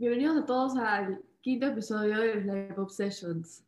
Bienvenidos 0.00 0.38
a 0.38 0.46
todos 0.46 0.78
al 0.78 1.20
quinto 1.42 1.66
episodio 1.66 2.18
de 2.20 2.36
Live 2.36 2.74
Obsessions. 2.78 3.66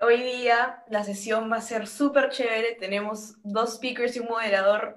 Hoy 0.00 0.16
día 0.16 0.82
la 0.88 1.04
sesión 1.04 1.48
va 1.48 1.58
a 1.58 1.60
ser 1.60 1.86
súper 1.86 2.30
chévere. 2.30 2.74
Tenemos 2.76 3.36
dos 3.44 3.76
speakers 3.76 4.16
y 4.16 4.18
un 4.18 4.26
moderador. 4.26 4.96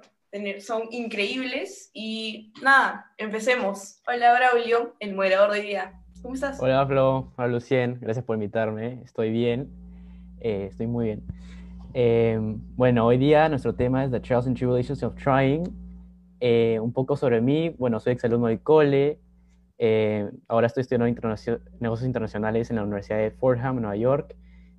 Son 0.62 0.82
increíbles. 0.90 1.92
Y 1.94 2.52
nada, 2.64 3.14
empecemos. 3.20 4.02
Hola 4.08 4.34
Braulio, 4.34 4.96
el 5.00 5.14
moderador 5.14 5.52
de 5.52 5.60
hoy 5.60 5.66
día. 5.68 6.02
¿Cómo 6.23 6.34
estás? 6.34 6.60
Hola 6.60 6.88
Flo, 6.88 7.32
hola 7.38 7.48
Lucien, 7.50 8.00
gracias 8.02 8.25
por 8.25 8.36
invitarme. 8.36 9.00
Estoy 9.04 9.30
bien, 9.30 9.70
eh, 10.39 10.70
estoy 10.71 10.88
muy 10.88 11.05
bien. 11.05 11.23
Eh, 11.94 12.39
bueno, 12.75 13.05
hoy 13.05 13.20
día 13.20 13.48
nuestro 13.48 13.75
tema 13.75 14.04
es 14.04 14.10
The 14.10 14.21
Trials 14.21 14.48
and 14.48 14.57
Tribulations 14.57 15.04
of 15.04 15.14
Trying. 15.23 15.71
Eh, 16.39 16.80
un 16.82 16.91
poco 16.91 17.16
sobre 17.16 17.41
mí, 17.41 17.70
bueno, 17.78 18.00
soy 18.00 18.14
exalumno 18.14 18.48
del 18.48 18.60
cole, 18.60 19.20
ahora 20.48 20.68
estoy 20.68 20.82
estudiando 20.82 21.05
negocios 21.80 22.05
internacionales 22.05 22.70
en 22.70 22.77
la 22.77 22.84
Universidad 22.84 23.18
de 23.18 23.31
Fordham, 23.31 23.81
Nueva 23.81 23.95
York, 23.95 24.36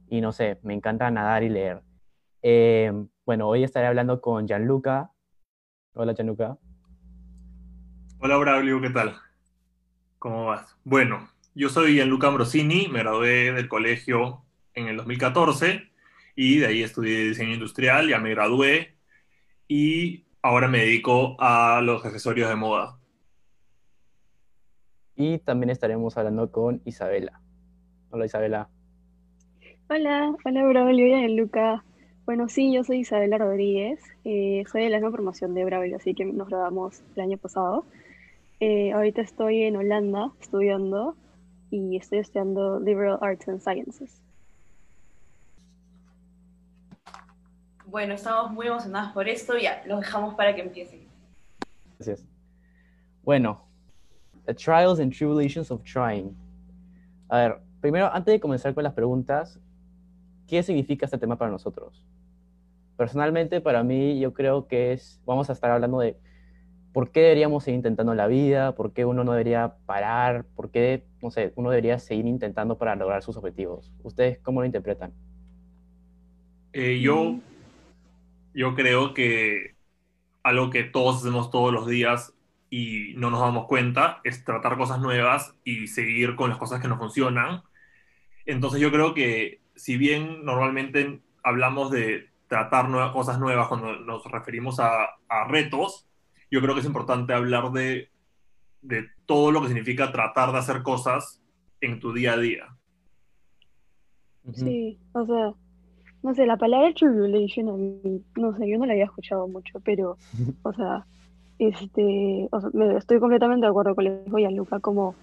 y 0.08 0.20
no 0.20 0.32
sé, 0.32 0.58
me 0.62 0.74
encanta 0.74 1.10
nadar 1.10 1.42
y 1.42 1.48
leer. 1.48 1.82
bueno, 3.24 3.48
hoy 3.48 3.64
estaré 3.64 3.86
hablando 3.86 4.20
con 4.20 4.46
Gianluca. 4.46 5.10
Hola 5.94 6.14
Gianluca. 6.14 6.58
Hola 8.18 8.36
Braulio, 8.38 8.80
¿qué 8.80 8.90
tal? 8.90 9.16
¿Cómo 10.18 10.46
vas? 10.46 10.76
Bueno, 10.84 11.28
yo 11.54 11.68
soy 11.68 11.94
Gianluca 11.94 12.28
Ambrosini, 12.28 12.88
me 12.88 13.00
gradué 13.00 13.52
del 13.52 13.68
colegio 13.68 14.42
en 14.74 14.88
el 14.88 14.96
2014 14.96 15.90
y 16.34 16.58
de 16.58 16.66
ahí 16.66 16.82
estudié 16.82 17.28
diseño 17.28 17.54
industrial, 17.54 18.08
ya 18.08 18.18
me 18.18 18.30
gradué 18.30 18.96
y 19.68 20.24
ahora 20.42 20.68
me 20.68 20.78
dedico 20.78 21.36
a 21.38 21.80
los 21.82 22.04
accesorios 22.04 22.48
de 22.48 22.56
moda. 22.56 22.98
Y 25.16 25.38
también 25.38 25.70
estaremos 25.70 26.16
hablando 26.16 26.50
con 26.50 26.80
Isabela. 26.84 27.40
Hola 28.10 28.26
Isabela. 28.26 28.68
Hola, 29.88 30.34
hola 30.44 30.64
Braulio 30.64 31.06
y 31.06 31.10
Gianluca. 31.10 31.84
Bueno, 32.24 32.48
sí, 32.48 32.72
yo 32.72 32.82
soy 32.84 33.00
Isabela 33.00 33.36
Rodríguez, 33.36 34.00
eh, 34.24 34.64
soy 34.72 34.84
de 34.84 34.88
la 34.88 34.96
misma 34.96 35.10
formación 35.10 35.54
de 35.54 35.64
Braulio, 35.64 35.96
así 35.96 36.14
que 36.14 36.24
nos 36.24 36.48
graduamos 36.48 37.02
el 37.14 37.22
año 37.22 37.36
pasado. 37.36 37.84
Eh, 38.60 38.92
ahorita 38.92 39.20
estoy 39.20 39.64
en 39.64 39.76
Holanda 39.76 40.32
estudiando 40.40 41.16
y 41.70 41.96
estoy 41.96 42.20
estudiando 42.20 42.80
Liberal 42.80 43.18
Arts 43.20 43.48
and 43.48 43.60
Sciences. 43.60 44.22
Bueno, 47.84 48.14
estamos 48.14 48.50
muy 48.52 48.66
emocionados 48.66 49.12
por 49.12 49.28
esto. 49.28 49.58
Ya, 49.58 49.82
los 49.86 50.00
dejamos 50.00 50.34
para 50.34 50.54
que 50.54 50.62
empiecen. 50.62 51.06
Gracias. 51.98 52.26
Bueno, 53.22 53.66
The 54.46 54.54
Trials 54.54 55.00
and 55.00 55.12
Tribulations 55.12 55.70
of 55.70 55.82
Trying. 55.82 56.36
A 57.28 57.38
ver, 57.38 57.60
primero, 57.80 58.10
antes 58.12 58.32
de 58.32 58.40
comenzar 58.40 58.74
con 58.74 58.84
las 58.84 58.92
preguntas, 58.92 59.60
¿qué 60.46 60.62
significa 60.62 61.06
este 61.06 61.18
tema 61.18 61.36
para 61.36 61.50
nosotros? 61.50 62.04
Personalmente, 62.96 63.60
para 63.60 63.82
mí, 63.82 64.20
yo 64.20 64.34
creo 64.34 64.66
que 64.66 64.92
es, 64.92 65.20
vamos 65.26 65.50
a 65.50 65.52
estar 65.52 65.70
hablando 65.70 65.98
de 65.98 66.16
por 66.92 67.10
qué 67.10 67.20
deberíamos 67.20 67.64
seguir 67.64 67.78
intentando 67.78 68.14
la 68.14 68.28
vida, 68.28 68.74
por 68.74 68.92
qué 68.92 69.04
uno 69.04 69.24
no 69.24 69.32
debería 69.32 69.74
parar, 69.86 70.44
por 70.54 70.70
qué, 70.70 71.04
no 71.22 71.30
sé, 71.30 71.52
uno 71.56 71.70
debería 71.70 71.98
seguir 71.98 72.26
intentando 72.26 72.78
para 72.78 72.94
lograr 72.94 73.22
sus 73.22 73.36
objetivos. 73.36 73.92
¿Ustedes 74.02 74.38
cómo 74.38 74.60
lo 74.60 74.66
interpretan? 74.66 75.12
Eh, 76.72 77.00
yo 77.00 77.40
yo 78.54 78.74
creo 78.74 79.14
que 79.14 79.74
algo 80.42 80.70
que 80.70 80.84
todos 80.84 81.16
hacemos 81.16 81.50
todos 81.50 81.72
los 81.72 81.86
días 81.86 82.33
y 82.76 83.14
no 83.14 83.30
nos 83.30 83.38
damos 83.38 83.66
cuenta 83.66 84.20
es 84.24 84.44
tratar 84.44 84.76
cosas 84.76 84.98
nuevas 84.98 85.54
y 85.62 85.86
seguir 85.86 86.34
con 86.34 86.50
las 86.50 86.58
cosas 86.58 86.82
que 86.82 86.88
no 86.88 86.98
funcionan. 86.98 87.62
Entonces 88.46 88.80
yo 88.80 88.90
creo 88.90 89.14
que 89.14 89.60
si 89.76 89.96
bien 89.96 90.44
normalmente 90.44 91.20
hablamos 91.44 91.92
de 91.92 92.30
tratar 92.48 92.88
nuevas, 92.88 93.12
cosas 93.12 93.38
nuevas 93.38 93.68
cuando 93.68 94.00
nos 94.00 94.24
referimos 94.24 94.80
a, 94.80 95.06
retos, 95.46 96.08
yo 96.50 96.60
creo 96.60 96.74
que 96.74 96.80
es 96.80 96.86
importante 96.86 97.32
hablar 97.32 97.70
de, 97.70 98.08
de 98.82 99.06
todo 99.24 99.52
lo 99.52 99.62
que 99.62 99.68
significa 99.68 100.10
tratar 100.10 100.50
de 100.50 100.58
hacer 100.58 100.82
cosas 100.82 101.40
en 101.80 102.00
tu 102.00 102.12
día 102.12 102.32
a 102.32 102.38
día. 102.38 102.76
Sí, 104.52 104.98
o 105.12 105.24
sea, 105.24 105.54
no 106.24 106.34
sé, 106.34 106.44
la 106.44 106.56
palabra 106.56 106.92
tribulation 106.92 107.68
a 107.68 107.72
mí, 107.74 108.24
no 108.34 108.56
sé, 108.56 108.68
yo 108.68 108.78
no 108.78 108.86
la 108.86 108.94
había 108.94 109.04
escuchado 109.04 109.46
mucho, 109.46 109.78
pero, 109.78 110.18
o 110.64 110.72
sea, 110.72 111.06
este, 111.58 112.48
me, 112.72 112.96
estoy 112.96 113.20
completamente 113.20 113.66
de 113.66 113.70
acuerdo 113.70 113.94
con 113.94 114.04
lo 114.04 114.10
que 114.10 114.24
dijo 114.24 114.50
Luca, 114.50 114.80
como, 114.80 115.14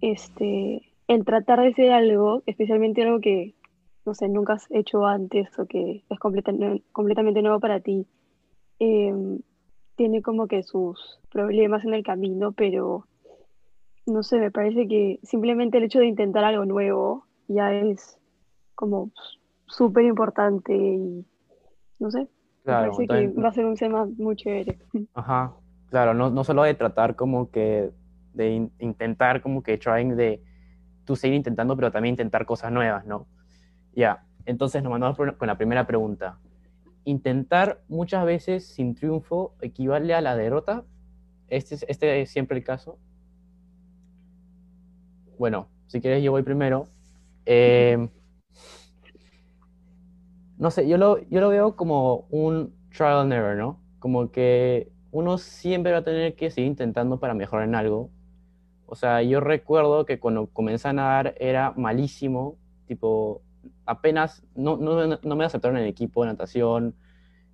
este, 0.00 0.82
el 1.08 1.24
tratar 1.24 1.60
de 1.60 1.68
hacer 1.68 1.92
algo, 1.92 2.42
especialmente 2.46 3.02
algo 3.02 3.20
que, 3.20 3.54
no 4.04 4.14
sé, 4.14 4.28
nunca 4.28 4.54
has 4.54 4.70
hecho 4.70 5.06
antes 5.06 5.58
o 5.58 5.66
que 5.66 6.04
es 6.08 6.18
completamente 6.18 7.42
nuevo 7.42 7.60
para 7.60 7.80
ti, 7.80 8.06
em, 8.78 9.40
tiene 9.96 10.22
como 10.22 10.46
que 10.46 10.62
sus 10.62 11.20
problemas 11.30 11.84
en 11.84 11.94
el 11.94 12.02
camino, 12.02 12.52
pero, 12.52 13.06
no 14.06 14.22
sé, 14.22 14.38
me 14.38 14.50
parece 14.50 14.86
que 14.88 15.20
simplemente 15.22 15.78
el 15.78 15.84
hecho 15.84 16.00
de 16.00 16.06
intentar 16.06 16.44
algo 16.44 16.64
nuevo 16.64 17.26
ya 17.48 17.72
es 17.72 18.18
como 18.74 19.10
súper 19.66 20.04
importante 20.04 20.74
y 20.76 21.24
no 21.98 22.10
sé, 22.10 22.28
claro, 22.64 22.92
parece 22.92 23.32
que 23.34 23.40
va 23.40 23.48
a 23.48 23.52
ser 23.52 23.64
un 23.64 23.76
tema 23.76 24.06
muy 24.16 24.36
chévere. 24.36 24.78
Ajá, 25.14 25.54
claro, 25.90 26.14
no, 26.14 26.30
no 26.30 26.44
solo 26.44 26.62
de 26.64 26.74
tratar 26.74 27.14
como 27.14 27.50
que, 27.50 27.90
de 28.32 28.68
intentar 28.78 29.40
como 29.40 29.62
que 29.62 29.78
trying 29.78 30.16
de 30.16 30.42
tú 31.04 31.16
seguir 31.16 31.36
intentando, 31.36 31.76
pero 31.76 31.92
también 31.92 32.14
intentar 32.14 32.46
cosas 32.46 32.72
nuevas, 32.72 33.06
¿no? 33.06 33.26
Ya, 33.94 34.24
entonces 34.46 34.82
nos 34.82 34.90
mandamos 34.90 35.16
con 35.36 35.46
la 35.46 35.56
primera 35.56 35.86
pregunta. 35.86 36.38
¿Intentar 37.04 37.82
muchas 37.88 38.24
veces 38.24 38.66
sin 38.66 38.94
triunfo 38.94 39.54
equivale 39.60 40.14
a 40.14 40.20
la 40.20 40.36
derrota? 40.36 40.84
¿Este, 41.48 41.76
este 41.86 42.22
es 42.22 42.30
siempre 42.30 42.56
el 42.56 42.64
caso? 42.64 42.98
Bueno, 45.38 45.68
si 45.86 46.00
quieres 46.00 46.22
yo 46.22 46.32
voy 46.32 46.42
primero. 46.42 46.88
Eh, 47.46 48.08
no 50.58 50.70
sé, 50.70 50.88
yo 50.88 50.98
lo, 50.98 51.18
yo 51.28 51.40
lo 51.40 51.48
veo 51.48 51.76
como 51.76 52.26
un 52.30 52.74
trial 52.90 53.20
and 53.20 53.32
error, 53.32 53.56
¿no? 53.56 53.80
Como 53.98 54.30
que 54.30 54.90
uno 55.10 55.38
siempre 55.38 55.92
va 55.92 55.98
a 55.98 56.04
tener 56.04 56.34
que 56.34 56.50
seguir 56.50 56.68
intentando 56.70 57.18
para 57.20 57.34
mejorar 57.34 57.68
en 57.68 57.74
algo. 57.74 58.10
O 58.86 58.96
sea, 58.96 59.22
yo 59.22 59.40
recuerdo 59.40 60.04
que 60.06 60.18
cuando 60.20 60.48
comencé 60.48 60.88
a 60.88 60.92
nadar 60.92 61.34
era 61.38 61.72
malísimo, 61.76 62.56
tipo, 62.86 63.42
apenas 63.86 64.44
no, 64.54 64.76
no, 64.76 65.18
no 65.22 65.36
me 65.36 65.44
aceptaron 65.44 65.76
en 65.78 65.84
el 65.84 65.88
equipo 65.88 66.22
de 66.22 66.30
natación, 66.32 66.94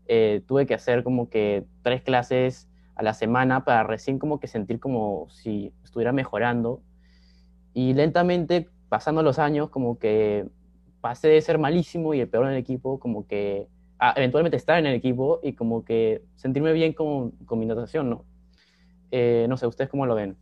eh, 0.07 0.43
tuve 0.47 0.67
que 0.67 0.75
hacer 0.75 1.05
como 1.05 1.31
que 1.31 1.67
tres 1.83 2.03
clases 2.03 2.69
a 2.97 3.03
la 3.03 3.15
semana 3.15 3.65
para 3.65 3.85
recién 3.85 4.19
como 4.19 4.41
que 4.41 4.49
sentir 4.49 4.81
como 4.81 5.29
si 5.31 5.73
estuviera 5.85 6.13
mejorando. 6.13 6.83
Y 7.75 7.95
lentamente, 7.95 8.69
pasando 8.89 9.23
los 9.23 9.39
años, 9.39 9.71
como 9.71 9.99
que 9.99 10.49
pasé 11.01 11.29
de 11.29 11.41
ser 11.41 11.59
malísimo 11.59 12.15
y 12.15 12.21
el 12.21 12.29
peor 12.29 12.47
en 12.47 12.53
el 12.53 12.59
equipo, 12.59 12.99
como 12.99 13.27
que 13.27 13.67
eventualmente 14.17 14.57
estar 14.57 14.79
en 14.79 14.87
el 14.87 14.95
equipo 14.95 15.41
y 15.43 15.53
como 15.53 15.85
que 15.85 16.23
sentirme 16.37 16.73
bien 16.73 16.93
con, 16.93 17.33
con 17.45 17.59
mi 17.59 17.67
natación, 17.67 18.11
¿no? 18.11 18.25
Eh, 19.11 19.47
no 19.49 19.57
sé, 19.57 19.67
¿ustedes 19.67 19.91
cómo 19.91 20.07
lo 20.07 20.15
ven? 20.15 20.37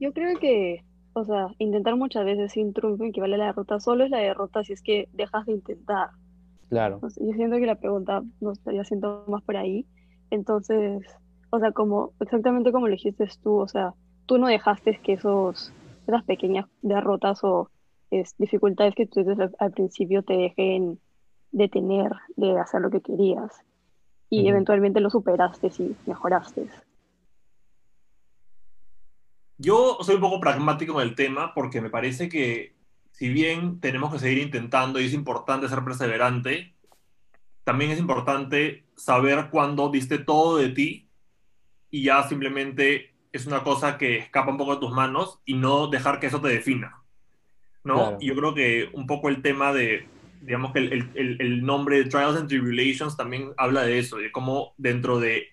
Yo 0.00 0.12
creo 0.12 0.38
que, 0.38 0.84
o 1.12 1.24
sea, 1.24 1.48
intentar 1.58 1.96
muchas 1.96 2.24
veces 2.24 2.52
sin 2.52 2.72
triunfo 2.72 3.04
equivale 3.04 3.36
a 3.36 3.38
la 3.38 3.46
derrota, 3.46 3.80
solo 3.80 4.04
es 4.04 4.10
la 4.10 4.18
derrota 4.18 4.62
si 4.64 4.72
es 4.72 4.82
que 4.82 5.08
dejas 5.12 5.46
de 5.46 5.52
intentar. 5.52 6.10
Claro. 6.68 7.00
yo 7.00 7.32
siento 7.32 7.56
que 7.56 7.64
la 7.66 7.76
pregunta 7.76 8.22
no 8.40 8.52
estaría 8.52 8.84
siendo 8.84 9.24
más 9.26 9.42
por 9.42 9.56
ahí. 9.56 9.86
Entonces, 10.30 11.02
o 11.50 11.58
sea, 11.58 11.72
como 11.72 12.12
exactamente 12.20 12.72
como 12.72 12.88
lo 12.88 12.92
dijiste 12.92 13.26
tú, 13.42 13.56
o 13.56 13.68
sea, 13.68 13.94
tú 14.26 14.36
no 14.38 14.48
dejaste 14.48 15.00
que 15.02 15.14
esos, 15.14 15.72
esas 16.06 16.24
pequeñas 16.24 16.66
derrotas 16.82 17.42
o 17.42 17.70
es 18.10 18.34
dificultades 18.38 18.94
que 18.94 19.06
tú 19.06 19.24
desde 19.24 19.50
al 19.58 19.72
principio 19.72 20.22
te 20.22 20.34
dejen 20.34 21.00
detener 21.52 22.12
de 22.36 22.58
hacer 22.58 22.80
lo 22.80 22.90
que 22.90 23.00
querías 23.00 23.62
y 24.30 24.46
eventualmente 24.48 25.00
lo 25.00 25.10
superaste 25.10 25.70
y 25.78 25.96
mejoraste. 26.06 26.66
Yo 29.56 29.98
soy 30.02 30.16
un 30.16 30.20
poco 30.20 30.40
pragmático 30.40 31.00
en 31.00 31.08
el 31.08 31.14
tema 31.14 31.54
porque 31.54 31.80
me 31.80 31.90
parece 31.90 32.28
que 32.28 32.74
si 33.12 33.28
bien 33.30 33.80
tenemos 33.80 34.12
que 34.12 34.20
seguir 34.20 34.38
intentando 34.38 35.00
y 35.00 35.06
es 35.06 35.12
importante 35.12 35.68
ser 35.68 35.82
perseverante, 35.82 36.74
también 37.64 37.90
es 37.90 37.98
importante 37.98 38.84
saber 38.96 39.48
cuándo 39.50 39.90
diste 39.90 40.18
todo 40.18 40.58
de 40.58 40.68
ti 40.68 41.08
y 41.90 42.04
ya 42.04 42.22
simplemente 42.28 43.14
es 43.32 43.46
una 43.46 43.64
cosa 43.64 43.98
que 43.98 44.18
escapa 44.18 44.50
un 44.50 44.58
poco 44.58 44.74
de 44.74 44.80
tus 44.80 44.92
manos 44.92 45.40
y 45.44 45.54
no 45.54 45.88
dejar 45.88 46.20
que 46.20 46.28
eso 46.28 46.40
te 46.40 46.48
defina. 46.48 46.97
¿No? 47.88 48.20
Yo 48.20 48.36
creo 48.36 48.54
que 48.54 48.90
un 48.92 49.06
poco 49.06 49.28
el 49.28 49.42
tema 49.42 49.72
de, 49.72 50.06
digamos 50.42 50.72
que 50.72 50.78
el, 50.78 51.10
el, 51.14 51.36
el, 51.40 51.64
nombre 51.64 51.96
de 51.96 52.04
Trials 52.04 52.36
and 52.36 52.48
Tribulations 52.48 53.16
también 53.16 53.52
habla 53.56 53.82
de 53.82 53.98
eso, 53.98 54.18
de 54.18 54.30
cómo 54.30 54.74
dentro 54.76 55.18
de 55.18 55.48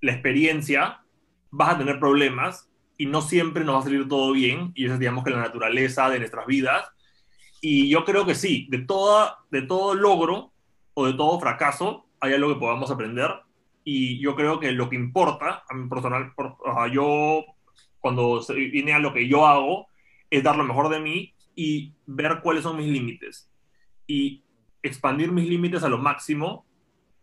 la 0.00 0.12
experiencia 0.12 1.02
vas 1.50 1.74
a 1.74 1.78
tener 1.78 2.00
problemas, 2.00 2.68
y 2.96 3.06
no 3.06 3.20
siempre 3.22 3.64
nos 3.64 3.76
va 3.76 3.78
a 3.80 3.82
salir 3.82 4.08
todo 4.08 4.32
bien, 4.32 4.72
y 4.74 4.84
eso 4.86 4.94
es, 4.94 5.00
digamos, 5.00 5.24
que 5.24 5.30
la 5.30 5.40
naturaleza 5.40 6.08
de 6.10 6.18
nuestras 6.18 6.46
vidas. 6.46 6.88
Y 7.60 7.88
yo 7.88 8.04
creo 8.04 8.24
que 8.24 8.34
sí, 8.34 8.66
de, 8.70 8.78
toda, 8.78 9.38
de 9.50 9.62
todo 9.62 9.94
logro 9.94 10.52
o 10.94 11.06
de 11.06 11.14
todo 11.14 11.40
fracaso 11.40 12.06
hay 12.20 12.34
algo 12.34 12.54
que 12.54 12.60
podamos 12.60 12.90
aprender. 12.90 13.30
Y 13.84 14.18
yo 14.20 14.34
creo 14.34 14.58
que 14.60 14.72
lo 14.72 14.88
que 14.88 14.96
importa, 14.96 15.64
a 15.68 15.74
mí 15.74 15.88
personal, 15.88 16.32
por- 16.34 16.56
o 16.64 16.74
sea, 16.74 16.86
yo 16.88 17.44
cuando 18.00 18.40
se 18.42 18.54
viene 18.54 18.94
a 18.94 18.98
lo 18.98 19.12
que 19.12 19.28
yo 19.28 19.46
hago, 19.46 19.88
es 20.30 20.42
dar 20.42 20.56
lo 20.56 20.64
mejor 20.64 20.88
de 20.88 21.00
mí 21.00 21.33
y 21.54 21.92
ver 22.06 22.40
cuáles 22.42 22.62
son 22.62 22.76
mis 22.76 22.88
límites. 22.88 23.50
Y 24.06 24.42
expandir 24.82 25.32
mis 25.32 25.48
límites 25.48 25.82
a 25.82 25.88
lo 25.88 25.98
máximo 25.98 26.66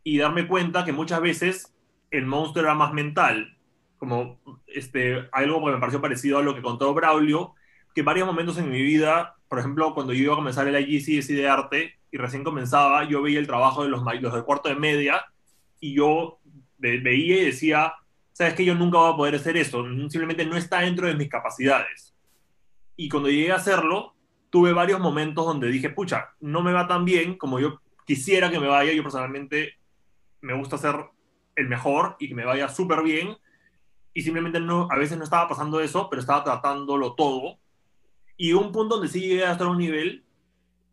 y 0.04 0.18
darme 0.18 0.48
cuenta 0.48 0.84
que 0.84 0.94
muchas 0.94 1.22
veces 1.22 1.74
el 2.10 2.26
monstruo 2.26 2.64
era 2.64 2.74
más 2.74 2.94
mental. 2.94 3.58
Como 3.98 4.40
este, 4.68 5.30
algo 5.32 5.64
que 5.66 5.72
me 5.74 5.80
pareció 5.80 6.02
parecido 6.02 6.40
a 6.40 6.42
lo 6.42 6.56
que 6.56 6.62
contó 6.62 6.94
Braulio, 6.94 7.54
que 7.94 8.02
varios 8.02 8.26
momentos 8.26 8.58
en 8.58 8.70
mi 8.72 8.82
vida, 8.82 9.36
por 9.48 9.60
ejemplo, 9.60 9.94
cuando 9.94 10.14
yo 10.14 10.24
iba 10.24 10.34
a 10.34 10.38
comenzar 10.38 10.68
el 10.68 10.90
IGCSE 10.90 11.34
de 11.34 11.48
arte 11.48 12.00
y 12.12 12.18
recién 12.18 12.44
comenzaba, 12.44 13.04
yo 13.04 13.22
veía 13.22 13.40
el 13.40 13.48
trabajo 13.48 13.84
de 13.84 13.90
los, 13.90 14.02
los 14.22 14.34
de 14.34 14.44
cuarto 14.44 14.70
de 14.70 14.76
media 14.76 15.24
y 15.80 15.94
yo 15.94 16.40
ve- 16.78 17.00
veía 17.00 17.42
y 17.42 17.46
decía, 17.46 17.94
sabes 18.32 18.54
que 18.56 18.66
yo 18.66 18.74
nunca 18.76 18.98
voy 18.98 19.14
a 19.14 19.18
poder 19.18 19.36
hacer 19.36 19.56
eso, 19.58 19.84
simplemente 20.10 20.46
no 20.46 20.58
está 20.58 20.80
dentro 20.80 21.06
de 21.06 21.16
mis 21.16 21.30
capacidades. 21.30 22.16
Y 22.96 23.08
cuando 23.10 23.30
llegué 23.30 23.52
a 23.52 23.56
hacerlo, 23.56 24.16
tuve 24.52 24.74
varios 24.74 25.00
momentos 25.00 25.46
donde 25.46 25.70
dije, 25.70 25.90
pucha, 25.90 26.36
no 26.40 26.62
me 26.62 26.74
va 26.74 26.88
tan 26.88 27.04
bien 27.06 27.38
como 27.38 27.60
yo 27.60 27.82
quisiera 28.06 28.52
que 28.52 28.60
me 28.60 28.68
vaya, 28.68 28.92
yo 28.94 29.02
personalmente 29.02 29.80
me 30.42 30.54
gusta 30.54 30.78
ser 30.78 30.96
el 31.56 31.68
mejor 31.68 32.18
y 32.20 32.28
que 32.28 32.36
me 32.36 32.46
vaya 32.46 32.70
súper 32.70 33.02
bien. 33.02 33.38
Y 34.14 34.22
simplemente 34.22 34.60
no, 34.60 34.88
a 34.92 34.98
veces 34.98 35.18
no 35.18 35.24
estaba 35.24 35.48
pasando 35.48 35.80
eso, 35.80 36.10
pero 36.10 36.20
estaba 36.20 36.44
tratándolo 36.44 37.16
todo. 37.16 37.58
Y 38.36 38.54
un 38.54 38.72
punto 38.72 38.96
donde 38.96 39.08
sí 39.08 39.22
llegué 39.22 39.46
hasta 39.46 39.68
un 39.68 39.78
nivel 39.78 40.26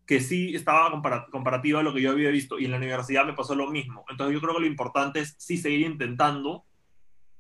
que 0.07 0.21
sí 0.21 0.55
estaba 0.55 0.91
compara- 0.91 1.27
comparativo 1.31 1.81
a 1.81 1.83
lo 1.83 1.93
que 1.93 2.01
yo 2.01 2.13
había 2.13 2.31
visto. 2.31 2.59
Y 2.59 2.67
en 2.67 2.71
la 2.71 2.77
universidad 2.77 3.27
me 3.27 3.33
pasó 3.35 3.55
lo 3.55 3.69
mismo. 3.69 4.05
Entonces 4.09 4.35
yo 4.35 4.41
creo 4.41 4.55
que 4.55 4.61
lo 4.61 4.67
importante 4.67 5.21
es 5.21 5.35
sí 5.39 5.57
seguir 5.59 5.81
intentando, 5.81 6.65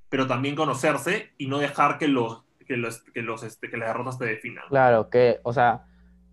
pero 0.08 0.26
también 0.26 0.56
conocerse 0.56 1.32
y 1.38 1.46
no 1.46 1.58
dejar 1.58 1.98
que 1.98 2.08
los 2.08 2.42
que 2.66 2.76
los 2.76 3.02
que 3.02 3.22
los 3.22 3.42
este, 3.44 3.70
que 3.70 3.76
las 3.78 3.88
derrotas 3.88 4.18
te 4.18 4.26
definan. 4.26 4.64
Claro, 4.68 5.08
que, 5.08 5.40
o 5.42 5.52
sea, 5.54 5.86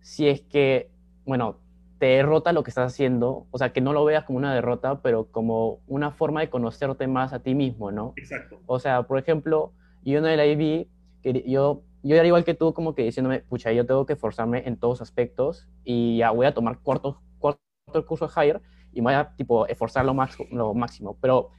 si 0.05 0.27
es 0.29 0.41
que, 0.41 0.91
bueno, 1.25 1.57
te 1.97 2.05
derrota 2.05 2.53
lo 2.53 2.61
que 2.61 2.69
estás 2.69 2.93
haciendo, 2.93 3.47
o 3.49 3.57
sea, 3.57 3.73
que 3.73 3.81
no 3.81 3.91
lo 3.91 4.05
veas 4.05 4.23
como 4.23 4.37
una 4.37 4.53
derrota, 4.53 5.01
pero 5.01 5.31
como 5.31 5.79
una 5.87 6.11
forma 6.11 6.41
de 6.41 6.49
conocerte 6.51 7.07
más 7.07 7.33
a 7.33 7.39
ti 7.41 7.55
mismo, 7.55 7.91
¿no? 7.91 8.13
Exacto. 8.15 8.59
O 8.67 8.77
sea, 8.77 9.01
por 9.07 9.17
ejemplo, 9.17 9.73
yo 10.03 10.19
en 10.19 10.27
el 10.27 10.39
IB, 10.51 10.87
que 11.23 11.43
yo, 11.49 11.81
yo 12.03 12.15
era 12.15 12.27
igual 12.27 12.43
que 12.45 12.53
tú, 12.53 12.71
como 12.75 12.93
que 12.93 13.01
diciéndome, 13.01 13.39
pucha, 13.39 13.71
yo 13.71 13.87
tengo 13.87 14.05
que 14.05 14.13
esforzarme 14.13 14.61
en 14.67 14.77
todos 14.77 15.01
aspectos 15.01 15.67
y 15.83 16.17
ya 16.17 16.29
voy 16.29 16.45
a 16.45 16.53
tomar 16.53 16.77
cuarto, 16.81 17.19
cuarto 17.39 17.59
curso 18.07 18.27
de 18.27 18.33
Higher 18.35 18.61
y 18.93 19.01
me 19.01 19.05
voy 19.05 19.13
a, 19.15 19.35
tipo, 19.35 19.65
esforzar 19.65 20.05
lo, 20.05 20.13
max- 20.13 20.37
lo 20.51 20.75
máximo. 20.75 21.17
Pero, 21.19 21.49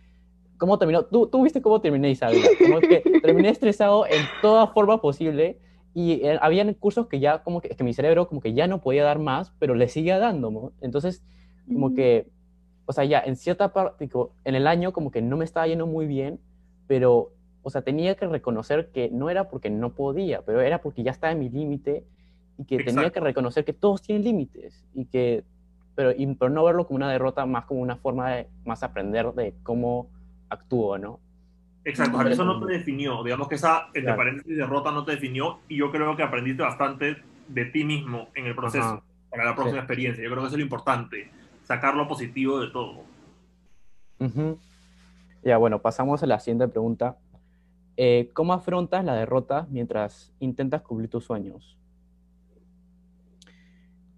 ¿cómo 0.56 0.78
terminó? 0.78 1.04
¿Tú, 1.04 1.26
tú 1.26 1.42
viste 1.42 1.60
cómo 1.60 1.80
terminé, 1.80 2.10
Isabel? 2.10 2.42
Como 2.62 2.78
que 2.80 3.02
terminé 3.22 3.48
estresado 3.48 4.06
en 4.06 4.28
toda 4.40 4.68
forma 4.68 5.00
posible 5.00 5.58
y 5.96 6.26
eh, 6.26 6.38
habían 6.42 6.74
cursos 6.74 7.06
que 7.06 7.20
ya, 7.20 7.42
como 7.42 7.62
que, 7.62 7.68
es 7.68 7.76
que 7.78 7.82
mi 7.82 7.94
cerebro 7.94 8.28
como 8.28 8.42
que 8.42 8.52
ya 8.52 8.66
no 8.66 8.82
podía 8.82 9.02
dar 9.02 9.18
más, 9.18 9.54
pero 9.58 9.74
le 9.74 9.88
seguía 9.88 10.18
dando, 10.18 10.50
¿no? 10.50 10.72
Entonces, 10.82 11.22
como 11.66 11.94
que, 11.94 12.28
o 12.84 12.92
sea, 12.92 13.04
ya 13.04 13.20
en 13.20 13.34
cierta 13.34 13.72
parte, 13.72 14.04
tipo, 14.04 14.34
en 14.44 14.54
el 14.56 14.66
año 14.66 14.92
como 14.92 15.10
que 15.10 15.22
no 15.22 15.38
me 15.38 15.46
estaba 15.46 15.66
yendo 15.66 15.86
muy 15.86 16.06
bien, 16.06 16.38
pero, 16.86 17.32
o 17.62 17.70
sea, 17.70 17.80
tenía 17.80 18.14
que 18.14 18.26
reconocer 18.26 18.90
que 18.92 19.08
no 19.08 19.30
era 19.30 19.48
porque 19.48 19.70
no 19.70 19.94
podía, 19.94 20.42
pero 20.42 20.60
era 20.60 20.82
porque 20.82 21.02
ya 21.02 21.12
estaba 21.12 21.32
en 21.32 21.38
mi 21.38 21.48
límite 21.48 22.04
y 22.58 22.66
que 22.66 22.76
tenía 22.76 22.90
Exacto. 22.90 23.12
que 23.14 23.20
reconocer 23.20 23.64
que 23.64 23.72
todos 23.72 24.02
tienen 24.02 24.22
límites 24.22 24.84
y 24.92 25.06
que, 25.06 25.44
pero, 25.94 26.12
y, 26.12 26.26
pero 26.34 26.50
no 26.50 26.62
verlo 26.62 26.86
como 26.86 26.96
una 26.96 27.10
derrota, 27.10 27.46
más 27.46 27.64
como 27.64 27.80
una 27.80 27.96
forma 27.96 28.32
de 28.32 28.48
más 28.66 28.82
aprender 28.82 29.32
de 29.32 29.54
cómo 29.62 30.10
actúo, 30.50 30.98
¿no? 30.98 31.20
Exacto, 31.88 32.20
eso 32.28 32.44
no 32.44 32.66
te 32.66 32.72
definió. 32.72 33.22
Digamos 33.22 33.48
que 33.48 33.54
esa, 33.54 33.86
entre 33.88 34.02
Claro. 34.02 34.16
paréntesis, 34.18 34.56
derrota 34.56 34.90
no 34.90 35.04
te 35.04 35.12
definió 35.12 35.60
y 35.68 35.76
yo 35.76 35.92
creo 35.92 36.16
que 36.16 36.22
aprendiste 36.24 36.62
bastante 36.62 37.16
de 37.48 37.64
ti 37.66 37.84
mismo 37.84 38.28
en 38.34 38.46
el 38.46 38.56
proceso 38.56 38.84
Ajá. 38.84 39.02
para 39.30 39.44
la 39.44 39.54
próxima 39.54 39.78
Sí. 39.78 39.84
experiencia. 39.84 40.24
Yo 40.24 40.30
creo 40.30 40.42
que 40.42 40.46
eso 40.48 40.56
es 40.56 40.58
lo 40.58 40.64
importante, 40.64 41.30
sacar 41.62 41.94
lo 41.94 42.08
positivo 42.08 42.58
de 42.60 42.70
todo. 42.70 43.04
Ujú. 44.18 44.58
Ya, 45.44 45.58
bueno, 45.58 45.80
pasamos 45.80 46.22
a 46.22 46.26
la 46.26 46.40
siguiente 46.40 46.66
pregunta. 46.66 47.18
Eh, 47.96 48.30
¿cómo 48.34 48.52
afrontas 48.52 49.04
la 49.04 49.14
derrota 49.14 49.66
mientras 49.70 50.34
intentas 50.40 50.82
cumplir 50.82 51.08
tus 51.08 51.24
sueños? 51.24 51.78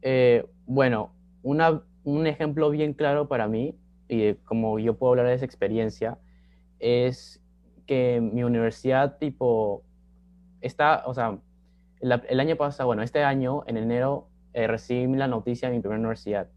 Eh, 0.03 0.47
bueno, 0.67 1.13
una- 1.43 1.83
un 2.05 2.27
ejemplo 2.27 2.71
bien 2.71 2.95
claro 2.95 3.29
para 3.29 3.47
mí, 3.47 3.77
y 4.09 4.17
de 4.19 4.37
como 4.45 4.79
yo 4.79 4.97
puedo 4.97 5.11
hablar 5.13 5.27
de 5.27 5.35
esa 5.35 5.45
experiencia, 5.45 6.19
es 6.79 7.43
que 7.89 8.21
mi 8.21 8.45
universidad, 8.45 9.19
tipo, 9.19 9.83
está, 10.61 11.03
o 11.07 11.15
sea, 11.15 11.39
la- 12.01 12.23
el 12.29 12.39
año 12.39 12.55
pasado, 12.57 12.87
bueno, 12.87 13.03
este 13.03 13.25
año, 13.25 13.65
en 13.67 13.79
enero, 13.79 14.29
eh, 14.53 14.69
recibí 14.69 15.13
la 15.17 15.27
noticia 15.27 15.69
de 15.69 15.75
mi 15.77 15.81
primera 15.81 15.99
universidad 15.99 16.49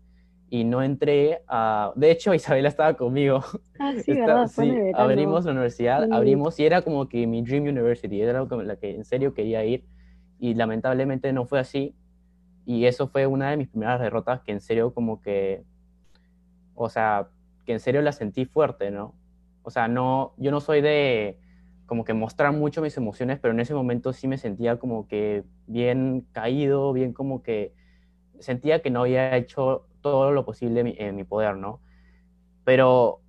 y 0.49 0.63
no 0.65 0.83
entré 0.83 1.41
a... 1.47 1.93
De 1.95 2.11
hecho, 2.11 2.33
Isabela 2.35 2.67
estaba 2.69 2.93
conmigo. 2.95 3.43
Ah, 3.79 3.93
sí, 3.93 4.11
Está- 4.11 4.27
verdad, 4.27 4.47
sí, 4.47 4.77
abrimos 4.93 5.45
la 5.45 5.51
universidad, 5.53 6.03
Sí. 6.05 6.09
abrimos 6.13 6.59
y 6.59 6.65
era 6.65 6.81
como 6.83 7.07
que 7.09 7.25
mi 7.25 7.41
Dream 7.41 7.63
University, 7.63 8.21
era 8.21 8.45
como 8.45 8.61
la 8.61 8.75
que 8.75 8.93
en 8.93 9.05
serio 9.05 9.33
quería 9.33 9.63
ir 9.65 9.85
y 10.39 10.53
lamentablemente 10.53 11.31
no 11.33 11.45
fue 11.45 11.59
así 11.59 11.95
y 12.65 12.85
eso 12.85 13.07
fue 13.07 13.25
una 13.25 13.49
de 13.51 13.57
mis 13.57 13.69
primeras 13.69 13.99
derrotas 13.99 14.41
que 14.41 14.51
en 14.51 14.61
serio 14.61 14.93
como 14.93 15.21
que, 15.21 15.63
o 16.75 16.89
sea, 16.89 17.27
que 17.65 17.73
en 17.73 17.79
serio 17.79 18.01
la 18.01 18.11
sentí 18.11 18.45
fuerte, 18.45 18.91
¿no? 18.91 19.15
O 19.63 19.71
sea, 19.71 19.87
no, 19.87 20.33
yo 20.37 20.51
no 20.51 20.59
soy 20.61 20.81
de 20.81 21.39
como 21.85 22.05
que 22.05 22.13
mostrar 22.13 22.53
mucho 22.53 22.81
mis 22.81 22.95
emociones, 22.97 23.39
pero 23.39 23.53
en 23.53 23.59
ese 23.59 23.73
momento 23.73 24.13
sí 24.13 24.27
me 24.27 24.37
sentía 24.37 24.77
como 24.79 25.07
que 25.07 25.43
bien 25.67 26.27
caído, 26.31 26.93
bien 26.93 27.13
como 27.13 27.43
que 27.43 27.73
sentía 28.39 28.81
que 28.81 28.89
no 28.91 29.01
había 29.01 29.35
hecho 29.37 29.87
todo 30.01 30.31
lo 30.31 30.45
posible 30.45 30.81
en 30.81 30.85
mi, 30.85 30.95
en 30.97 31.15
mi 31.15 31.23
poder, 31.25 31.57
¿no? 31.57 31.81
Pero, 32.63 33.21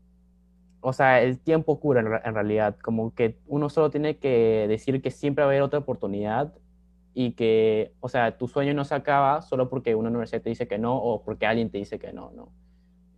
o 0.80 0.92
sea, 0.92 1.22
el 1.22 1.38
tiempo 1.40 1.80
cura 1.80 2.00
en, 2.00 2.08
en 2.08 2.34
realidad, 2.34 2.76
como 2.82 3.14
que 3.14 3.38
uno 3.46 3.68
solo 3.70 3.90
tiene 3.90 4.18
que 4.18 4.66
decir 4.68 5.00
que 5.02 5.10
siempre 5.10 5.44
va 5.44 5.48
a 5.50 5.52
haber 5.52 5.62
otra 5.62 5.80
oportunidad 5.80 6.52
y 7.14 7.32
que, 7.32 7.94
o 8.00 8.08
sea, 8.08 8.38
tu 8.38 8.48
sueño 8.48 8.74
no 8.74 8.84
se 8.84 8.94
acaba 8.94 9.42
solo 9.42 9.68
porque 9.68 9.94
una 9.94 10.08
universidad 10.10 10.42
te 10.42 10.50
dice 10.50 10.68
que 10.68 10.78
no 10.78 10.96
o 10.96 11.22
porque 11.24 11.46
alguien 11.46 11.70
te 11.70 11.78
dice 11.78 11.98
que 11.98 12.12
no, 12.12 12.30
¿no? 12.32 12.52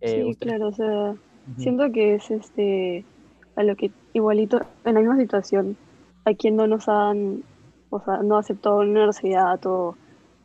Eh, 0.01 0.23
Sí, 0.23 0.23
ustedes- 0.31 0.53
claro, 0.53 0.67
o 0.69 0.73
sea, 0.73 1.15
Siento 1.57 1.91
que 1.91 2.15
es 2.15 2.31
este 2.31 3.05
a 3.55 3.63
lo 3.63 3.75
que 3.75 3.91
igualito 4.13 4.59
en 4.83 4.93
la 4.95 4.99
misma 4.99 5.17
situación 5.17 5.77
a 6.25 6.33
quien 6.33 6.55
no 6.55 6.67
nos 6.67 6.89
han, 6.89 7.43
o 7.89 7.99
sea, 8.01 8.17
no 8.23 8.37
aceptado 8.37 8.83
la 8.83 8.89
universidad 8.91 9.63
o 9.65 9.95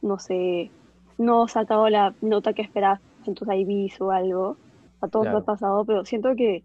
no 0.03 0.19
sé, 0.19 0.71
no 1.19 1.49
sacado 1.49 1.89
la 1.89 2.15
nota 2.21 2.53
que 2.53 2.63
esperabas 2.63 3.01
en 3.27 3.35
tus 3.35 3.49
IBs 3.49 4.01
o 4.01 4.11
algo, 4.11 4.57
a 5.01 5.09
todos 5.09 5.31
nos 5.31 5.33
Claro. 5.33 5.39
ha 5.39 5.45
pasado, 5.45 5.85
pero 5.85 6.05
siento 6.05 6.35
que 6.37 6.65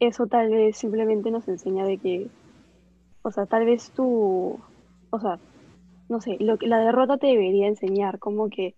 eso 0.00 0.26
tal 0.26 0.50
vez 0.50 0.76
simplemente 0.76 1.30
nos 1.30 1.46
enseña 1.48 1.84
de 1.84 1.98
que, 1.98 2.30
o 3.22 3.30
sea, 3.30 3.46
tal 3.46 3.66
vez 3.66 3.90
tú, 3.92 4.58
o 5.10 5.20
sea, 5.20 5.38
no 6.08 6.20
sé, 6.20 6.36
lo 6.40 6.58
que 6.58 6.66
la 6.68 6.78
derrota 6.80 7.18
te 7.18 7.26
debería 7.28 7.66
enseñar, 7.68 8.18
como 8.18 8.48
que 8.48 8.74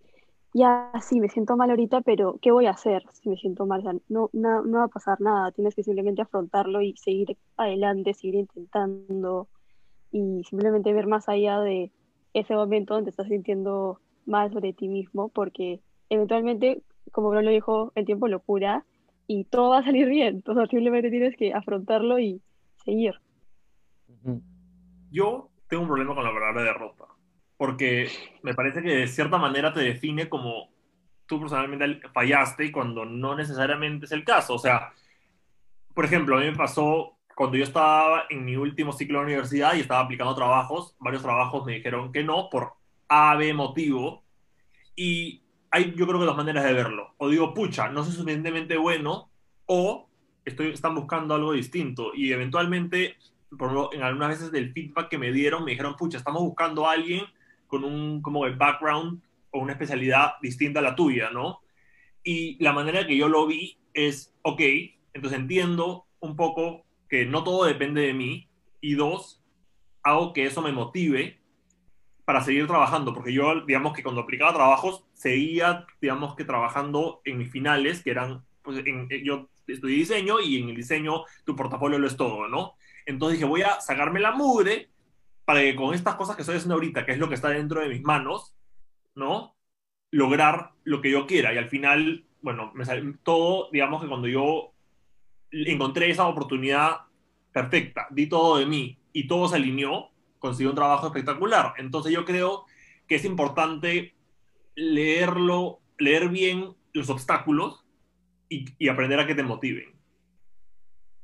ya 0.53 0.91
sí, 1.01 1.19
me 1.19 1.29
siento 1.29 1.55
mal 1.57 1.69
ahorita, 1.69 2.01
pero 2.01 2.37
¿qué 2.41 2.51
voy 2.51 2.65
a 2.65 2.71
hacer 2.71 3.03
si 3.13 3.29
me 3.29 3.37
siento 3.37 3.65
mal? 3.65 3.83
No, 4.09 4.29
na- 4.33 4.61
no 4.61 4.77
va 4.79 4.83
a 4.85 4.87
pasar 4.89 5.21
nada, 5.21 5.51
tienes 5.51 5.75
que 5.75 5.83
simplemente 5.83 6.21
afrontarlo 6.21 6.81
y 6.81 6.95
seguir 6.97 7.37
adelante, 7.57 8.13
seguir 8.13 8.35
intentando 8.35 9.47
y 10.11 10.43
simplemente 10.45 10.93
ver 10.93 11.07
más 11.07 11.29
allá 11.29 11.59
de 11.59 11.91
ese 12.33 12.55
momento 12.55 12.95
donde 12.95 13.11
estás 13.11 13.27
sintiendo 13.27 13.99
mal 14.25 14.51
sobre 14.51 14.73
ti 14.73 14.87
mismo, 14.87 15.29
porque 15.29 15.81
eventualmente, 16.09 16.83
como 17.11 17.29
Bruno 17.29 17.43
lo 17.43 17.51
dijo, 17.51 17.91
el 17.95 18.05
tiempo 18.05 18.27
lo 18.27 18.39
cura 18.39 18.85
y 19.27 19.43
todo 19.45 19.69
va 19.69 19.79
a 19.79 19.83
salir 19.83 20.07
bien, 20.07 20.43
sea, 20.45 20.65
simplemente 20.67 21.11
tienes 21.11 21.35
que 21.37 21.53
afrontarlo 21.53 22.19
y 22.19 22.41
seguir. 22.83 23.13
Yo 25.11 25.49
tengo 25.67 25.83
un 25.83 25.89
problema 25.89 26.15
con 26.15 26.23
la 26.23 26.33
palabra 26.33 26.63
derrota, 26.63 27.05
porque 27.59 28.09
me 28.41 28.53
parece 28.53 28.81
que 28.81 28.89
de 28.89 29.07
cierta 29.07 29.37
manera 29.37 29.73
te 29.73 29.81
define 29.81 30.29
como 30.29 30.69
tú 31.25 31.41
personalmente 31.41 32.07
fallaste 32.13 32.71
cuando 32.71 33.03
no 33.03 33.35
necesariamente 33.35 34.05
es 34.05 34.13
el 34.13 34.23
caso. 34.23 34.53
O 34.53 34.59
sea, 34.59 34.93
por 35.93 36.05
ejemplo, 36.05 36.37
a 36.37 36.39
mí 36.39 36.45
me 36.45 36.55
pasó 36.55 37.17
cuando 37.35 37.57
yo 37.57 37.65
estaba 37.65 38.27
en 38.29 38.45
mi 38.45 38.55
último 38.55 38.93
ciclo 38.93 39.19
de 39.19 39.25
universidad 39.25 39.73
y 39.73 39.81
estaba 39.81 39.99
aplicando 39.99 40.33
trabajos, 40.35 40.95
varios 40.99 41.21
trabajos 41.21 41.65
me 41.65 41.73
dijeron 41.73 42.13
que 42.13 42.23
no 42.23 42.49
por 42.49 42.75
A, 43.09 43.35
B 43.35 43.53
motivo, 43.53 44.23
y 44.95 45.43
hay 45.69 45.93
yo 45.97 46.07
creo 46.07 46.21
que 46.21 46.27
dos 46.27 46.37
maneras 46.37 46.63
de 46.63 46.71
verlo. 46.71 47.13
O 47.17 47.27
digo, 47.27 47.53
pucha, 47.53 47.89
no 47.89 48.05
soy 48.05 48.13
suficientemente 48.13 48.77
bueno, 48.77 49.29
o 49.65 50.07
estoy, 50.45 50.69
están 50.69 50.95
buscando 50.95 51.35
algo 51.35 51.51
distinto, 51.51 52.13
y 52.15 52.31
eventualmente 52.31 53.17
por 53.49 53.67
ejemplo, 53.67 53.89
en 53.91 54.03
algunas 54.03 54.29
veces 54.29 54.51
del 54.53 54.71
feedback 54.71 55.09
que 55.09 55.17
me 55.17 55.33
dieron, 55.33 55.65
me 55.65 55.71
dijeron, 55.71 55.97
pucha, 55.97 56.19
estamos 56.19 56.41
buscando 56.41 56.87
a 56.87 56.93
alguien 56.93 57.25
con 57.69 57.85
un 57.85 58.21
como 58.21 58.45
el 58.45 58.57
background 58.57 59.21
o 59.51 59.59
una 59.59 59.73
especialidad 59.73 60.33
distinta 60.41 60.79
a 60.79 60.83
la 60.83 60.95
tuya, 60.95 61.29
¿no? 61.29 61.61
Y 62.23 62.61
la 62.61 62.73
manera 62.73 63.07
que 63.07 63.15
yo 63.15 63.29
lo 63.29 63.47
vi 63.47 63.77
es, 63.93 64.35
ok, 64.41 64.61
entonces 65.13 65.39
entiendo 65.39 66.05
un 66.19 66.35
poco 66.35 66.85
que 67.07 67.25
no 67.25 67.43
todo 67.43 67.63
depende 67.63 68.01
de 68.01 68.13
mí 68.13 68.49
y 68.81 68.95
dos, 68.95 69.41
hago 70.03 70.33
que 70.33 70.45
eso 70.45 70.61
me 70.61 70.71
motive 70.71 71.39
para 72.25 72.43
seguir 72.43 72.67
trabajando, 72.67 73.13
porque 73.13 73.33
yo, 73.33 73.61
digamos 73.65 73.93
que 73.93 74.03
cuando 74.03 74.21
aplicaba 74.21 74.53
trabajos, 74.53 75.03
seguía, 75.13 75.87
digamos 76.01 76.35
que 76.35 76.45
trabajando 76.45 77.21
en 77.25 77.37
mis 77.37 77.49
finales, 77.49 78.03
que 78.03 78.11
eran, 78.11 78.43
pues 78.61 78.85
en, 78.85 79.07
yo 79.23 79.49
estudié 79.67 79.97
diseño 79.97 80.39
y 80.39 80.61
en 80.61 80.69
el 80.69 80.75
diseño 80.75 81.23
tu 81.45 81.55
portafolio 81.55 81.97
lo 81.97 82.07
es 82.07 82.17
todo, 82.17 82.47
¿no? 82.47 82.75
Entonces 83.05 83.39
dije, 83.39 83.49
voy 83.49 83.61
a 83.63 83.81
sacarme 83.81 84.19
la 84.19 84.31
mugre 84.31 84.89
para 85.49 85.61
que 85.61 85.75
con 85.75 85.95
estas 85.95 86.13
cosas 86.13 86.35
que 86.35 86.43
estoy 86.43 86.57
haciendo 86.57 86.75
ahorita, 86.75 87.07
que 87.07 87.13
es 87.13 87.17
lo 87.17 87.27
que 87.27 87.33
está 87.33 87.49
dentro 87.49 87.81
de 87.81 87.89
mis 87.89 88.03
manos, 88.03 88.55
¿no? 89.15 89.55
Lograr 90.11 90.73
lo 90.83 91.01
que 91.01 91.09
yo 91.09 91.25
quiera. 91.25 91.51
Y 91.51 91.57
al 91.57 91.67
final, 91.67 92.23
bueno, 92.43 92.71
me 92.75 92.85
sale 92.85 93.15
todo, 93.23 93.67
digamos 93.71 93.99
que 93.99 94.07
cuando 94.07 94.27
yo 94.27 94.73
encontré 95.49 96.11
esa 96.11 96.27
oportunidad 96.27 96.97
perfecta, 97.51 98.05
di 98.11 98.29
todo 98.29 98.59
de 98.59 98.67
mí 98.67 98.99
y 99.11 99.27
todo 99.27 99.47
se 99.47 99.55
alineó, 99.55 100.11
conseguí 100.37 100.69
un 100.69 100.75
trabajo 100.75 101.07
espectacular. 101.07 101.73
Entonces 101.79 102.11
yo 102.11 102.25
creo 102.25 102.65
que 103.07 103.15
es 103.15 103.25
importante 103.25 104.13
leerlo, 104.75 105.79
leer 105.97 106.29
bien 106.29 106.75
los 106.93 107.09
obstáculos 107.09 107.87
y, 108.49 108.65
y 108.77 108.87
aprender 108.87 109.19
a 109.19 109.25
que 109.25 109.33
te 109.33 109.41
motiven. 109.41 109.99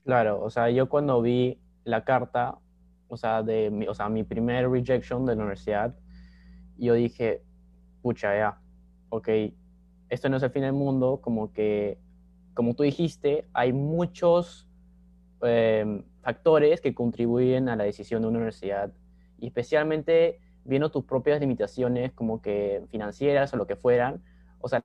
Claro, 0.03 0.41
o 0.41 0.49
sea, 0.49 0.71
yo 0.71 0.89
cuando 0.89 1.21
vi 1.21 1.59
la 1.83 2.03
carta, 2.03 2.57
o 3.07 3.17
sea, 3.17 3.43
de 3.43 3.69
mi, 3.69 3.87
o 3.87 3.93
sea, 3.93 4.09
mi 4.09 4.23
primer 4.23 4.69
rejection 4.69 5.25
de 5.25 5.35
la 5.35 5.41
universidad, 5.41 5.95
yo 6.77 6.93
dije, 6.93 7.43
pucha, 8.01 8.35
ya, 8.37 8.59
ok, 9.09 9.29
esto 10.09 10.29
no 10.29 10.37
es 10.37 10.43
el 10.43 10.51
fin 10.51 10.63
del 10.63 10.73
mundo, 10.73 11.19
como 11.21 11.51
que, 11.53 11.99
como 12.53 12.75
tú 12.75 12.83
dijiste, 12.83 13.47
hay 13.53 13.73
muchos 13.73 14.67
eh, 15.41 16.03
factores 16.21 16.81
que 16.81 16.93
contribuyen 16.93 17.69
a 17.69 17.75
la 17.75 17.83
decisión 17.83 18.21
de 18.21 18.27
una 18.27 18.37
universidad, 18.37 18.93
y 19.39 19.47
especialmente 19.47 20.39
viendo 20.63 20.89
tus 20.89 21.05
propias 21.05 21.39
limitaciones, 21.39 22.11
como 22.13 22.41
que 22.41 22.83
financieras 22.89 23.53
o 23.53 23.57
lo 23.57 23.67
que 23.67 23.75
fueran, 23.75 24.23
o 24.59 24.67
sea, 24.67 24.83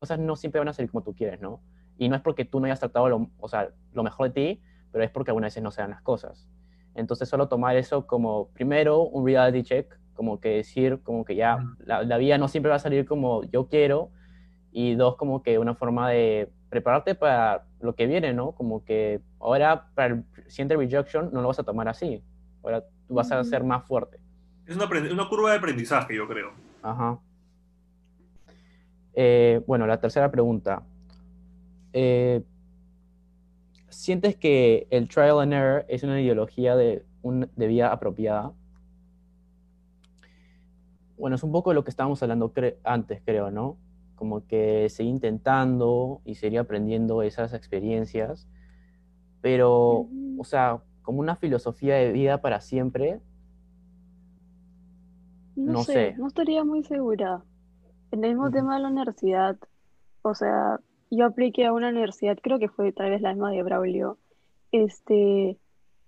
cosas 0.00 0.18
no 0.18 0.36
siempre 0.36 0.58
van 0.58 0.68
a 0.68 0.72
salir 0.72 0.90
como 0.90 1.04
tú 1.04 1.14
quieres, 1.14 1.40
¿no? 1.40 1.62
Y 1.98 2.08
no 2.08 2.16
es 2.16 2.22
porque 2.22 2.44
tú 2.44 2.58
no 2.58 2.66
hayas 2.66 2.80
tratado 2.80 3.08
lo, 3.08 3.30
o 3.38 3.48
sea, 3.48 3.70
lo 3.92 4.02
mejor 4.02 4.32
de 4.32 4.54
ti, 4.54 4.62
pero 4.90 5.04
es 5.04 5.10
porque 5.10 5.30
algunas 5.30 5.48
veces 5.48 5.62
no 5.62 5.70
se 5.70 5.82
dan 5.82 5.90
las 5.90 6.02
cosas. 6.02 6.48
Entonces 6.94 7.28
solo 7.28 7.48
tomar 7.48 7.76
eso 7.76 8.06
como, 8.06 8.48
primero, 8.48 9.02
un 9.02 9.24
reality 9.24 9.62
check, 9.62 9.98
como 10.14 10.40
que 10.40 10.50
decir, 10.50 11.00
como 11.02 11.24
que 11.24 11.34
ya 11.34 11.64
la, 11.78 12.02
la, 12.02 12.18
vida 12.18 12.36
no 12.36 12.48
siempre 12.48 12.70
va 12.70 12.76
a 12.76 12.80
salir 12.80 13.06
como 13.06 13.42
yo 13.44 13.68
quiero, 13.68 14.10
y 14.72 14.94
dos, 14.94 15.16
como 15.16 15.42
que 15.42 15.58
una 15.58 15.74
forma 15.74 16.10
de 16.10 16.50
prepararte 16.68 17.14
para 17.14 17.64
lo 17.80 17.94
que 17.94 18.06
viene, 18.06 18.32
¿no? 18.32 18.52
Como 18.52 18.84
que 18.84 19.20
ahora 19.38 19.88
para 19.94 20.14
el 20.14 20.24
siguiente 20.46 20.76
rejection 20.76 21.30
no 21.32 21.42
lo 21.42 21.48
vas 21.48 21.58
a 21.58 21.64
tomar 21.64 21.88
así, 21.88 22.22
ahora 22.62 22.84
tú 23.06 23.14
vas 23.14 23.30
a 23.32 23.42
ser 23.44 23.64
más 23.64 23.86
fuerte. 23.86 24.20
Es 24.66 24.76
una, 24.76 24.86
una 24.86 25.28
curva 25.28 25.50
de 25.50 25.58
aprendizaje, 25.58 26.14
yo 26.14 26.28
creo. 26.28 26.52
Ajá. 26.82 27.18
Eh, 29.14 29.60
bueno, 29.66 29.86
la 29.86 30.00
tercera 30.00 30.30
pregunta. 30.30 30.82
Eh, 31.92 32.42
¿Sientes 33.90 34.36
que 34.36 34.86
el 34.90 35.08
trial 35.08 35.40
and 35.40 35.52
error 35.52 35.84
es 35.88 36.02
una 36.02 36.20
ideología 36.20 36.76
de, 36.76 37.04
un, 37.22 37.50
de 37.56 37.66
vida 37.66 37.92
apropiada? 37.92 38.52
Bueno, 41.18 41.36
es 41.36 41.42
un 41.42 41.52
poco 41.52 41.70
de 41.70 41.74
lo 41.74 41.84
que 41.84 41.90
estábamos 41.90 42.22
hablando 42.22 42.52
cre 42.52 42.78
antes, 42.84 43.20
creo, 43.24 43.50
¿no? 43.50 43.76
Como 44.14 44.46
que 44.46 44.88
seguir 44.88 45.12
intentando 45.12 46.22
y 46.24 46.36
seguir 46.36 46.60
aprendiendo 46.60 47.22
esas 47.22 47.52
experiencias, 47.52 48.48
pero, 49.40 50.06
o 50.38 50.44
sea, 50.44 50.82
como 51.02 51.20
una 51.20 51.36
filosofía 51.36 51.96
de 51.96 52.12
vida 52.12 52.40
para 52.40 52.60
siempre. 52.60 53.20
No, 55.56 55.72
No 55.72 55.84
sé, 55.84 55.92
sé. 55.92 56.14
no 56.16 56.28
estaría 56.28 56.64
muy 56.64 56.84
segura. 56.84 57.42
En 58.12 58.24
el 58.24 58.30
mismo 58.30 58.50
tema 58.50 58.76
de 58.76 58.82
la 58.82 58.88
universidad, 58.88 59.56
o 60.22 60.34
sea, 60.34 60.80
yo 61.10 61.26
apliqué 61.26 61.66
a 61.66 61.72
una 61.72 61.88
universidad, 61.88 62.38
creo 62.40 62.58
que 62.58 62.68
fue 62.68 62.92
tal 62.92 63.10
vez 63.10 63.20
la 63.20 63.32
misma 63.32 63.50
de 63.50 63.62
Braulio, 63.62 64.18
este, 64.72 65.56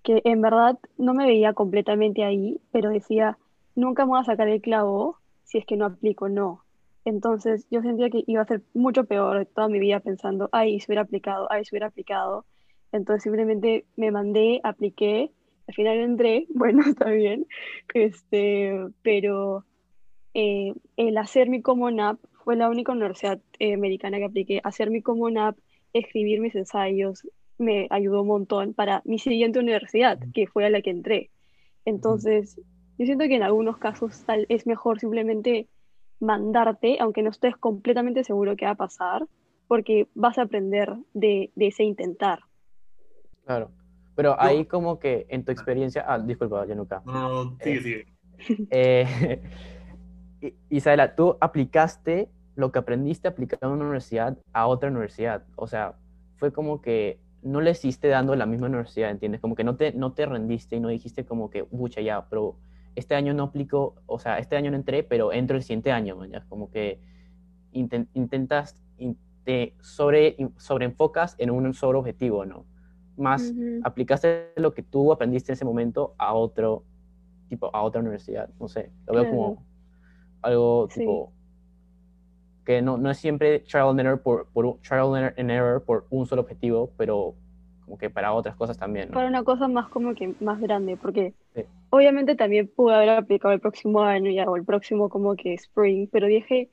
que 0.03 0.23
en 0.25 0.41
verdad 0.41 0.79
no 0.99 1.15
me 1.15 1.27
veía 1.27 1.53
completamente 1.53 2.25
ahí, 2.25 2.61
pero 2.71 2.91
decía, 2.91 3.39
nunca 3.75 4.05
me 4.05 4.11
voy 4.11 4.21
a 4.21 4.25
sacar 4.25 4.49
el 4.49 4.61
clavo 4.61 5.19
si 5.45 5.59
es 5.59 5.67
que 5.67 5.77
no 5.77 5.87
aplico, 5.87 6.29
no. 6.29 6.65
Entonces 7.05 7.67
yo 7.71 7.83
sentía 7.83 8.11
que 8.11 8.23
iba 8.27 8.43
a 8.43 8.47
ser 8.47 8.63
mucho 8.75 9.05
peor 9.05 9.47
toda 9.47 9.69
mi 9.69 9.81
vida 9.81 10.01
pensando, 10.01 10.49
ay, 10.53 10.79
si 10.81 10.87
hubiera 10.87 11.03
aplicado, 11.03 11.51
ay, 11.51 11.65
si 11.65 11.75
hubiera 11.75 11.89
aplicado. 11.89 12.45
Entonces 12.93 13.25
simplemente 13.25 13.85
me 13.97 14.11
mandé, 14.11 14.61
apliqué, 14.63 15.31
al 15.67 15.75
final 15.75 15.99
entré, 15.99 16.47
bueno, 16.55 16.83
está 16.87 17.11
bien, 17.11 17.47
este, 17.95 18.73
pero 19.03 19.65
eh, 20.35 20.75
el 20.97 21.19
hacer 21.19 21.49
mi 21.49 21.61
Common 21.61 22.01
App 22.01 22.19
fue 22.45 22.57
la 22.57 22.69
única 22.69 22.93
universidad 22.93 23.41
eh, 23.59 23.75
americana 23.75 24.19
que 24.19 24.25
apliqué. 24.25 24.61
Hacer 24.65 24.91
mi 24.91 25.03
Common 25.03 25.39
App, 25.39 25.59
escribir 25.93 26.41
mis 26.41 26.55
ensayos, 26.55 27.27
me 27.59 27.87
ayudó 27.91 28.23
un 28.23 28.29
montón 28.29 28.75
para 28.75 29.03
mi 29.05 29.19
siguiente 29.19 29.59
universidad, 29.59 30.19
que 30.35 30.47
fue 30.47 30.65
a 30.65 30.71
la 30.71 30.83
que 30.83 30.91
entré. 30.91 31.31
Entonces, 31.85 32.61
yo 32.99 33.07
siento 33.07 33.25
que 33.27 33.37
en 33.37 33.43
algunos 33.43 33.79
casos 33.79 34.23
tal, 34.25 34.47
es 34.49 34.67
mejor 34.67 35.01
simplemente 35.01 35.69
mandarte, 36.21 36.99
aunque 37.01 37.23
no 37.23 37.31
estés 37.31 37.57
completamente 37.57 38.25
seguro 38.25 38.57
qué 38.57 38.65
va 38.65 38.73
a 38.73 38.77
pasar, 38.77 39.27
porque 39.69 40.09
vas 40.15 40.39
a 40.39 40.43
aprender 40.43 40.95
de, 41.15 41.51
de 41.55 41.67
ese 41.69 41.85
intentar. 41.85 42.41
Claro. 43.45 43.71
Pero 44.15 44.39
ahí 44.39 44.67
como 44.67 44.99
que 44.99 45.27
en 45.31 45.45
tu 45.45 45.53
experiencia... 45.53 46.05
Ah, 46.07 46.19
disculpa, 46.19 46.67
Yanuka. 46.67 47.03
No, 47.07 47.13
no, 47.13 47.45
no, 47.45 47.57
sigue, 47.63 47.81
sigue. 47.81 48.07
Eh, 48.71 49.41
Isabela, 50.71 51.15
tú 51.15 51.37
aplicaste 51.41 52.31
lo 52.57 52.73
que 52.73 52.79
aprendiste 52.81 53.29
aplicando 53.29 53.67
en 53.69 53.73
una 53.75 53.85
universidad 53.85 54.37
a 54.53 54.67
otra 54.67 54.91
universidad. 54.91 55.45
O 55.57 55.67
sea, 55.67 55.95
fue 56.37 56.53
como 56.53 56.81
que 56.81 57.21
no 57.43 57.61
le 57.61 57.71
hiciste 57.73 58.09
dando 58.09 58.35
la 58.37 58.47
misma 58.47 58.67
universidad, 58.69 59.11
¿entiendes? 59.11 59.41
Como 59.41 59.55
que 59.55 59.65
no 59.65 59.77
te, 59.77 59.93
no 59.93 60.13
te 60.13 60.27
rendiste 60.27 60.77
y 60.77 60.81
no 60.81 60.89
dijiste 60.89 61.25
como 61.25 61.51
que, 61.51 61.63
bucha, 61.63 62.01
ya, 62.01 62.29
pero 62.29 62.57
este 62.95 63.15
año 63.15 63.35
no 63.35 63.45
aplico, 63.45 63.95
o 64.07 64.19
sea, 64.19 64.39
este 64.39 64.57
año 64.57 64.71
no 64.71 64.77
entré, 64.77 65.03
pero 65.03 65.33
entro 65.33 65.57
el 65.57 65.63
siguiente 65.63 65.93
año, 65.93 66.17
man, 66.17 66.31
ya. 66.31 66.45
Como 66.49 66.71
que 66.71 67.01
inten- 67.73 68.09
intentas, 68.15 68.81
in- 68.99 69.19
te 69.45 69.75
sobre, 69.81 70.37
sobreenfocas 70.57 71.35
en 71.39 71.51
un 71.51 71.73
solo 71.75 71.99
objetivo, 72.01 72.45
¿no? 72.45 72.65
Más 73.17 73.55
aplicaste 73.83 74.53
lo 74.57 74.73
que 74.73 74.83
tú 74.83 75.13
aprendiste 75.13 75.53
en 75.53 75.55
ese 75.55 75.65
momento 75.65 76.15
a 76.19 76.35
otro, 76.35 76.85
tipo, 77.49 77.71
a 77.75 77.83
otra 77.83 78.01
universidad. 78.01 78.51
No 78.61 78.69
sé, 78.69 78.93
lo 79.07 79.15
veo 79.15 79.23
Claro. 79.25 79.31
como 79.31 79.67
algo 80.43 80.89
Sí. 80.91 81.01
tipo 81.01 81.33
que 82.65 82.81
no, 82.81 82.97
no 82.97 83.11
es 83.11 83.19
siempre 83.19 83.61
trial 83.61 83.89
and 83.91 84.01
error 84.01 84.23
por, 84.23 84.47
por 84.53 84.79
trial 84.83 85.15
and 85.17 85.35
and 85.39 85.51
error 85.51 85.83
por 85.83 86.07
un 86.11 86.27
solo 86.27 86.43
objetivo, 86.43 86.91
pero 86.97 87.35
como 87.85 87.99
que 87.99 88.09
para 88.11 88.33
otras 88.33 88.55
cosas 88.55 88.79
también, 88.79 89.09
¿no? 89.09 89.15
Para 89.15 89.29
una 89.29 89.43
cosa 89.43 89.67
más 89.67 89.89
como 89.89 90.15
que 90.15 90.35
más 90.41 90.61
grande, 90.61 90.97
porque 90.97 91.35
Sí. 91.55 91.65
obviamente 91.91 92.37
también 92.37 92.69
pude 92.75 92.95
haber 92.95 93.11
aplicado 93.11 93.53
el 93.53 93.61
próximo 93.61 94.03
año 94.03 94.31
ya, 94.31 94.49
o 94.49 94.57
el 94.57 94.65
próximo 94.65 95.09
como 95.09 95.35
que 95.35 95.55
spring, 95.55 96.09
pero 96.13 96.29
dije, 96.29 96.71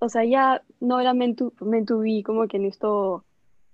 o 0.00 0.08
sea, 0.08 0.24
ya 0.24 0.62
no 0.80 0.98
era 1.00 1.14
meant 1.14 1.38
to, 1.38 1.52
meant 1.60 1.86
to 1.86 2.00
be, 2.00 2.22
como 2.24 2.46
que 2.48 2.58
necesito 2.58 3.24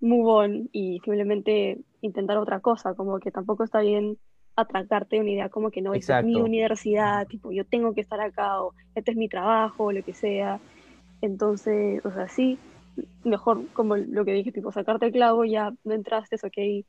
move 0.00 0.30
on 0.30 0.68
y 0.72 1.00
simplemente 1.02 1.78
intentar 2.02 2.36
otra 2.36 2.60
cosa, 2.60 2.94
como 2.94 3.18
que 3.20 3.30
tampoco 3.30 3.64
está 3.64 3.80
bien 3.80 4.18
atracarte 4.56 5.16
de 5.16 5.22
una 5.22 5.30
idea 5.30 5.48
como 5.48 5.70
que 5.70 5.82
no, 5.82 5.94
esta 5.94 6.20
es 6.20 6.24
mi 6.24 6.36
universidad, 6.36 7.26
tipo, 7.26 7.50
yo 7.52 7.64
tengo 7.64 7.94
que 7.94 8.00
estar 8.00 8.20
acá, 8.20 8.62
o 8.62 8.74
este 8.94 9.10
es 9.10 9.16
mi 9.16 9.28
trabajo, 9.28 9.84
o 9.84 9.92
lo 9.92 10.02
que 10.02 10.14
sea. 10.14 10.60
Entonces, 11.20 12.04
o 12.04 12.10
sea, 12.12 12.28
sí, 12.28 12.58
mejor 13.24 13.66
como 13.72 13.96
lo 13.96 14.24
que 14.24 14.32
dije, 14.32 14.52
tipo, 14.52 14.70
sacarte 14.72 15.06
el 15.06 15.12
clavo, 15.12 15.44
ya 15.44 15.72
no 15.84 15.94
entraste, 15.94 16.36
es 16.36 16.44
ok, 16.44 16.86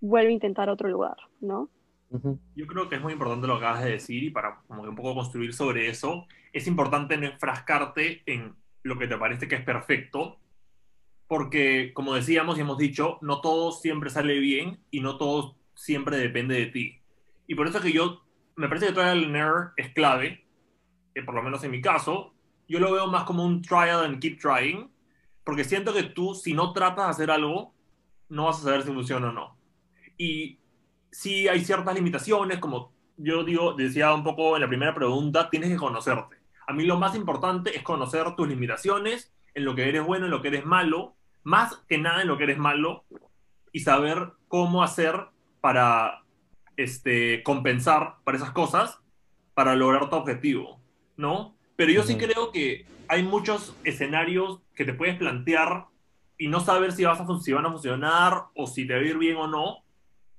vuelve 0.00 0.28
a 0.28 0.32
intentar 0.32 0.68
otro 0.68 0.88
lugar, 0.88 1.16
¿no? 1.40 1.70
Yo 2.54 2.66
creo 2.66 2.88
que 2.88 2.96
es 2.96 3.02
muy 3.02 3.12
importante 3.12 3.46
lo 3.46 3.58
que 3.58 3.64
acabas 3.64 3.84
de 3.84 3.90
decir 3.90 4.22
y 4.22 4.30
para 4.30 4.60
como 4.68 4.82
que 4.82 4.88
un 4.88 4.94
poco 4.94 5.14
construir 5.14 5.52
sobre 5.52 5.88
eso, 5.88 6.26
es 6.52 6.66
importante 6.66 7.16
no 7.16 7.26
enfrascarte 7.26 8.22
en 8.26 8.54
lo 8.82 8.96
que 8.96 9.08
te 9.08 9.18
parece 9.18 9.48
que 9.48 9.56
es 9.56 9.64
perfecto, 9.64 10.38
porque 11.26 11.92
como 11.94 12.14
decíamos 12.14 12.56
y 12.56 12.60
hemos 12.60 12.78
dicho, 12.78 13.18
no 13.22 13.40
todo 13.40 13.72
siempre 13.72 14.10
sale 14.10 14.38
bien 14.38 14.78
y 14.90 15.00
no 15.00 15.16
todo 15.16 15.56
siempre 15.74 16.16
depende 16.16 16.54
de 16.54 16.66
ti. 16.66 17.00
Y 17.46 17.54
por 17.54 17.66
eso 17.66 17.78
es 17.78 17.84
que 17.84 17.92
yo, 17.92 18.22
me 18.56 18.68
parece 18.68 18.86
que 18.86 18.92
trial 18.92 19.24
and 19.24 19.36
error 19.36 19.72
es 19.76 19.92
clave, 19.92 20.44
que 21.14 21.22
por 21.22 21.34
lo 21.34 21.42
menos 21.42 21.62
en 21.64 21.70
mi 21.70 21.80
caso, 21.80 22.34
yo 22.68 22.80
lo 22.80 22.92
veo 22.92 23.06
más 23.06 23.24
como 23.24 23.44
un 23.44 23.62
trial 23.62 24.04
and 24.04 24.20
keep 24.20 24.38
trying, 24.40 24.90
porque 25.44 25.64
siento 25.64 25.92
que 25.92 26.02
tú, 26.02 26.34
si 26.34 26.52
no 26.54 26.72
tratas 26.72 27.06
de 27.06 27.10
hacer 27.10 27.30
algo, 27.30 27.72
no 28.28 28.46
vas 28.46 28.58
a 28.58 28.64
saber 28.64 28.82
si 28.82 28.92
funciona 28.92 29.28
o 29.28 29.32
no. 29.32 29.56
Y 30.18 30.58
sí 31.10 31.48
hay 31.48 31.64
ciertas 31.64 31.94
limitaciones, 31.94 32.58
como 32.58 32.92
yo 33.16 33.44
digo, 33.44 33.72
decía 33.74 34.12
un 34.12 34.24
poco 34.24 34.56
en 34.56 34.62
la 34.62 34.68
primera 34.68 34.94
pregunta, 34.94 35.48
tienes 35.48 35.70
que 35.70 35.76
conocerte. 35.76 36.36
A 36.66 36.72
mí 36.72 36.84
lo 36.84 36.98
más 36.98 37.14
importante 37.14 37.76
es 37.76 37.82
conocer 37.82 38.34
tus 38.34 38.48
limitaciones, 38.48 39.32
en 39.54 39.64
lo 39.64 39.74
que 39.74 39.88
eres 39.88 40.04
bueno, 40.04 40.26
en 40.26 40.30
lo 40.30 40.42
que 40.42 40.48
eres 40.48 40.66
malo, 40.66 41.14
más 41.42 41.76
que 41.88 41.96
nada 41.96 42.22
en 42.22 42.28
lo 42.28 42.36
que 42.36 42.44
eres 42.44 42.58
malo, 42.58 43.04
y 43.72 43.80
saber 43.80 44.32
cómo 44.48 44.82
hacer 44.82 45.28
para 45.60 46.22
este, 46.76 47.42
compensar 47.42 48.16
para 48.24 48.36
esas 48.36 48.50
cosas 48.50 48.98
para 49.54 49.74
lograr 49.74 50.10
tu 50.10 50.16
objetivo, 50.16 50.80
¿no? 51.16 51.56
Pero 51.76 51.92
yo 51.92 52.02
sí 52.02 52.16
creo 52.16 52.52
que 52.52 52.86
hay 53.08 53.22
muchos 53.22 53.74
escenarios 53.84 54.60
que 54.74 54.84
te 54.84 54.92
puedes 54.92 55.16
plantear 55.16 55.86
y 56.38 56.48
no 56.48 56.60
saber 56.60 56.92
si, 56.92 57.04
vas 57.04 57.20
a 57.20 57.40
si 57.40 57.52
van 57.52 57.66
a 57.66 57.70
funcionar 57.70 58.44
o 58.54 58.66
si 58.66 58.86
te 58.86 58.94
va 58.94 59.00
a 59.00 59.04
ir 59.04 59.18
bien 59.18 59.36
o 59.36 59.46
no 59.46 59.78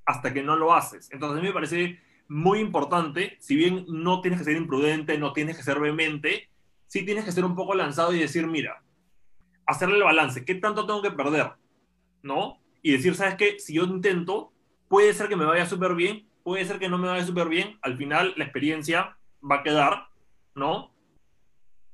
hasta 0.05 0.33
que 0.33 0.43
no 0.43 0.55
lo 0.55 0.73
haces. 0.73 1.09
Entonces 1.11 1.37
a 1.37 1.41
mí 1.41 1.47
me 1.47 1.53
parece 1.53 1.99
muy 2.27 2.59
importante, 2.59 3.37
si 3.39 3.55
bien 3.55 3.85
no 3.87 4.21
tienes 4.21 4.39
que 4.39 4.45
ser 4.45 4.57
imprudente, 4.57 5.17
no 5.17 5.33
tienes 5.33 5.57
que 5.57 5.63
ser 5.63 5.79
vehemente, 5.79 6.49
sí 6.87 7.05
tienes 7.05 7.25
que 7.25 7.31
ser 7.31 7.45
un 7.45 7.55
poco 7.55 7.73
lanzado 7.73 8.13
y 8.13 8.19
decir, 8.19 8.47
mira, 8.47 8.83
hacerle 9.65 9.97
el 9.97 10.03
balance, 10.03 10.45
¿qué 10.45 10.55
tanto 10.55 10.85
tengo 10.85 11.01
que 11.01 11.11
perder? 11.11 11.53
¿No? 12.21 12.59
Y 12.81 12.91
decir, 12.91 13.15
¿sabes 13.15 13.35
qué? 13.35 13.59
Si 13.59 13.73
yo 13.73 13.83
intento, 13.83 14.51
puede 14.87 15.13
ser 15.13 15.27
que 15.27 15.35
me 15.35 15.45
vaya 15.45 15.65
súper 15.65 15.95
bien, 15.95 16.26
puede 16.47 16.63
ser 16.63 16.79
que 16.79 16.87
no 16.87 16.97
me 16.97 17.09
vaya 17.09 17.25
súper 17.25 17.49
bien, 17.49 17.77
al 17.81 17.97
final 17.97 18.33
la 18.37 18.45
experiencia 18.45 19.17
va 19.43 19.57
a 19.57 19.63
quedar, 19.63 20.07
¿no? 20.55 20.93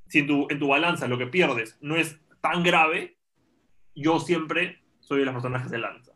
Si 0.05 0.19
en 0.19 0.27
tu, 0.27 0.45
en 0.47 0.59
tu 0.59 0.67
balanza 0.67 1.07
lo 1.07 1.17
que 1.17 1.25
pierdes 1.25 1.75
no 1.81 1.95
es 1.95 2.21
tan 2.39 2.61
grave, 2.61 3.17
yo 3.95 4.19
siempre 4.19 4.83
soy 4.99 5.21
de 5.21 5.25
las 5.25 5.33
personas 5.33 5.63
que 5.63 5.69
se 5.69 5.79
lanza. 5.79 6.11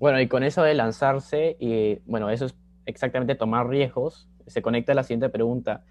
Bueno, 0.00 0.20
y 0.20 0.26
con 0.26 0.42
eso 0.42 0.64
de 0.64 0.74
lanzarse, 0.74 1.56
y 1.60 2.00
bueno, 2.06 2.28
eso 2.28 2.46
es 2.46 2.56
exactamente 2.86 3.36
tomar 3.36 3.68
riesgos, 3.68 4.28
se 4.48 4.60
conecta 4.60 4.90
a 4.90 4.96
la 4.96 5.04
siguiente 5.04 5.28
pregunta, 5.28 5.84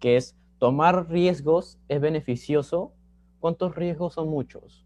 que 0.00 0.16
es, 0.16 0.36
¿tomar 0.58 1.08
riesgos 1.08 1.78
es 1.86 2.00
beneficioso? 2.00 2.92
¿Cuántos 3.38 3.76
riesgos 3.76 4.14
son 4.14 4.28
muchos? 4.28 4.84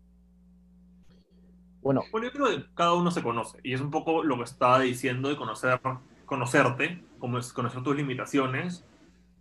Bueno, 1.85 2.03
Bueno, 2.11 2.29
yo 2.29 2.33
creo 2.33 2.47
que 2.47 2.65
cada 2.75 2.95
uno 2.95 3.11
se 3.11 3.23
conoce 3.23 3.59
y 3.63 3.75
es 3.75 3.81
un 3.83 3.91
poco 3.91 4.25
lo 4.25 4.39
que 4.39 4.45
estaba 4.45 4.81
diciendo 4.81 5.29
de 5.29 5.37
conocer, 5.37 5.79
conocerte, 6.25 7.05
como 7.19 7.37
es 7.37 7.53
conocer 7.53 7.83
tus 7.83 7.95
limitaciones, 7.95 8.87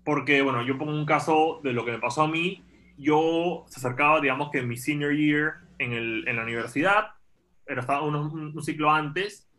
porque, 0.03 0.41
bueno, 0.41 0.61
yo 0.61 0.77
pongo 0.77 0.91
un 0.91 1.05
caso 1.05 1.61
de 1.63 1.71
lo 1.71 1.85
que 1.85 1.93
me 1.93 1.99
pasó 1.99 2.23
a 2.23 2.27
mí, 2.27 2.61
yo 2.97 3.63
se 3.69 3.79
acercaba, 3.79 4.19
digamos 4.19 4.49
que 4.51 4.59
en 4.59 4.67
mi 4.67 4.75
senior 4.75 5.15
year 5.15 5.53
en, 5.79 5.93
el, 5.93 6.27
en 6.27 6.35
la 6.35 6.43
universidad, 6.43 7.11
era 7.65 7.79
estaba 7.79 8.01
un, 8.01 8.13
un, 8.13 8.61
ciclo 8.61 8.91
antes, 8.91 9.49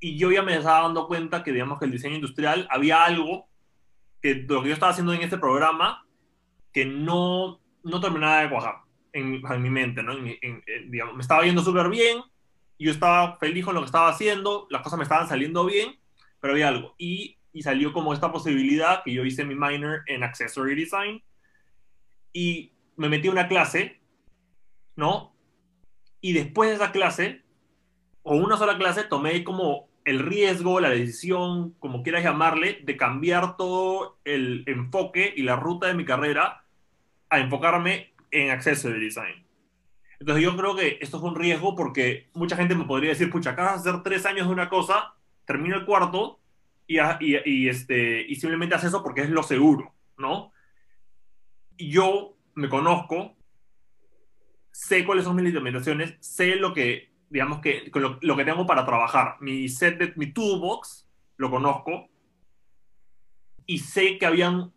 y 0.00 0.18
yo 0.18 0.32
ya 0.32 0.42
me 0.42 0.56
estaba 0.56 0.82
dando 0.82 1.06
cuenta 1.06 1.44
que, 1.44 1.52
digamos 1.52 1.78
que 1.78 1.84
el 1.84 1.92
diseño 1.92 2.16
industrial 2.16 2.66
había 2.72 3.04
algo 3.04 3.46
que 4.20 4.34
lo 4.48 4.62
que 4.62 4.70
yo 4.70 4.74
estaba 4.74 4.90
haciendo 4.90 5.12
en 5.12 5.22
este 5.22 5.38
programa 5.38 6.04
que 6.72 6.86
no, 6.86 7.60
no 7.84 8.00
terminaba 8.00 8.40
de 8.40 8.50
cuajar 8.50 8.85
en, 9.16 9.42
en 9.44 9.62
mi 9.62 9.70
mente, 9.70 10.02
¿no? 10.02 10.12
En 10.12 10.62
digamos, 10.88 11.14
me 11.14 11.22
estaba 11.22 11.44
yendo 11.44 11.62
súper 11.62 11.88
bien, 11.88 12.22
yo 12.78 12.90
estaba 12.90 13.36
feliz 13.38 13.64
con 13.64 13.74
lo 13.74 13.80
que 13.80 13.86
estaba 13.86 14.08
haciendo, 14.08 14.66
las 14.70 14.82
cosas 14.82 14.98
me 14.98 15.04
estaban 15.04 15.28
saliendo 15.28 15.64
bien, 15.64 15.98
pero 16.40 16.52
había 16.52 16.68
algo. 16.68 16.94
Y, 16.98 17.38
y 17.52 17.62
salió 17.62 17.92
como 17.92 18.12
esta 18.12 18.30
posibilidad 18.30 19.02
que 19.02 19.12
yo 19.12 19.24
hice 19.24 19.44
mi 19.44 19.54
minor 19.54 20.02
en 20.06 20.22
Accessory 20.22 20.74
Design 20.74 21.22
y 22.32 22.72
me 22.96 23.08
metí 23.08 23.28
a 23.28 23.32
una 23.32 23.48
clase, 23.48 24.00
¿no? 24.94 25.34
Y 26.20 26.32
después 26.32 26.68
de 26.68 26.76
esa 26.76 26.92
clase, 26.92 27.42
o 28.22 28.36
una 28.36 28.56
sola 28.56 28.76
clase, 28.76 29.04
tomé 29.04 29.42
como 29.42 29.88
el 30.04 30.20
riesgo, 30.20 30.80
la 30.80 30.90
decisión, 30.90 31.72
como 31.78 32.02
quieras 32.02 32.24
llamarle, 32.24 32.80
de 32.84 32.96
cambiar 32.96 33.56
todo 33.56 34.18
el 34.24 34.64
enfoque 34.66 35.32
y 35.34 35.42
la 35.42 35.56
ruta 35.56 35.88
de 35.88 35.94
mi 35.94 36.04
carrera 36.04 36.64
a 37.30 37.40
enfocarme 37.40 38.12
en 38.42 38.50
Accessory 38.50 39.00
Design. 39.00 39.46
Entonces 40.18 40.44
yo 40.44 40.56
creo 40.56 40.74
que 40.74 40.98
esto 41.00 41.18
es 41.18 41.22
un 41.22 41.34
riesgo 41.34 41.74
porque 41.74 42.28
mucha 42.34 42.56
gente 42.56 42.74
me 42.74 42.84
podría 42.84 43.10
decir, 43.10 43.30
pucha, 43.30 43.50
acabas 43.50 43.82
de 43.84 43.90
hacer 43.90 44.02
tres 44.02 44.24
años 44.26 44.46
de 44.46 44.52
una 44.52 44.68
cosa, 44.68 45.14
termino 45.44 45.76
el 45.76 45.84
cuarto 45.84 46.40
y, 46.86 46.98
a- 46.98 47.18
y, 47.20 47.36
y, 47.44 47.68
este, 47.68 48.22
y 48.26 48.34
simplemente 48.36 48.74
haces 48.74 48.88
eso 48.88 49.02
porque 49.02 49.22
es 49.22 49.30
lo 49.30 49.42
seguro, 49.42 49.94
¿no? 50.16 50.52
Yo 51.78 52.36
me 52.54 52.68
conozco, 52.68 53.36
sé 54.70 55.04
cuáles 55.04 55.24
son 55.24 55.36
mis 55.36 55.52
limitaciones, 55.52 56.14
sé 56.20 56.56
lo 56.56 56.72
que, 56.72 57.12
digamos 57.28 57.60
que, 57.60 57.90
lo, 57.94 58.18
lo 58.22 58.36
que 58.36 58.44
tengo 58.44 58.66
para 58.66 58.86
trabajar. 58.86 59.36
Mi 59.40 59.68
set 59.68 59.98
de, 59.98 60.12
mi 60.16 60.32
toolbox, 60.32 61.06
lo 61.36 61.50
conozco, 61.50 62.08
y 63.66 63.78
sé 63.80 64.16
que 64.16 64.24
habían 64.26 64.72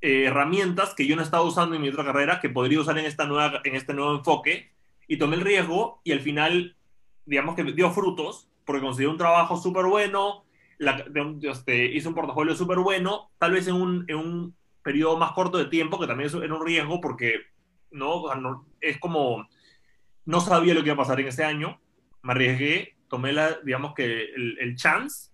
eh, 0.00 0.24
herramientas 0.26 0.94
que 0.94 1.06
yo 1.06 1.16
no 1.16 1.22
estaba 1.22 1.42
usando 1.44 1.74
en 1.76 1.82
mi 1.82 1.88
otra 1.88 2.04
carrera 2.04 2.40
que 2.40 2.50
podría 2.50 2.80
usar 2.80 2.98
en, 2.98 3.04
esta 3.06 3.26
nueva, 3.26 3.60
en 3.64 3.74
este 3.76 3.94
nuevo 3.94 4.14
enfoque, 4.16 4.70
y 5.08 5.18
tomé 5.18 5.36
el 5.36 5.42
riesgo, 5.42 6.00
y 6.04 6.12
al 6.12 6.20
final, 6.20 6.76
digamos 7.24 7.54
que 7.54 7.64
dio 7.64 7.90
frutos, 7.90 8.48
porque 8.64 8.82
conseguí 8.82 9.06
un 9.06 9.16
trabajo 9.18 9.56
súper 9.56 9.86
bueno, 9.86 10.44
la- 10.78 11.04
este, 11.42 11.86
hice 11.86 12.08
un 12.08 12.14
portafolio 12.14 12.54
súper 12.54 12.78
bueno, 12.78 13.30
tal 13.38 13.52
vez 13.52 13.68
en 13.68 13.74
un, 13.76 14.04
en 14.08 14.16
un 14.16 14.56
periodo 14.82 15.16
más 15.16 15.32
corto 15.32 15.58
de 15.58 15.66
tiempo, 15.66 15.98
que 15.98 16.06
también 16.06 16.30
era 16.42 16.54
un 16.54 16.64
riesgo 16.66 17.00
porque 17.00 17.40
¿no? 17.92 18.22
O 18.22 18.28
sea, 18.28 18.36
no- 18.40 18.66
es 18.80 18.98
como, 18.98 19.48
no 20.24 20.40
sabía 20.40 20.74
lo 20.74 20.80
que 20.82 20.88
iba 20.88 20.94
a 20.94 20.98
pasar 20.98 21.20
en 21.20 21.28
ese 21.28 21.44
año, 21.44 21.80
me 22.22 22.32
arriesgué, 22.32 22.96
tomé 23.08 23.32
la, 23.32 23.60
digamos 23.64 23.94
que 23.94 24.24
el, 24.24 24.58
el 24.60 24.76
chance 24.76 25.30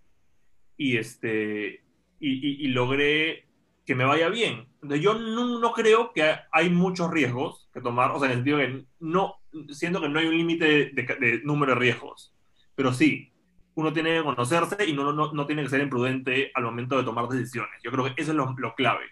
y, 0.77 0.97
este, 0.97 1.83
y, 2.19 2.31
y- 2.31 2.65
y 2.65 2.67
logré 2.69 3.47
que 3.85 3.95
me 3.95 4.05
vaya 4.05 4.29
bien. 4.29 4.67
Yo 4.81 5.13
no, 5.13 5.59
no 5.59 5.71
creo 5.73 6.11
que 6.13 6.23
hay 6.51 6.69
muchos 6.69 7.11
riesgos 7.11 7.69
que 7.73 7.81
tomar, 7.81 8.11
o 8.11 8.19
sea, 8.19 8.27
en 8.27 8.31
el 8.31 8.37
sentido 8.37 8.57
que 8.59 8.85
no, 8.99 9.35
siento 9.69 9.99
que 10.01 10.09
no 10.09 10.19
hay 10.19 10.27
un 10.27 10.37
límite 10.37 10.65
de, 10.65 10.85
de- 10.91 11.15
de 11.19 11.41
número 11.43 11.73
de 11.73 11.79
riesgos, 11.79 12.33
pero 12.75 12.93
sí, 12.93 13.31
uno 13.75 13.91
tiene 13.91 14.17
que 14.17 14.23
conocerse 14.23 14.85
y 14.87 14.93
no, 14.93 15.11
no, 15.11 15.33
no 15.33 15.45
tiene 15.45 15.63
que 15.63 15.69
ser 15.69 15.81
imprudente 15.81 16.51
al 16.53 16.63
momento 16.63 16.95
de 16.97 17.03
tomar 17.03 17.27
decisiones. 17.27 17.71
Yo 17.83 17.91
creo 17.91 18.05
que 18.05 18.21
eso 18.21 18.31
es 18.31 18.37
lo, 18.37 18.53
lo 18.57 18.75
clave. 18.75 19.05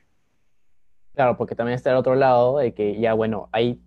Claro, 1.16 1.36
porque 1.38 1.56
también 1.56 1.76
está 1.76 1.92
el 1.92 1.98
otro 1.98 2.16
lado 2.16 2.60
de 2.60 2.74
que 2.74 3.00
ya, 3.00 3.14
bueno, 3.14 3.50
hay, 3.52 3.82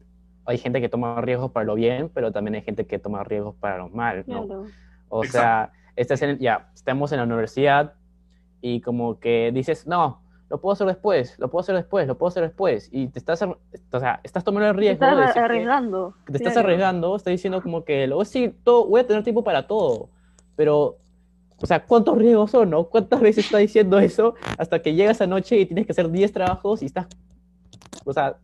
hay 0.45 0.59
gente 0.59 0.81
que 0.81 0.89
toma 0.89 1.21
riesgos 1.21 1.51
para 1.53 1.65
lo 1.65 1.75
bien, 1.75 2.11
pero 2.13 2.33
también 2.33 2.57
hay 2.57 2.63
gente 2.63 2.87
que 2.87 2.99
toma 2.99 3.25
riesgos 3.25 3.55
para 3.57 3.79
lo 3.79 3.89
mal, 3.89 4.25
¿no? 4.27 4.47
Claro. 4.47 4.67
O 5.09 5.25
Exacto. 5.25 5.39
sea, 5.39 5.73
estás 5.97 6.21
en, 6.23 6.39
ya, 6.39 6.71
estamos 6.75 7.13
en 7.13 7.19
la 7.19 7.25
universidad 7.25 7.95
y 8.61 8.81
como 8.81 9.21
que 9.21 9.53
dices, 9.55 9.87
no, 9.87 10.24
lo 10.55 10.61
puedo 10.61 10.73
hacer 10.75 10.87
después, 10.87 11.37
lo 11.41 11.51
puedo 11.51 11.63
hacer 11.63 11.75
después, 11.75 12.07
lo 12.07 12.17
puedo 12.17 12.29
hacer 12.29 12.45
después, 12.45 12.89
y 12.93 13.09
te 13.09 13.19
estás, 13.19 13.43
o 13.43 13.57
sea, 13.99 14.21
estás 14.23 14.45
tomando 14.45 14.69
el 14.69 14.77
Te 14.77 14.81
riesgo 14.81 15.05
estás 15.05 15.17
de 15.17 15.21
decir 15.23 15.35
que- 15.35 15.41
arriesgando. 15.41 16.15
que 16.25 16.31
te 16.33 16.39
estás 16.39 16.53
claro. 16.53 16.69
arriesgando, 16.69 17.17
estás 17.17 17.33
diciendo 17.33 17.61
como 17.61 17.85
que 17.85 18.07
luego 18.07 18.25
sí, 18.25 18.55
todo, 18.63 18.87
voy 18.87 19.01
a 19.01 19.07
tener 19.07 19.25
tiempo 19.25 19.43
para 19.43 19.67
todo, 19.67 20.11
pero, 20.55 20.99
o 21.57 21.67
sea, 21.67 21.85
¿cuántos 21.85 22.17
riesgos 22.19 22.53
son, 22.53 22.71
no? 22.71 22.85
¿Cuántas 22.85 23.21
veces 23.21 23.47
estás 23.47 23.63
diciendo 23.63 23.99
eso 23.99 24.37
hasta 24.57 24.81
que 24.81 24.95
llegas 24.95 25.21
anoche 25.21 25.59
y 25.59 25.67
tienes 25.67 25.87
que 25.87 25.91
hacer 25.93 26.09
10 26.09 26.33
trabajos 26.33 26.83
y 26.83 26.87
estás, 26.87 27.09
o 28.05 28.13
sea, 28.13 28.37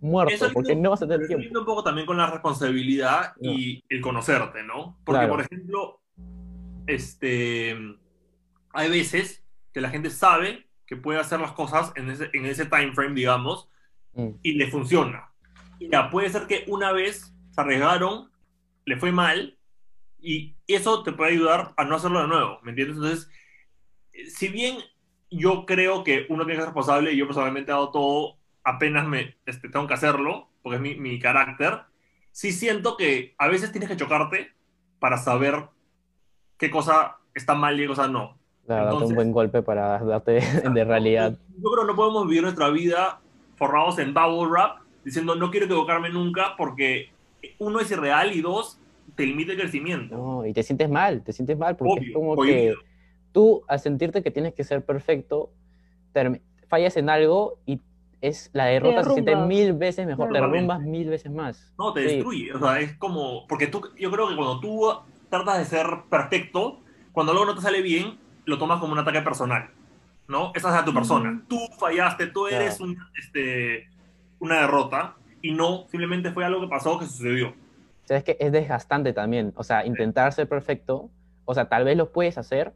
muerto, 0.00 0.32
Eso 0.32 0.48
porque 0.54 0.70
mismo- 0.70 0.84
no 0.84 0.90
vas 0.90 1.02
a 1.02 1.06
tener 1.06 1.26
tiempo? 1.26 1.58
un 1.58 1.66
poco 1.66 1.82
también 1.82 2.06
con 2.06 2.16
la 2.16 2.30
responsabilidad 2.30 3.32
y 3.42 3.84
el 3.90 4.00
conocerte, 4.00 4.62
¿no? 4.62 4.96
Porque, 5.04 5.18
Claro. 5.18 5.34
por 5.34 5.40
ejemplo, 5.42 6.00
este, 6.86 7.76
hay 8.72 8.88
veces 8.90 9.44
que 9.72 9.80
la 9.80 9.90
gente 9.90 10.08
sabe 10.10 10.67
que 10.88 10.96
puede 10.96 11.20
hacer 11.20 11.38
las 11.38 11.52
cosas 11.52 11.92
en 11.94 12.10
ese, 12.10 12.30
en 12.32 12.46
ese 12.46 12.66
time 12.66 12.92
frame, 12.92 13.14
digamos, 13.14 13.68
Mm, 14.18 14.30
y 14.42 14.52
le 14.52 14.68
funciona. 14.68 15.30
Y 15.78 15.88
ya, 15.88 16.10
puede 16.10 16.28
ser 16.28 16.46
que 16.46 16.64
una 16.66 16.92
vez 16.92 17.32
se 17.50 17.60
arriesgaron, 17.60 18.30
le 18.84 18.96
fue 18.96 19.12
mal, 19.12 19.56
y 20.20 20.56
eso 20.66 21.04
te 21.04 21.12
puede 21.12 21.32
ayudar 21.32 21.72
a 21.76 21.84
no 21.84 21.94
hacerlo 21.94 22.22
de 22.22 22.28
nuevo, 22.28 22.58
¿me 22.62 22.70
entiendes? 22.70 22.96
Entonces, 22.96 23.30
si 24.34 24.48
bien 24.48 24.78
yo 25.30 25.66
creo 25.66 26.02
que 26.02 26.26
uno 26.28 26.44
tiene 26.44 26.54
que 26.54 26.62
ser 26.62 26.74
responsable, 26.74 27.12
y 27.12 27.16
yo 27.16 27.26
personalmente 27.26 27.70
he 27.70 27.74
dado 27.74 27.92
todo, 27.92 28.38
apenas 28.64 29.06
me 29.06 29.36
este, 29.46 29.68
tengo 29.68 29.86
que 29.86 29.94
hacerlo, 29.94 30.50
porque 30.62 30.76
es 30.76 30.82
mi, 30.82 30.96
mi 30.96 31.20
carácter, 31.20 31.82
sí 32.32 32.50
siento 32.50 32.96
que 32.96 33.36
a 33.38 33.46
veces 33.46 33.70
tienes 33.70 33.88
que 33.88 33.96
chocarte 33.96 34.52
para 34.98 35.16
saber 35.16 35.68
qué 36.56 36.70
cosa 36.70 37.18
está 37.34 37.54
mal 37.54 37.76
y 37.76 37.82
qué 37.82 37.88
cosa 37.88 38.08
no. 38.08 38.36
Claro, 38.68 38.84
date 38.84 38.96
un 38.96 39.02
Entonces- 39.02 39.16
buen 39.16 39.32
golpe 39.32 39.62
para 39.62 39.98
darte 39.98 40.32
de 40.74 40.84
realidad. 40.84 41.32
Yo 41.56 41.70
creo 41.72 41.86
que 41.86 41.90
no 41.92 41.96
podemos 41.96 42.26
vivir 42.28 42.42
nuestra 42.42 42.68
vida 42.68 43.18
forrados 43.56 43.98
en 43.98 44.12
bubble 44.12 44.46
wrap, 44.50 44.80
diciendo 45.04 45.34
no 45.34 45.50
quiero 45.50 45.64
equivocarme 45.64 46.10
nunca 46.10 46.54
porque 46.58 47.08
uno 47.58 47.80
es 47.80 47.90
irreal 47.90 48.32
y 48.36 48.42
dos 48.42 48.78
te 49.16 49.24
limita 49.24 49.52
el 49.52 49.58
crecimiento. 49.58 50.14
No, 50.16 50.46
y 50.46 50.52
te 50.52 50.62
sientes 50.62 50.90
mal, 50.90 51.22
te 51.22 51.32
sientes 51.32 51.56
mal, 51.56 51.76
porque 51.76 51.94
es 51.94 52.00
Obvio, 52.02 52.12
como 52.14 52.42
que 52.42 52.74
tú, 53.32 53.62
al 53.66 53.80
sentirte 53.80 54.22
que 54.22 54.30
tienes 54.30 54.52
que 54.52 54.64
ser 54.64 54.84
perfecto, 54.84 55.48
fallas 56.68 56.96
en 56.98 57.08
algo 57.08 57.58
y 57.64 57.80
es 58.20 58.50
la 58.52 58.66
derrota 58.66 59.02
se 59.04 59.12
siente 59.12 59.34
mil 59.36 59.72
veces 59.72 60.06
mejor, 60.06 60.28
te 60.28 60.34
derrumbas 60.40 60.80
mil 60.82 61.08
veces 61.08 61.32
más. 61.32 61.72
No, 61.78 61.92
te 61.94 62.06
Sí. 62.06 62.14
destruye. 62.16 62.52
O 62.52 62.58
sea, 62.58 62.80
es 62.80 62.94
como. 62.98 63.46
Porque 63.46 63.66
tú, 63.68 63.80
yo 63.98 64.10
creo 64.10 64.28
que 64.28 64.36
cuando 64.36 64.60
tú 64.60 64.90
tratas 65.30 65.58
de 65.58 65.64
ser 65.64 65.86
perfecto, 66.10 66.80
cuando 67.12 67.32
algo 67.32 67.46
no 67.46 67.54
te 67.54 67.60
sale 67.62 67.80
bien, 67.80 68.18
lo 68.48 68.56
tomas 68.58 68.80
como 68.80 68.92
un 68.94 68.98
ataque 68.98 69.20
personal, 69.20 69.68
¿no? 70.26 70.52
Esa 70.54 70.70
es 70.70 70.74
a 70.76 70.84
tu 70.84 70.94
persona. 70.94 71.42
Tú 71.48 71.58
fallaste, 71.78 72.28
tú 72.28 72.46
eres 72.46 72.76
Claro. 72.78 72.92
un, 72.92 72.98
este, 73.18 73.88
una 74.38 74.60
derrota 74.62 75.16
y 75.42 75.52
no, 75.52 75.84
simplemente 75.90 76.32
fue 76.32 76.44
algo 76.44 76.60
que 76.62 76.68
pasó, 76.68 76.98
que 76.98 77.04
sucedió. 77.04 77.48
O 77.50 78.06
sea, 78.06 78.16
es 78.16 78.24
que 78.24 78.38
es 78.40 78.50
desgastante 78.50 79.12
también. 79.12 79.52
O 79.56 79.62
sea, 79.64 79.84
intentar 79.84 80.32
ser 80.32 80.48
perfecto, 80.48 81.10
o 81.44 81.52
sea, 81.54 81.68
tal 81.68 81.84
vez 81.84 81.96
lo 81.96 82.10
puedes 82.10 82.38
hacer, 82.38 82.72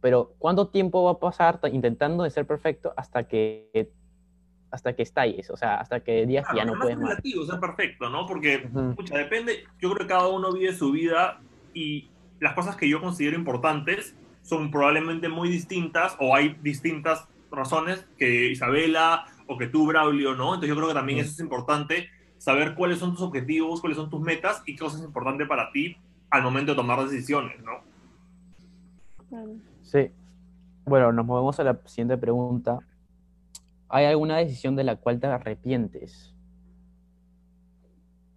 pero 0.00 0.32
¿cuánto 0.38 0.68
tiempo 0.68 1.02
va 1.02 1.12
a 1.12 1.18
pasar 1.18 1.58
ta- 1.60 1.68
intentando 1.68 2.22
de 2.22 2.30
ser 2.30 2.46
perfecto 2.46 2.92
hasta 2.96 3.24
que 3.26 3.90
hasta 4.70 4.92
que 4.94 5.02
estalles? 5.02 5.50
O 5.50 5.56
sea, 5.56 5.76
hasta 5.80 6.00
que 6.00 6.24
digas 6.26 6.46
que 6.48 6.56
ya 6.56 6.62
Claro, 6.62 6.74
no 6.76 6.80
puedes 6.82 6.96
es 6.96 7.00
más. 7.02 7.10
relativo, 7.10 7.44
ser 7.46 7.58
perfecto, 7.58 8.10
¿no? 8.10 8.26
Porque, 8.26 8.68
Ujú. 8.72 8.94
pucha, 8.94 9.16
depende, 9.18 9.64
yo 9.80 9.90
creo 9.92 10.06
que 10.06 10.12
cada 10.12 10.28
uno 10.28 10.52
vive 10.52 10.72
su 10.72 10.92
vida 10.92 11.40
y 11.74 12.10
las 12.38 12.52
cosas 12.54 12.76
que 12.76 12.88
yo 12.88 13.00
considero 13.00 13.36
importantes 13.36 14.14
son 14.46 14.70
probablemente 14.70 15.28
muy 15.28 15.48
distintas 15.48 16.16
o 16.20 16.34
hay 16.34 16.56
distintas 16.62 17.26
razones 17.50 18.06
que 18.16 18.50
Isabela 18.50 19.26
o 19.48 19.58
que 19.58 19.66
tú, 19.66 19.86
Braulio, 19.86 20.34
¿no? 20.34 20.54
Entonces 20.54 20.68
yo 20.68 20.76
creo 20.76 20.88
que 20.88 20.94
también 20.94 21.18
eso 21.18 21.32
es 21.32 21.40
importante, 21.40 22.08
saber 22.38 22.74
cuáles 22.74 22.98
son 22.98 23.10
tus 23.10 23.22
objetivos, 23.22 23.80
cuáles 23.80 23.98
son 23.98 24.08
tus 24.08 24.20
metas 24.20 24.62
y 24.64 24.76
qué 24.76 24.84
cosa 24.84 24.98
es 24.98 25.04
importante 25.04 25.46
para 25.46 25.72
ti 25.72 25.96
al 26.30 26.42
momento 26.42 26.72
de 26.72 26.76
tomar 26.76 27.04
decisiones, 27.08 27.56
¿no? 27.62 29.52
Sí. 29.82 30.10
Bueno, 30.84 31.12
nos 31.12 31.26
movemos 31.26 31.58
a 31.58 31.64
la 31.64 31.80
siguiente 31.84 32.16
pregunta. 32.16 32.78
¿Hay 33.88 34.04
alguna 34.04 34.36
decisión 34.36 34.76
de 34.76 34.84
la 34.84 34.96
cual 34.96 35.18
te 35.18 35.26
arrepientes? 35.26 36.32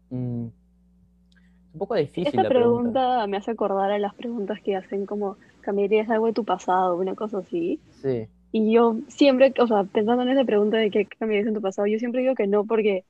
Mm, 0.09 0.47
es 0.47 1.73
un 1.73 1.79
poco 1.79 1.93
difícil 1.93 2.27
Esta 2.27 2.43
la 2.43 2.49
pregunta 2.49 3.27
me 3.27 3.37
hace 3.37 3.51
acordar 3.51 3.91
a 3.91 3.99
las 3.99 4.15
preguntas 4.15 4.59
que 4.63 4.75
hacen 4.75 5.05
como, 5.05 5.37
¿cambiarías 5.69 6.09
algo 6.09 6.25
de 6.25 6.33
tu 6.33 6.43
pasado? 6.45 6.97
Una 6.97 7.13
cosa 7.13 7.37
así. 7.39 7.79
Sí, 8.01 8.27
Y 8.51 8.73
yo 8.73 8.95
siempre, 9.07 9.53
o 9.59 9.67
sea, 9.67 9.83
pensando 9.83 10.23
en 10.23 10.29
esa 10.29 10.43
pregunta 10.43 10.77
de 10.77 10.89
qué 10.89 11.05
cambiarías 11.05 11.47
en 11.47 11.53
tu 11.53 11.61
pasado, 11.61 11.85
yo 11.87 11.99
siempre 11.99 12.21
digo 12.21 12.33
que 12.33 12.47
no, 12.47 12.65
porque 12.65 13.05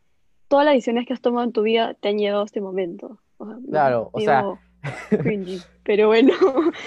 todas 0.49 0.65
las 0.65 0.73
decisiones 0.73 1.05
que 1.07 1.13
has 1.13 1.21
tomado 1.21 1.45
en 1.45 1.53
tu 1.53 1.61
vida 1.61 1.93
te 1.93 2.09
han 2.09 2.17
llevado 2.17 2.41
a 2.41 2.45
este 2.45 2.59
momento. 2.59 3.17
O 3.37 3.45
sea, 3.47 3.57
Claro, 3.69 4.09
o 4.11 4.19
sea- 4.19 4.45
cringy, 5.21 5.61
pero 5.83 6.07
bueno, 6.07 6.33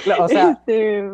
Claro, 0.05 0.25
o 0.25 0.29
sea, 0.29 0.51
este, 0.51 1.09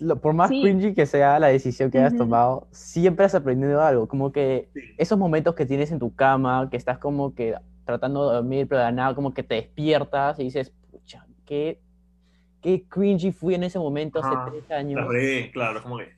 lo- 0.00 0.20
por 0.20 0.34
más 0.34 0.50
sí. 0.50 0.60
cringy 0.60 0.92
que 0.92 1.06
sea 1.06 1.38
la 1.38 1.46
decisión 1.48 1.90
que 1.90 1.98
hayas 1.98 2.12
Ujú. 2.12 2.24
tomado, 2.24 2.66
siempre 2.72 3.24
has 3.24 3.34
aprendido 3.34 3.80
algo. 3.80 4.06
Como 4.06 4.32
que 4.32 4.68
esos 4.98 5.18
momentos 5.18 5.54
que 5.54 5.64
tienes 5.66 5.90
en 5.92 5.98
tu 5.98 6.14
cama, 6.14 6.68
que 6.70 6.76
estás 6.76 6.98
como 6.98 7.34
que 7.34 7.54
tratando 7.86 8.28
de 8.28 8.36
dormir, 8.36 8.66
pero 8.68 8.82
de 8.84 8.92
nada 8.92 9.14
como 9.14 9.32
que 9.32 9.42
te 9.42 9.54
despiertas 9.56 10.38
y 10.38 10.44
dices, 10.44 10.70
pucha, 10.90 11.26
qué, 11.46 11.78
qué 12.64 12.86
cringy 12.88 13.32
fui 13.32 13.54
en 13.54 13.64
ese 13.64 13.78
momento 13.78 14.20
hace 14.20 14.38
tres 14.38 14.70
años. 14.72 15.08
Regué, 15.08 15.50
claro, 15.52 15.82
como 15.82 15.98
que... 15.98 16.16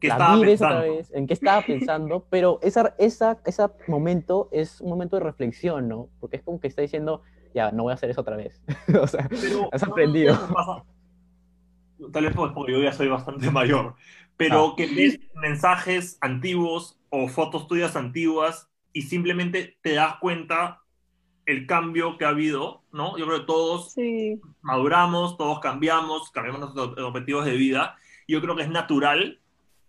¿Qué 0.00 0.08
la 0.08 0.18
otra 0.18 0.38
pensando? 0.40 0.80
vez, 0.80 1.10
en 1.12 1.26
qué 1.28 1.34
estaba 1.34 1.66
pensando, 1.66 2.26
pero 2.30 2.58
esa, 2.62 2.94
esa, 2.98 3.40
ese 3.46 3.64
momento 3.88 4.48
es 4.52 4.80
un 4.80 4.90
momento 4.90 5.16
de 5.16 5.24
reflexión, 5.24 5.88
¿no? 5.88 6.10
Porque 6.20 6.38
es 6.38 6.42
como 6.44 6.60
que 6.60 6.68
está 6.68 6.82
diciendo, 6.82 7.22
ya, 7.54 7.72
no 7.72 7.84
voy 7.84 7.92
a 7.92 7.94
hacer 7.94 8.10
eso 8.10 8.22
otra 8.22 8.36
vez. 8.36 8.62
o 9.00 9.06
sea, 9.08 9.28
Pero 9.28 9.68
has 9.72 9.82
aprendido. 9.84 10.34
no, 10.34 10.48
no 10.48 10.54
pasa. 10.54 10.84
Tal 12.12 12.24
vez 12.24 12.34
porque 12.34 12.72
yo 12.72 12.82
ya 12.82 12.92
soy 12.92 13.08
bastante 13.08 13.50
mayor, 13.50 13.96
pero 14.36 14.68
Ah. 14.70 14.74
que 14.76 14.86
ves 14.86 15.20
mensajes 15.34 16.18
antiguos 16.20 17.00
o 17.10 17.28
fotos 17.28 17.66
tuyas 17.68 17.96
antiguas 17.96 18.68
y 18.92 19.02
simplemente 19.02 19.78
te 19.82 19.94
das 19.94 20.16
cuenta 20.20 20.80
el 21.48 21.66
cambio 21.66 22.18
que 22.18 22.24
ha 22.26 22.28
habido, 22.28 22.82
¿no? 22.92 23.16
Yo 23.16 23.26
creo 23.26 23.40
que 23.40 23.46
todos 23.46 23.92
sí, 23.92 24.40
maduramos, 24.60 25.36
todos 25.38 25.60
cambiamos, 25.60 26.30
cambiamos 26.30 26.60
nuestros 26.60 26.98
objetivos 26.98 27.44
de 27.46 27.56
vida. 27.56 27.96
Yo 28.28 28.40
creo 28.42 28.54
que 28.54 28.62
es 28.62 28.70
natural 28.70 29.40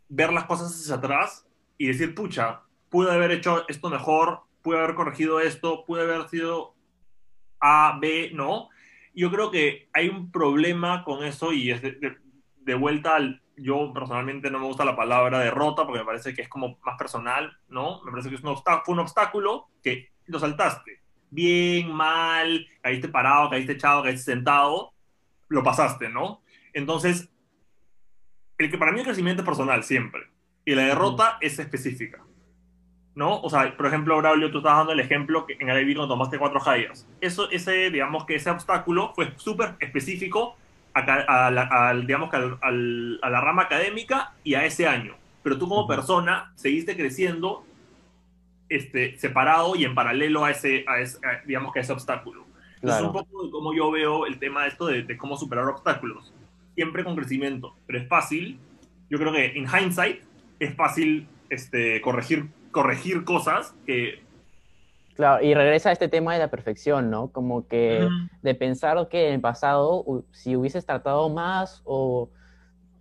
ver 0.08 0.32
las 0.32 0.46
cosas 0.46 0.72
hacia 0.72 0.96
atrás 0.96 1.46
y 1.78 1.88
decir, 1.88 2.16
pucha, 2.16 2.62
pude 2.90 3.12
haber 3.12 3.32
hecho 3.32 3.68
esto 3.68 3.90
mejor, 3.90 4.42
pude 4.62 4.78
haber 4.80 4.96
corregido 4.96 5.42
esto, 5.42 5.84
pude 5.86 6.02
haber 6.04 6.30
sido 6.30 6.76
A, 7.60 7.98
B, 8.00 8.32
¿no? 8.34 8.70
Yo 9.14 9.30
creo 9.30 9.52
que 9.52 9.90
hay 9.94 10.08
un 10.08 10.32
problema 10.32 11.04
con 11.04 11.26
eso 11.26 11.52
y 11.52 11.72
es 11.72 11.82
de, 11.82 11.92
de- 11.94 12.18
de 12.62 12.74
vuelta 12.76 13.16
al... 13.18 13.42
Yo 13.58 13.92
personalmente 13.94 14.50
no 14.50 14.60
me 14.60 14.68
gusta 14.68 14.86
la 14.86 14.96
palabra 14.96 15.40
derrota 15.40 15.84
porque 15.86 16.00
me 16.00 16.06
parece 16.06 16.34
que 16.34 16.42
es 16.44 16.48
como 16.48 16.78
más 16.86 16.98
personal, 16.98 17.58
¿no? 17.68 18.02
Me 18.06 18.12
parece 18.12 18.30
que 18.30 18.36
es 18.36 18.42
un 18.42 18.48
obstáculo, 18.50 18.84
fue 18.86 18.94
un 18.94 19.00
obstáculo 19.02 19.68
que 19.84 20.12
lo 20.28 20.40
saltaste. 20.40 20.99
Bien, 21.32 21.92
mal, 21.92 22.68
caíste 22.82 23.08
parado, 23.08 23.50
caíste 23.50 23.74
echado, 23.74 24.04
caíste 24.04 24.32
sentado, 24.32 24.94
lo 25.48 25.64
pasaste, 25.64 26.10
¿no? 26.10 26.42
Entonces, 26.74 27.30
el 28.58 28.70
que 28.70 28.78
para 28.78 28.92
mí 28.92 29.00
el 29.00 29.06
crecimiento 29.06 29.42
es 29.42 29.46
personal 29.46 29.84
siempre 29.84 30.22
y 30.66 30.76
la 30.76 30.84
derrota 30.84 31.38
es 31.42 31.58
específica. 31.60 32.24
¿No? 33.16 33.42
O 33.42 33.50
sea, 33.50 33.76
por 33.76 33.88
ejemplo, 33.88 34.16
Braulio, 34.18 34.52
tú 34.52 34.60
estabas 34.60 34.80
dando 34.80 34.94
el 34.94 35.00
ejemplo 35.02 35.46
que 35.46 35.58
en 35.60 35.68
el 35.68 35.82
IB 35.82 35.96
cuando 35.96 36.14
tomaste 36.14 36.38
cuatro 36.38 36.62
hires. 36.66 37.06
Eso, 37.20 37.50
ese, 37.50 37.90
digamos 37.90 38.26
que 38.26 38.36
ese 38.36 38.50
obstáculo 38.50 39.14
fue 39.14 39.34
súper 39.36 39.76
específico 39.80 40.56
a, 40.94 41.00
a 41.00 41.52
la, 41.52 41.64
al, 41.64 42.08
digamos 42.08 42.30
a 42.34 42.72
la 42.72 43.42
rama 43.42 43.64
académica 43.64 44.34
y 44.44 44.54
a 44.54 44.64
ese 44.64 44.88
año. 44.88 45.16
Pero 45.44 45.58
tú 45.58 45.68
como 45.68 45.88
persona 45.88 46.54
seguiste 46.56 46.96
creciendo 46.96 47.66
este, 48.70 49.18
separado 49.18 49.76
y 49.76 49.84
en 49.86 49.96
paralelo 49.96 50.46
a 50.46 50.52
ese, 50.52 50.86
a 50.88 51.00
ese- 51.00 51.18
a, 51.26 51.44
digamos 51.46 51.74
que 51.74 51.80
a 51.80 51.82
ese 51.82 51.92
obstáculo. 51.94 52.46
Entonces, 52.76 53.00
Claro. 53.02 53.08
un 53.08 53.14
poco 53.14 53.44
de 53.46 53.52
cómo 53.52 53.74
yo 53.74 53.92
veo 53.92 54.26
el 54.26 54.40
tema 54.40 54.64
de 54.64 54.70
esto 54.70 54.86
de, 54.86 55.04
de 55.04 55.18
cómo 55.18 55.36
superar 55.38 55.66
obstáculos. 55.66 56.34
Siempre 56.76 57.04
con 57.04 57.16
crecimiento, 57.16 57.76
pero 57.88 58.00
es 58.00 58.08
fácil. 58.08 58.60
Yo 59.10 59.18
creo 59.18 59.34
que 59.34 59.48
en 59.58 59.66
hindsight 59.68 60.22
es 60.60 60.76
fácil 60.76 61.28
este, 61.50 62.00
corregir, 62.02 62.48
corregir 62.72 63.26
cosas 63.26 63.74
que... 63.86 64.22
Claro, 65.16 65.44
y 65.44 65.54
regresa 65.54 65.90
a 65.90 65.92
este 65.92 66.08
tema 66.08 66.32
de 66.34 66.40
la 66.40 66.50
perfección, 66.50 67.10
¿no? 67.10 67.28
Como 67.30 67.68
que 67.68 68.08
de 68.42 68.56
pensar 68.56 69.10
que 69.10 69.28
en 69.28 69.34
el 69.36 69.42
pasado, 69.42 70.06
si 70.32 70.56
hubieses 70.56 70.86
tratado 70.86 71.28
más 71.28 71.82
o, 71.84 72.30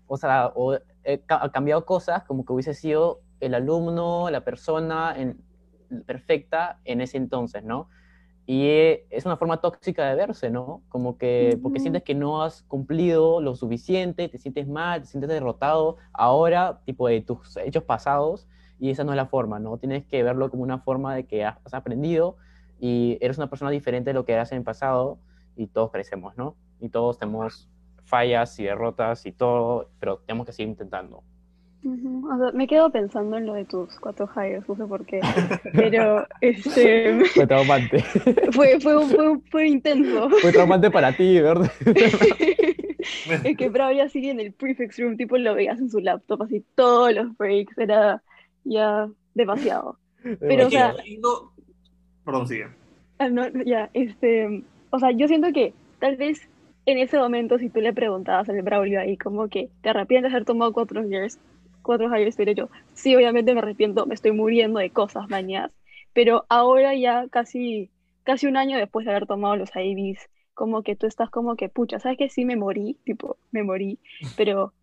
o 0.09 0.17
sea, 0.17 0.51
o 0.57 0.75
eh, 1.05 1.21
ca- 1.27 1.49
cambiado 1.53 1.85
cosas, 1.85 2.25
como 2.25 2.45
que 2.45 2.53
hubiese 2.53 2.75
sido 2.75 3.21
el 3.39 3.55
alumno, 3.55 4.31
la 4.31 4.41
persona 4.41 5.15
en- 5.17 5.41
perfecta 6.07 6.81
en 6.85 7.01
ese 7.01 7.17
entonces, 7.17 7.65
¿no? 7.65 7.89
Y 8.47 8.67
eh, 8.67 9.07
es 9.11 9.27
una 9.27 9.37
forma 9.37 9.61
tóxica 9.61 10.09
de 10.09 10.15
verse, 10.15 10.49
¿no? 10.49 10.83
Como 10.89 11.19
que, 11.19 11.59
porque 11.63 11.81
sientes 11.81 12.03
que 12.03 12.15
no 12.15 12.43
has 12.43 12.63
cumplido 12.63 13.43
lo 13.43 13.55
suficiente, 13.55 14.29
te 14.29 14.39
sientes 14.39 14.67
mal, 14.67 15.03
te 15.03 15.07
sientes 15.07 15.29
derrotado 15.29 15.99
ahora, 16.15 16.81
tipo 16.87 17.09
de 17.09 17.21
tus 17.21 17.59
hechos 17.59 17.85
pasados, 17.85 18.49
y 18.81 18.91
esa 18.91 19.05
no 19.05 19.13
es 19.13 19.17
la 19.17 19.27
forma, 19.27 19.59
¿no? 19.59 19.77
Tienes 19.77 20.07
que 20.07 20.23
verlo 20.23 20.51
como 20.51 20.63
una 20.63 20.79
forma 20.79 21.15
de 21.15 21.27
que 21.27 21.45
has 21.45 21.59
has 21.65 21.75
aprendido 21.75 22.37
y 22.81 23.19
eres 23.21 23.37
una 23.39 23.51
persona 23.51 23.71
diferente 23.71 24.11
de 24.11 24.15
lo 24.15 24.25
que 24.25 24.33
eras 24.33 24.53
en 24.53 24.59
el 24.59 24.65
pasado 24.65 25.19
y 25.57 25.67
todos 25.67 25.91
crecemos, 25.91 26.37
¿no? 26.37 26.57
Y 26.81 26.89
todos 26.89 27.19
tenemos 27.19 27.69
fallas 28.05 28.59
y 28.59 28.65
derrotas 28.65 29.27
y 29.27 29.33
todo, 29.33 29.91
pero 30.01 30.19
tenemos 30.27 30.47
que 30.47 30.53
seguir 30.53 30.71
intentando. 30.71 31.23
Ujú, 31.83 32.29
O 32.33 32.39
sea, 32.39 32.53
me 32.53 32.67
quedo 32.67 32.91
pensando 32.91 33.37
en 33.37 33.47
lo 33.47 33.55
de 33.55 33.65
tus 33.65 33.95
cuatro 34.01 34.29
hires, 34.37 34.69
no 34.69 34.75
sé 34.77 34.85
por 34.85 35.07
qué, 35.07 35.21
pero 35.73 36.27
este, 36.41 37.19
Fue 37.35 37.47
traumante. 37.47 38.03
fue, 38.53 38.81
fue, 38.81 38.97
un- 38.97 39.11
fue, 39.11 39.31
un- 39.31 39.43
fue 39.51 39.69
intenso. 39.69 40.29
Fue 40.31 40.53
traumante 40.53 40.91
para 40.91 41.13
ti, 41.13 41.41
¿verdad? 41.41 41.71
Es 43.45 43.57
que 43.57 43.69
Bravo 43.69 43.93
ya 43.93 44.09
sigue 44.09 44.31
en 44.31 44.41
el 44.41 44.53
prefix 44.53 44.99
room, 44.99 45.17
tipo 45.17 45.37
lo 45.39 45.55
veías 45.55 45.79
en 45.81 45.89
su 45.91 46.01
laptop, 46.01 46.43
así 46.43 46.65
todos 46.75 47.15
los 47.15 47.37
breaks, 47.37 47.77
era 47.79 48.23
ya 48.65 49.09
demasiado. 49.35 49.99
Pero, 50.41 50.67
o 50.67 50.71
sea- 50.71 50.95
lindo- 51.05 51.53
Perdón, 52.25 52.47
sigue. 52.49 52.67
Ah, 53.19 53.29
no, 53.29 53.49
ya, 53.65 53.91
este, 53.95 54.65
o 54.91 54.99
sea, 54.99 55.11
yo 55.13 55.27
siento 55.29 55.53
que 55.53 55.75
tal 56.01 56.17
vez 56.17 56.41
en 56.87 56.99
ese 56.99 57.19
momento 57.19 57.59
si 57.59 57.69
tú 57.71 57.81
le 57.81 57.93
preguntabas 57.93 58.49
al 58.49 58.63
Braulio 58.63 59.01
ahí 59.01 59.17
como 59.17 59.49
que 59.49 59.71
te 59.83 59.91
arrepientes 59.91 60.31
de 60.33 60.37
haber 60.37 60.45
tomado 60.47 60.73
cuatro 60.73 61.03
years, 61.05 61.39
cuatro 61.89 62.15
hires, 62.15 62.37
pero 62.37 62.53
yo, 62.53 62.69
sí, 62.93 63.17
obviamente 63.17 63.55
me 63.55 63.61
arrepiento, 63.61 64.05
me 64.05 64.15
estoy 64.15 64.33
muriendo 64.33 64.79
de 64.79 64.91
cosas 64.91 65.27
mañas, 65.31 65.71
pero 66.13 66.45
ahora 66.51 66.95
ya 66.95 67.27
casi, 67.31 67.89
casi 68.25 68.47
un 68.47 68.59
año 68.59 68.77
después 68.77 69.07
de 69.07 69.13
haber 69.13 69.27
tomado 69.27 69.57
los 69.57 69.71
IVs, 69.75 70.29
como 70.53 70.83
que 70.83 70.97
tú 70.97 71.07
estás 71.07 71.31
como 71.31 71.57
que, 71.57 71.71
pucha, 71.71 71.99
¿sabes 71.99 72.19
que 72.19 72.29
Sí 72.29 72.45
me 72.45 72.57
morí, 72.57 72.99
tipo, 73.05 73.39
me 73.53 73.63
morí, 73.63 73.99
pero 74.37 74.75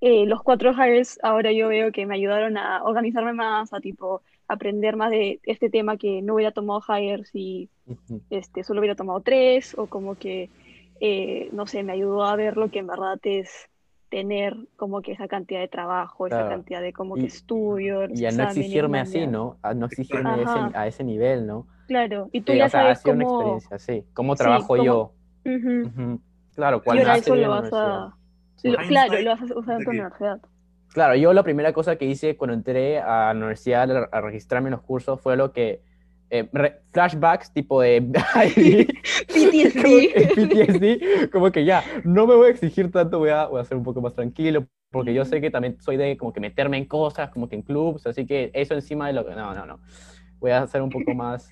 eh, 0.00 0.26
los 0.26 0.42
cuatro 0.42 0.72
hires 0.72 1.20
ahora 1.22 1.52
yo 1.52 1.68
veo 1.68 1.92
que 1.92 2.06
me 2.06 2.16
ayudaron 2.16 2.56
a 2.56 2.82
organizarme 2.82 3.34
más, 3.34 3.72
a 3.72 3.78
tipo 3.78 4.22
aprender 4.48 4.96
más 4.96 5.12
de 5.12 5.38
este 5.44 5.70
tema 5.70 5.96
que 5.96 6.22
no 6.22 6.34
hubiera 6.34 6.50
tomado 6.50 6.82
hires 6.88 7.30
y 7.34 7.68
este, 8.30 8.64
solo 8.64 8.80
hubiera 8.80 8.96
tomado 8.96 9.20
tres, 9.20 9.78
o 9.78 9.86
como 9.86 10.16
que, 10.16 10.50
eh, 10.98 11.50
no 11.52 11.68
sé, 11.68 11.84
me 11.84 11.92
ayudó 11.92 12.24
a 12.24 12.34
ver 12.34 12.56
lo 12.56 12.68
que 12.68 12.80
en 12.80 12.88
verdad 12.88 13.20
es 13.22 13.68
tener 14.12 14.54
como 14.76 15.00
que 15.00 15.12
esa 15.12 15.26
cantidad 15.26 15.60
de 15.60 15.68
trabajo, 15.68 16.26
esa 16.26 16.46
cantidad 16.46 16.82
de 16.82 16.92
como 16.92 17.16
Y- 17.16 17.22
que 17.22 17.26
estudio, 17.28 18.06
los 18.08 18.20
Y 18.20 18.26
a 18.26 18.30
no 18.30 18.42
exigirme 18.44 19.00
así. 19.00 19.26
¿no? 19.26 19.56
A 19.62 19.72
no 19.72 19.86
exigirme 19.86 20.28
a 20.28 20.36
ese, 20.42 20.76
a 20.76 20.86
ese 20.86 21.02
nivel, 21.02 21.46
¿no? 21.46 21.66
Claro, 21.88 22.28
y 22.30 22.42
tú 22.42 22.52
Sí, 22.52 22.58
ya 22.58 22.66
o 22.66 22.68
sea, 22.68 22.80
ha 22.80 22.82
sabes 22.94 22.98
sido 23.00 23.14
una 23.14 23.24
cómo... 23.24 23.36
experiencia, 23.36 23.78
sí. 23.78 24.04
¿Cómo 24.12 24.36
Sí, 24.36 24.42
trabajo 24.42 24.66
cómo- 24.66 24.84
yo? 24.84 25.12
Claro, 26.54 26.76
Y 26.76 26.80
cuando 26.82 27.10
eso 27.14 27.34
lo 27.34 27.48
vas 27.48 27.72
a, 27.72 28.14
Lo- 28.64 28.76
claro, 28.86 29.20
lo 29.22 29.30
vas 29.30 29.50
a 29.50 29.58
usar 29.58 29.78
en 29.78 29.84
tu 29.84 29.90
universidad. 29.90 30.40
Claro, 30.92 31.14
yo 31.16 31.32
la 31.32 31.42
primera 31.42 31.72
cosa 31.72 31.96
que 31.96 32.04
hice 32.04 32.36
cuando 32.36 32.52
entré 32.52 33.00
a 33.00 33.32
la 33.32 33.38
universidad 33.38 33.90
a 33.90 34.08
a 34.12 34.20
registrarme 34.20 34.68
en 34.68 34.72
los 34.72 34.82
cursos 34.82 35.18
fue 35.22 35.38
lo 35.38 35.52
que... 35.52 35.80
eh, 36.34 36.48
flashbacks 36.92 37.52
tipo 37.52 37.80
de... 37.82 38.00
PTSD. 39.28 40.34
PTSD, 40.34 41.30
como 41.30 41.50
que 41.52 41.64
ya, 41.64 41.84
no 42.04 42.26
me 42.26 42.34
voy 42.34 42.46
a 42.48 42.50
exigir 42.50 42.90
tanto, 42.90 43.18
voy 43.18 43.30
a, 43.30 43.46
voy 43.46 43.60
a 43.60 43.64
ser 43.64 43.76
un 43.76 43.84
poco 43.84 44.00
más 44.00 44.14
tranquilo, 44.14 44.66
porque 44.90 45.12
yo 45.14 45.24
sé 45.24 45.40
que 45.40 45.50
también 45.50 45.76
soy 45.80 45.96
de 45.96 46.16
como 46.16 46.32
que 46.32 46.40
meterme 46.40 46.78
en 46.78 46.86
cosas, 46.86 47.30
como 47.30 47.48
que 47.48 47.56
en 47.56 47.62
clubs, 47.62 48.06
así 48.06 48.26
que 48.26 48.50
eso 48.54 48.74
encima 48.74 49.06
de 49.08 49.12
lo 49.12 49.26
que... 49.26 49.34
No, 49.34 49.54
no, 49.54 49.66
no. 49.66 49.80
Voy 50.40 50.50
a 50.52 50.66
ser 50.66 50.82
un 50.82 50.90
poco 50.90 51.14
más 51.14 51.50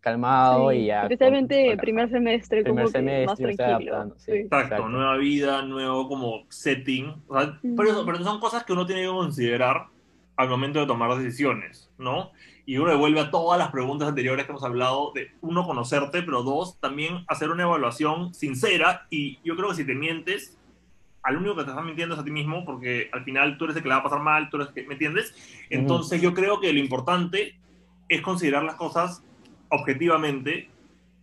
calmado 0.00 0.70
Sí, 0.70 0.76
y 0.78 0.86
ya... 0.86 1.02
Especialmente 1.02 1.76
primer 1.78 2.08
semestre, 2.08 2.62
Primer 2.62 2.84
como 2.84 2.92
que 2.92 3.02
más 3.26 3.36
semestre, 3.38 3.46
me 3.46 3.52
estoy 3.52 3.56
tranquilo. 3.56 4.14
sí. 4.16 4.24
Sí. 4.24 4.32
Exacto, 4.32 4.64
Exacto. 4.66 4.88
nueva 4.88 5.16
vida, 5.16 5.62
nuevo 5.62 6.08
como 6.08 6.46
setting. 6.48 7.22
O 7.26 7.38
sea, 7.40 7.58
pero, 7.76 7.90
eso- 7.90 8.06
pero 8.06 8.18
son 8.22 8.38
cosas 8.38 8.62
que 8.64 8.72
uno 8.72 8.86
tiene 8.86 9.02
que 9.02 9.08
considerar 9.08 9.86
al 10.36 10.48
momento 10.48 10.78
de 10.80 10.86
tomar 10.86 11.16
decisiones, 11.18 11.90
¿no? 11.98 12.30
Y 12.68 12.78
uno 12.78 12.90
devuelve 12.90 13.20
a 13.20 13.30
todas 13.30 13.58
las 13.58 13.70
preguntas 13.70 14.08
anteriores 14.08 14.44
que 14.44 14.50
hemos 14.50 14.64
hablado 14.64 15.12
de, 15.14 15.30
uno, 15.40 15.64
conocerte, 15.64 16.22
pero 16.22 16.42
dos, 16.42 16.78
también 16.80 17.24
hacer 17.28 17.50
una 17.50 17.62
evaluación 17.62 18.34
sincera. 18.34 19.06
Y 19.08 19.38
yo 19.44 19.54
creo 19.56 19.68
que 19.68 19.76
si 19.76 19.86
te 19.86 19.94
mientes, 19.94 20.58
al 21.22 21.36
único 21.36 21.54
que 21.54 21.62
te 21.64 21.70
estás 21.70 21.84
mintiendo 21.84 22.16
es 22.16 22.20
a 22.20 22.24
ti 22.24 22.32
mismo, 22.32 22.64
porque 22.64 23.08
al 23.12 23.22
final 23.22 23.56
tú 23.56 23.64
eres 23.64 23.76
el 23.76 23.82
que 23.84 23.88
la 23.88 23.96
va 23.96 24.00
a 24.00 24.04
pasar 24.04 24.20
mal, 24.20 24.50
tú 24.50 24.56
eres 24.56 24.68
el 24.68 24.74
que, 24.74 24.82
¿me 24.84 24.94
entiendes? 24.94 25.32
Entonces 25.70 26.20
yo 26.20 26.34
creo 26.34 26.60
que 26.60 26.72
lo 26.72 26.80
importante 26.80 27.54
es 28.08 28.20
considerar 28.20 28.64
las 28.64 28.74
cosas 28.74 29.22
objetivamente 29.68 30.68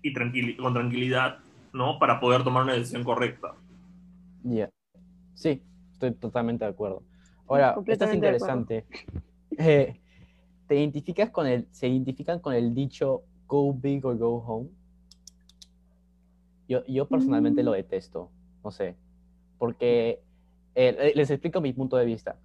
y 0.02 0.14
tranquili- 0.14 0.56
con 0.56 0.74
tranquilidad, 0.74 1.40
¿no? 1.74 2.00
Para 2.00 2.20
poder 2.22 2.44
tomar 2.44 2.64
una 2.64 2.74
decisión 2.74 3.04
correcta. 3.04 3.54
Ya. 4.44 4.70
Sí, 5.34 5.62
estoy 5.92 6.14
totalmente 6.14 6.64
de 6.64 6.72
acuerdo. 6.72 7.04
Ahora, 7.48 7.76
esto 7.86 8.06
es 8.06 8.14
interesante. 8.14 8.86
Eh, 9.56 10.00
¿Te 10.67 10.76
identificas 10.76 11.30
con 11.30 11.47
el, 11.47 11.67
se 11.71 11.88
identifican 11.88 12.39
con 12.39 12.54
el 12.54 12.73
dicho 12.73 13.23
go 13.47 13.73
big 13.73 14.06
or 14.06 14.17
go 14.17 14.43
home? 14.45 14.69
Yo, 16.67 16.86
yo 16.86 17.08
personalmente 17.08 17.62
Mm. 17.62 17.65
lo 17.65 17.71
detesto, 17.73 18.30
no 18.63 18.71
sé, 18.71 18.95
porque 19.58 20.21
eh, 20.76 21.12
les 21.15 21.30
explico 21.30 21.62
mi 21.62 21.73
punto 21.73 21.97
de 21.97 22.06
vista. 22.06 22.38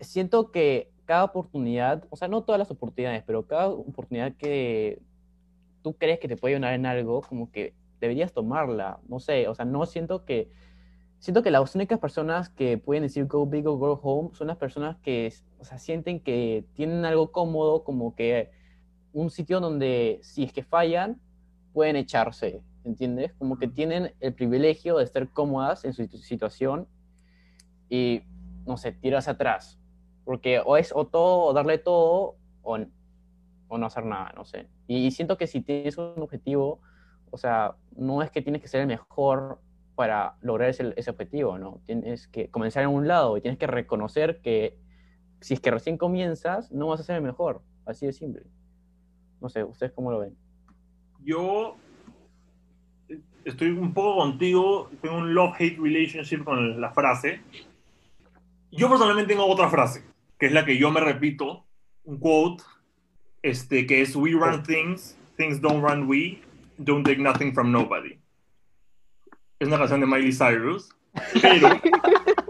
Siento 0.00 0.50
que 0.50 0.90
cada 1.04 1.24
oportunidad, 1.24 2.04
o 2.10 2.16
sea, 2.16 2.28
no 2.28 2.42
todas 2.42 2.58
las 2.58 2.70
oportunidades, 2.70 3.22
pero 3.24 3.46
cada 3.46 3.68
oportunidad 3.68 4.34
que 4.36 5.00
tú 5.82 5.94
crees 5.94 6.18
que 6.18 6.28
te 6.28 6.36
puede 6.36 6.54
ayudar 6.54 6.74
en 6.74 6.86
algo, 6.86 7.20
como 7.20 7.50
que 7.50 7.74
deberías 8.00 8.32
tomarla, 8.32 8.98
no 9.08 9.20
sé, 9.20 9.46
o 9.48 9.54
sea, 9.54 9.64
no 9.64 9.84
siento 9.86 10.24
que, 10.24 10.48
siento 11.18 11.42
que 11.42 11.50
las 11.50 11.74
únicas 11.74 11.98
personas 12.00 12.48
que 12.48 12.78
pueden 12.78 13.04
decir 13.04 13.26
go 13.26 13.46
big 13.46 13.66
or 13.68 13.78
go 13.78 14.00
home 14.02 14.30
son 14.34 14.48
las 14.48 14.56
personas 14.56 14.96
que, 15.02 15.32
o 15.62 15.64
sea, 15.64 15.78
sienten 15.78 16.18
que 16.18 16.64
tienen 16.74 17.04
algo 17.04 17.30
cómodo, 17.30 17.84
como 17.84 18.16
que 18.16 18.50
un 19.12 19.30
sitio 19.30 19.60
donde 19.60 20.18
si 20.22 20.42
es 20.42 20.52
que 20.52 20.64
fallan, 20.64 21.20
pueden 21.72 21.94
echarse, 21.94 22.60
¿entiendes? 22.82 23.32
Como 23.34 23.56
que 23.56 23.68
tienen 23.68 24.12
el 24.18 24.34
privilegio 24.34 24.98
de 24.98 25.04
estar 25.04 25.28
cómodas 25.28 25.84
en 25.84 25.92
su 25.92 26.02
situ- 26.02 26.18
situación 26.18 26.88
y, 27.88 28.22
no 28.66 28.76
sé, 28.76 28.90
tirarse 28.90 29.30
atrás, 29.30 29.78
porque 30.24 30.60
o 30.64 30.76
es 30.76 30.90
o 30.92 31.06
todo, 31.06 31.44
o 31.44 31.52
darle 31.52 31.78
todo, 31.78 32.34
o, 32.62 32.78
o 33.68 33.78
no 33.78 33.86
hacer 33.86 34.04
nada, 34.04 34.32
no 34.34 34.44
sé. 34.44 34.66
Y, 34.88 35.12
siento 35.12 35.36
que 35.38 35.46
si 35.46 35.60
tienes 35.60 35.96
un 35.96 36.14
objetivo, 36.16 36.80
o 37.30 37.38
sea, 37.38 37.76
no 37.96 38.20
es 38.20 38.32
que 38.32 38.42
tienes 38.42 38.62
que 38.62 38.68
ser 38.68 38.80
el 38.80 38.88
mejor 38.88 39.60
para 39.94 40.34
lograr 40.40 40.70
ese, 40.70 40.92
ese 40.96 41.10
objetivo, 41.10 41.56
¿no? 41.56 41.80
Tienes 41.86 42.26
que 42.26 42.50
comenzar 42.50 42.82
en 42.82 42.88
un 42.88 43.06
lado 43.06 43.36
y 43.36 43.40
tienes 43.40 43.58
que 43.60 43.68
reconocer 43.68 44.40
que 44.40 44.81
si 45.42 45.54
es 45.54 45.60
que 45.60 45.70
recién 45.70 45.98
comienzas, 45.98 46.70
no 46.70 46.88
vas 46.88 47.00
a 47.00 47.02
ser 47.02 47.16
el 47.16 47.22
mejor, 47.22 47.62
así 47.84 48.06
de 48.06 48.12
simple. 48.12 48.42
No 49.40 49.48
sé, 49.48 49.64
¿ustedes 49.64 49.92
cómo 49.92 50.10
lo 50.10 50.20
ven? 50.20 50.36
Yo 51.24 51.76
estoy 53.44 53.70
un 53.70 53.92
poco 53.92 54.20
contigo, 54.20 54.88
tengo 55.00 55.16
un 55.16 55.34
love-hate 55.34 55.78
relationship 55.78 56.44
con 56.44 56.80
la 56.80 56.92
frase. 56.92 57.40
Yo 58.70 58.88
personalmente 58.88 59.34
tengo 59.34 59.46
otra 59.46 59.68
frase, 59.68 60.04
que 60.38 60.46
es 60.46 60.52
la 60.52 60.64
que 60.64 60.78
yo 60.78 60.90
me 60.90 61.00
repito, 61.00 61.64
un 62.04 62.18
quote, 62.18 62.62
este, 63.42 63.86
que 63.86 64.00
es 64.00 64.14
We 64.14 64.32
run 64.32 64.62
things, 64.62 65.18
things 65.36 65.60
don't 65.60 65.82
run 65.82 66.08
we, 66.08 66.40
don't 66.78 67.04
take 67.04 67.20
nothing 67.20 67.52
from 67.52 67.72
nobody. 67.72 68.18
Es 69.58 69.68
una 69.68 69.78
canción 69.78 70.00
de 70.00 70.06
Miley 70.06 70.32
Cyrus, 70.32 70.88
pero 71.40 71.68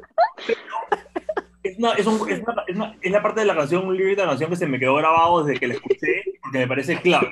una- 1.82 1.92
es 1.94 2.06
un- 2.06 2.30
es 2.30 2.40
una- 2.40 2.64
es 2.66 2.76
una- 2.76 2.96
es 3.00 3.12
la 3.12 3.22
parte 3.22 3.40
de 3.40 3.46
la 3.46 3.54
canción, 3.54 3.86
un 3.86 3.96
lyric 3.96 4.16
de 4.16 4.22
la 4.22 4.28
canción 4.30 4.50
que 4.50 4.56
se 4.56 4.66
me 4.66 4.78
quedó 4.78 4.94
grabado 4.96 5.44
desde 5.44 5.58
que 5.60 5.66
la 5.68 5.74
escuché, 5.74 6.22
porque 6.42 6.58
me 6.58 6.66
parece 6.68 7.00
clave. 7.00 7.30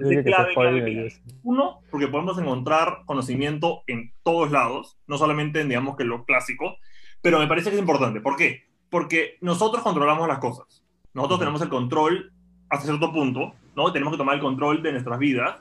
Me 0.00 0.04
parece 0.06 0.24
clave, 0.24 0.54
clave, 0.54 0.84
clave. 0.84 1.12
Uno, 1.42 1.80
porque 1.90 2.08
podemos 2.08 2.38
encontrar 2.38 3.02
conocimiento 3.06 3.82
en 3.86 4.12
todos 4.22 4.50
lados, 4.50 4.98
no 5.06 5.18
solamente 5.18 5.60
en, 5.60 5.68
digamos, 5.68 5.96
que 5.96 6.04
lo 6.04 6.24
clásico, 6.24 6.76
pero 7.20 7.38
me 7.38 7.46
parece 7.46 7.70
que 7.70 7.76
es 7.76 7.80
importante. 7.80 8.20
¿Por 8.20 8.36
qué? 8.36 8.64
Porque 8.90 9.38
nosotros 9.40 9.82
controlamos 9.82 10.28
las 10.28 10.38
cosas. 10.38 10.84
Nosotros 11.14 11.38
tenemos 11.40 11.62
el 11.62 11.68
control 11.68 12.32
hasta 12.68 12.86
cierto 12.86 13.12
punto, 13.12 13.54
¿no? 13.76 13.92
Tenemos 13.92 14.12
que 14.14 14.18
tomar 14.18 14.34
el 14.34 14.40
control 14.40 14.82
de 14.82 14.92
nuestras 14.92 15.18
vidas. 15.18 15.56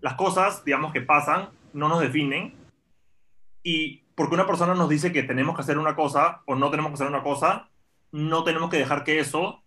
Las 0.00 0.14
cosas, 0.14 0.64
digamos, 0.64 0.92
que 0.92 1.02
pasan, 1.02 1.50
no 1.72 1.88
nos 1.88 2.00
definen. 2.00 2.54
Y 3.62 4.02
porque 4.20 4.34
una 4.34 4.46
persona 4.46 4.74
nos 4.74 4.90
dice 4.90 5.12
que 5.12 5.22
tenemos 5.22 5.56
que 5.56 5.62
hacer 5.62 5.78
una 5.78 5.96
cosa 5.96 6.42
o 6.44 6.54
no 6.54 6.70
tenemos 6.70 6.90
que 6.90 6.96
hacer 6.96 7.06
una 7.06 7.22
cosa, 7.22 7.70
no 8.12 8.44
tenemos 8.44 8.68
que 8.68 8.76
dejar 8.76 9.02
que 9.02 9.18
eso 9.18 9.62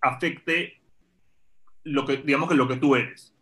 afecte 0.00 0.82
lo 1.84 2.04
que, 2.04 2.16
digamos, 2.16 2.48
que 2.48 2.56
lo 2.56 2.66
que 2.66 2.74
tú 2.74 2.96
eres. 2.96 3.36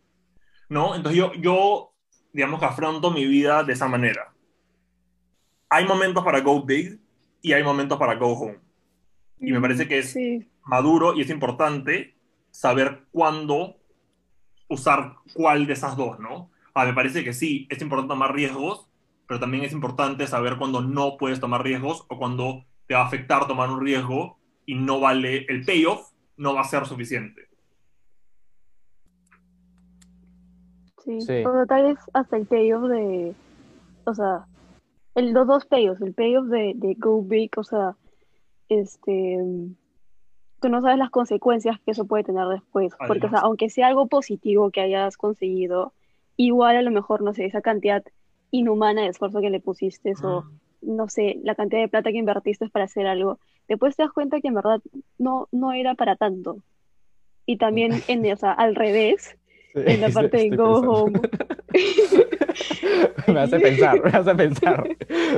¿no? 0.69 0.95
Entonces 0.95 1.19
yo, 1.19 1.33
yo, 1.37 1.95
digamos 2.35 2.61
que 2.61 2.67
afronto 2.67 3.11
mi 3.11 3.25
vida 3.25 3.65
de 3.65 3.73
esa 3.73 3.89
manera. 3.89 4.35
Hay 5.71 5.87
momentos 5.87 6.23
para 6.23 6.43
go 6.43 6.63
big 6.63 7.01
y 7.41 7.55
hay 7.55 7.65
momentos 7.65 7.99
para 7.99 8.17
go 8.17 8.35
home. 8.35 8.59
Y 9.41 9.53
me 9.53 9.61
parece 9.63 9.89
que 9.89 10.01
es 10.01 10.13
Sí, 10.13 10.51
maduro 10.67 11.15
y 11.15 11.23
es 11.23 11.31
importante 11.31 12.15
saber 12.51 13.07
cuándo 13.11 13.79
usar 14.69 15.15
cuál 15.33 15.67
de 15.67 15.73
esas 15.73 15.97
dos, 15.97 16.19
¿no? 16.19 16.51
Ah, 16.75 16.85
me 16.85 16.93
parece 16.93 17.25
que 17.25 17.33
sí, 17.33 17.67
es 17.71 17.81
importante 17.81 18.13
tomar 18.13 18.35
riesgos, 18.35 18.87
pero 19.33 19.41
también 19.41 19.65
es 19.65 19.73
importante 19.73 20.27
saber 20.27 20.59
cuándo 20.59 20.83
no 20.83 21.17
puedes 21.17 21.41
tomar 21.41 21.63
riesgos 21.63 22.05
o 22.11 22.19
cuándo 22.19 22.67
te 22.87 22.93
va 22.93 23.01
a 23.01 23.07
afectar 23.07 23.47
tomar 23.47 23.71
un 23.71 23.81
riesgo 23.81 24.37
y 24.67 24.75
no 24.75 25.01
vale, 25.01 25.47
el 25.49 25.65
payoff 25.65 26.11
no 26.37 26.53
va 26.53 26.61
a 26.61 26.65
ser 26.65 26.85
suficiente. 26.85 27.49
sí. 31.03 31.19
Sí. 31.23 31.43
O 31.47 31.51
sea, 31.51 31.65
tal 31.65 31.85
vez 31.85 31.99
hasta 32.13 32.37
el 32.37 32.45
payoff 32.45 32.91
de. 32.91 33.35
O 34.05 34.13
sea, 34.13 34.45
el, 35.15 35.33
los 35.33 35.47
dos 35.47 35.65
payoffs. 35.65 36.03
El 36.03 36.13
payoff 36.13 36.49
de, 36.49 36.75
de 36.77 36.95
Go 36.99 37.23
Big, 37.23 37.53
o 37.57 37.65
sea, 37.65 37.97
este. 38.69 39.39
Tú 40.61 40.69
no 40.69 40.83
sabes 40.83 40.99
las 40.99 41.09
consecuencias 41.09 41.81
que 41.81 41.93
eso 41.93 42.05
puede 42.05 42.25
tener 42.25 42.49
después. 42.49 42.93
Porque, 43.09 43.29
o 43.29 43.31
sea, 43.31 43.39
aunque 43.39 43.71
sea 43.71 43.87
algo 43.87 44.09
positivo 44.09 44.71
que 44.71 44.83
hayas 44.83 45.17
conseguido, 45.17 45.95
igual 46.37 46.77
a 46.77 46.83
lo 46.83 46.91
mejor, 46.91 47.23
no 47.23 47.33
sé, 47.33 47.47
esa 47.47 47.63
cantidad 47.63 48.05
inhumana 48.53 49.03
de 49.03 49.09
esfuerzo 49.09 49.41
que 49.41 49.51
le 49.51 49.59
pusiste 49.59 50.15
o 50.23 50.45
no 50.83 51.09
sé, 51.09 51.39
la 51.43 51.55
cantidad 51.55 51.81
de 51.81 51.89
plata 51.89 52.11
que 52.11 52.19
invertiste 52.19 52.69
para 52.69 52.85
hacer 52.85 53.07
algo, 53.07 53.39
después 53.69 53.97
te 53.97 54.03
das 54.03 54.13
cuenta 54.13 54.41
que 54.41 54.49
en 54.49 54.55
verdad 54.55 54.81
no, 55.19 55.49
no 55.53 55.73
era 55.73 55.95
para 55.95 56.17
tanto. 56.17 56.59
Y 57.47 57.57
también, 57.57 57.93
en, 58.09 58.31
o 58.31 58.37
sea, 58.37 58.53
al 58.53 58.75
revés, 58.75 59.37
en 59.75 60.01
la 60.01 60.11
parte 60.11 60.37
de 60.37 60.51
Go 60.57 60.75
pensando. 60.75 60.93
Home. 60.93 61.21
me 63.33 63.41
hace 63.41 63.59
pensar, 63.59 64.03
me 64.05 64.11
hace 64.11 64.35
pensar. 64.35 64.89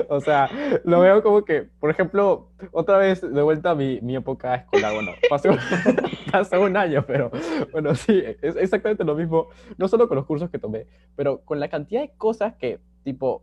O 0.08 0.20
sea, 0.20 0.50
lo 0.84 1.00
veo 1.00 1.22
como 1.22 1.44
que, 1.44 1.62
por 1.62 1.90
ejemplo, 1.90 2.50
otra 2.72 2.98
vez 2.98 3.20
de 3.20 3.42
vuelta 3.42 3.70
a 3.70 3.74
mi, 3.76 4.00
mi 4.00 4.16
época 4.16 4.56
escolar. 4.56 4.94
Bueno, 4.94 5.12
pasó, 5.30 5.50
pasó 6.32 6.60
un 6.60 6.76
año, 6.76 7.04
pero 7.06 7.30
bueno, 7.70 7.94
sí, 7.94 8.24
es 8.42 8.56
exactamente 8.56 9.04
lo 9.04 9.14
mismo, 9.14 9.48
no 9.76 9.86
solo 9.86 10.08
con 10.08 10.16
los 10.16 10.26
cursos 10.26 10.50
que 10.50 10.58
tomé, 10.58 10.86
pero 11.14 11.42
con 11.44 11.60
la 11.60 11.68
cantidad 11.68 12.00
de 12.00 12.10
cosas 12.16 12.54
que, 12.56 12.80
tipo, 13.04 13.42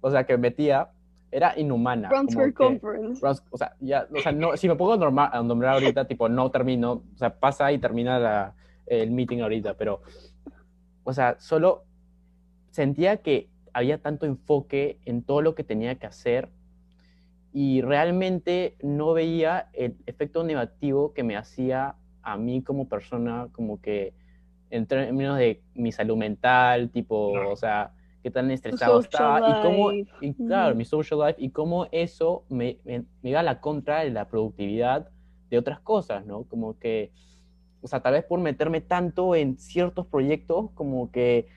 o 0.00 0.10
sea, 0.10 0.24
que 0.24 0.38
metía, 0.38 0.88
era 1.32 1.56
inhumana. 1.58 2.08
como 2.08 2.22
Transfer 2.22 2.46
que- 2.48 2.54
Conference. 2.54 3.26
O 3.50 3.56
sea, 3.58 3.76
ya, 3.80 4.08
o 4.12 4.20
sea, 4.20 4.32
no, 4.32 4.56
si 4.56 4.66
me 4.68 4.74
pongo 4.76 4.94
a, 4.94 4.96
norma- 4.96 5.28
a 5.32 5.42
nombrar 5.42 5.74
ahorita, 5.74 6.06
tipo, 6.06 6.28
no 6.28 6.50
termino, 6.50 6.92
o 7.14 7.16
sea, 7.16 7.38
pasa 7.38 7.70
y 7.72 7.78
termina 7.78 8.18
la- 8.18 8.54
el 8.86 9.10
meeting 9.12 9.40
ahorita, 9.40 9.74
pero, 9.74 10.00
o 11.04 11.12
sea, 11.12 11.36
solo 11.38 11.84
sentía 12.70 13.18
que 13.18 13.48
había 13.72 13.98
tanto 13.98 14.26
enfoque 14.26 14.98
en 15.04 15.22
todo 15.22 15.42
lo 15.42 15.54
que 15.54 15.62
tenía 15.62 15.94
que 15.96 16.06
hacer 16.06 16.48
y 17.52 17.82
realmente 17.82 18.76
no 18.82 19.12
veía 19.12 19.68
el 19.72 19.96
efecto 20.06 20.42
negativo 20.44 21.12
que 21.14 21.22
me 21.22 21.36
hacía 21.36 21.94
a 22.22 22.36
mí 22.36 22.62
como 22.62 22.88
persona, 22.88 23.48
como 23.52 23.80
que 23.80 24.12
en 24.70 24.86
términos 24.86 25.36
de 25.38 25.62
mi 25.74 25.90
salud 25.92 26.16
mental, 26.16 26.90
tipo, 26.90 27.32
Claro. 27.32 27.52
o 27.52 27.56
sea, 27.56 27.92
qué 28.22 28.30
tan 28.30 28.50
estresado 28.50 29.00
estaba 29.00 29.38
social 29.40 29.58
y 29.58 29.62
cómo, 29.62 29.92
y 30.20 30.34
claro, 30.34 30.74
mi 30.74 30.84
social 30.84 31.20
life 31.20 31.36
y 31.38 31.50
cómo 31.50 31.86
eso 31.92 32.44
me, 32.48 32.78
me, 32.84 33.04
me 33.22 33.30
iba 33.30 33.40
a 33.40 33.42
la 33.42 33.60
contra 33.60 34.00
de 34.00 34.10
la 34.10 34.28
productividad 34.28 35.08
de 35.50 35.58
otras 35.58 35.80
cosas, 35.80 36.26
¿no? 36.26 36.44
Como 36.44 36.78
que, 36.78 37.12
o 37.82 37.88
sea, 37.88 38.00
tal 38.00 38.12
vez 38.12 38.24
por 38.24 38.40
meterme 38.40 38.80
tanto 38.80 39.34
en 39.34 39.58
ciertos 39.58 40.06
proyectos, 40.06 40.70
como 40.74 41.10
que 41.10 41.48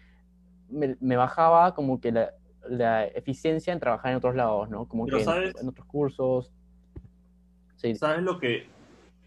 me, 0.69 0.95
me 1.01 1.17
bajaba 1.17 1.75
como 1.75 1.99
que 1.99 2.11
la, 2.11 2.31
la 2.67 3.05
eficiencia 3.05 3.73
en 3.73 3.79
trabajar 3.79 4.11
en 4.11 4.17
otros 4.17 4.35
lados, 4.35 4.69
¿no? 4.69 4.87
Como 4.87 5.05
Pero 5.05 5.17
que 5.17 5.23
en- 5.23 5.29
¿sabes? 5.29 5.53
en 5.61 5.67
otros 5.69 5.85
cursos. 5.87 6.51
Sí, 7.75 7.95
¿Sabes 7.95 8.23
lo 8.23 8.39
que...? 8.39 8.67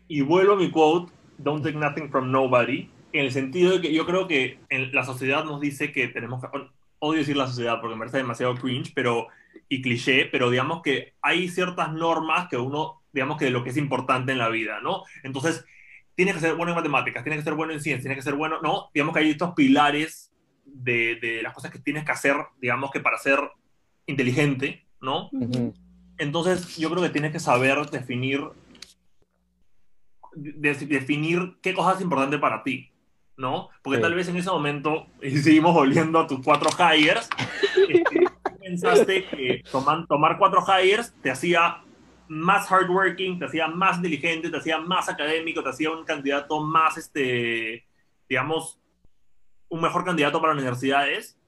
Y 0.09 0.23
vuelvo 0.23 0.53
a 0.55 0.57
mi 0.57 0.71
quote, 0.71 1.13
don't 1.39 1.63
take 1.65 1.77
nothing 1.77 2.09
from 2.11 2.31
nobody, 2.31 2.89
en 3.13 3.25
el 3.25 3.33
sentido 3.33 3.73
de 3.73 3.81
que 3.81 3.93
yo 3.93 4.07
creo 4.07 4.27
que 4.29 4.59
en 4.71 4.93
la 4.93 5.05
sociedad 5.05 5.45
nos 5.45 5.61
dice 5.61 5.93
que 5.93 6.09
tenemos 6.09 6.41
que... 6.41 6.49
Odio 6.99 7.21
decir 7.21 7.37
la 7.37 7.47
sociedad 7.47 7.81
porque 7.81 7.95
me 7.95 8.01
parece 8.01 8.19
demasiado 8.19 8.55
cringe 8.55 8.93
pero, 8.95 9.29
y 9.69 9.83
cliché, 9.83 10.27
pero 10.27 10.51
digamos 10.51 10.83
que 10.83 11.15
hay 11.23 11.49
ciertas 11.49 11.93
normas 11.93 12.49
que 12.49 12.57
uno, 12.57 13.03
digamos 13.13 13.37
que 13.37 13.47
de 13.47 13.51
lo 13.51 13.63
que 13.63 13.71
es 13.71 13.77
importante 13.77 14.33
en 14.33 14.39
la 14.39 14.49
vida, 14.49 14.81
¿no? 14.81 15.03
Entonces, 15.23 15.65
tienes 16.15 16.35
que 16.35 16.41
ser 16.41 16.55
bueno 16.55 16.73
en 16.73 16.77
matemáticas, 16.77 17.23
tienes 17.23 17.41
que 17.41 17.45
ser 17.45 17.55
bueno 17.55 17.73
en 17.75 17.81
ciencia, 17.81 18.03
tienes 18.03 18.19
que 18.19 18.31
ser 18.31 18.35
bueno, 18.39 18.61
¿no? 18.63 18.91
Digamos 18.95 19.13
que 19.15 19.21
hay 19.21 19.31
estos 19.31 19.55
pilares 19.55 20.33
de, 20.65 21.17
de 21.17 21.43
las 21.43 21.53
cosas 21.53 21.71
que 21.71 21.79
tienes 21.79 22.05
que 22.05 22.13
hacer, 22.13 22.37
digamos 22.61 22.91
que 22.91 23.01
para 23.01 23.19
ser 23.19 23.39
inteligente, 24.07 24.87
¿no? 25.01 25.29
Ujú. 25.33 25.75
Entonces, 26.19 26.77
yo 26.79 26.89
creo 26.91 27.03
que 27.03 27.11
tienes 27.11 27.33
que 27.33 27.41
saber 27.41 27.79
definir, 27.91 28.41
de- 30.35 30.75
definir 30.75 31.59
qué 31.61 31.75
cosa 31.75 31.95
es 31.95 32.01
importante 32.01 32.39
para 32.39 32.63
ti, 32.63 32.91
¿no? 33.37 33.69
Porque 33.83 33.99
Sí. 33.99 34.03
tal 34.03 34.15
vez 34.15 34.29
en 34.29 34.37
ese 34.37 34.51
momento, 34.51 35.07
y 35.23 35.37
seguimos 35.39 35.75
volviendo 35.75 36.19
a 36.19 36.27
tus 36.27 36.41
cuatro 36.43 36.71
hires, 36.95 37.29
este, 37.89 38.25
pensaste 38.61 39.25
que 39.27 39.63
toman- 39.71 40.07
tomar 40.07 40.39
cuatro 40.39 40.65
hires 40.83 41.15
te 41.23 41.31
hacía 41.31 41.83
más 42.29 42.67
hardworking, 42.69 43.39
te 43.39 43.45
hacía 43.45 43.69
más 43.69 44.03
diligente, 44.03 44.51
te 44.51 44.57
hacía 44.57 44.79
más 44.79 45.09
académico, 45.09 45.63
te 45.63 45.69
hacía 45.71 45.91
un 45.91 46.05
candidato 46.05 46.61
más, 46.61 46.97
este, 46.97 47.85
digamos, 48.29 48.81
un 49.69 49.81
mejor 49.81 50.05
candidato 50.05 50.41
para 50.41 50.53
universidades 50.53 51.39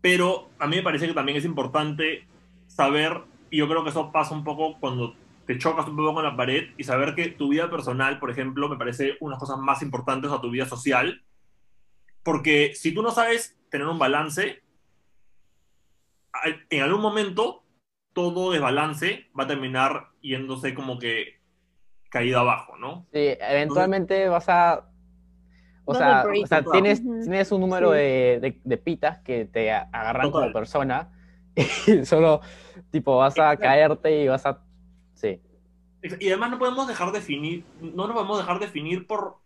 pero 0.00 0.50
a 0.60 0.68
mí 0.68 0.76
me 0.76 0.82
parece 0.84 1.08
que 1.08 1.14
también 1.14 1.36
es 1.36 1.44
importante 1.44 2.28
saber, 2.68 3.22
y 3.50 3.56
yo 3.58 3.68
creo 3.68 3.82
que 3.82 3.90
eso 3.90 4.12
pasa 4.12 4.34
un 4.34 4.44
poco 4.44 4.78
cuando 4.78 5.16
te 5.46 5.58
chocas 5.58 5.86
un 5.88 5.96
poco 5.96 6.14
con 6.14 6.24
la 6.24 6.36
pared, 6.36 6.70
y 6.76 6.84
saber 6.84 7.14
que 7.14 7.28
tu 7.28 7.48
vida 7.50 7.70
personal, 7.70 8.18
por 8.18 8.30
ejemplo, 8.30 8.68
me 8.68 8.76
parece 8.76 9.16
unas 9.20 9.38
cosas 9.38 9.58
más 9.58 9.80
importantes 9.82 10.30
a 10.32 10.40
tu 10.40 10.50
vida 10.50 10.66
social, 10.66 11.22
porque 12.22 12.72
si 12.74 12.92
tú 12.92 13.02
no 13.02 13.10
sabes 13.12 13.56
tener 13.70 13.86
un 13.86 13.98
balance, 13.98 14.62
al- 16.32 16.66
en 16.70 16.82
algún 16.82 17.00
momento 17.00 17.62
todo 18.12 18.50
desbalance 18.52 19.26
va 19.38 19.44
a 19.44 19.46
terminar 19.46 20.08
yéndose 20.22 20.74
como 20.74 20.98
que 20.98 21.40
caída 22.10 22.40
abajo, 22.40 22.76
¿no? 22.76 23.06
Sí, 23.12 23.36
eventualmente 23.40 24.28
vas 24.28 24.48
a. 24.48 24.88
O 25.84 25.94
sea, 25.94 26.24
o 26.42 26.46
sea, 26.46 26.64
tienes, 26.64 27.00
un 27.52 27.60
número 27.60 27.92
Sí. 27.92 27.98
de, 27.98 28.38
de- 28.40 28.60
de 28.64 28.76
pitas 28.78 29.18
que 29.20 29.44
te 29.44 29.70
agarran 29.70 30.22
Total. 30.22 30.40
como 30.40 30.52
persona 30.52 31.10
y 31.86 32.04
solo, 32.04 32.40
tipo, 32.90 33.18
vas 33.18 33.38
a 33.38 33.52
Exacto. 33.52 33.62
caerte 33.62 34.22
y 34.22 34.28
vas 34.28 34.44
a. 34.46 34.62
Sí, 35.16 35.40
Y 36.20 36.28
además 36.28 36.50
no 36.52 36.58
podemos 36.58 36.86
dejar 36.86 37.10
definir, 37.10 37.64
no 37.80 38.06
nos 38.06 38.12
podemos 38.12 38.38
dejar 38.38 38.60
definir 38.60 39.06
por 39.06 39.38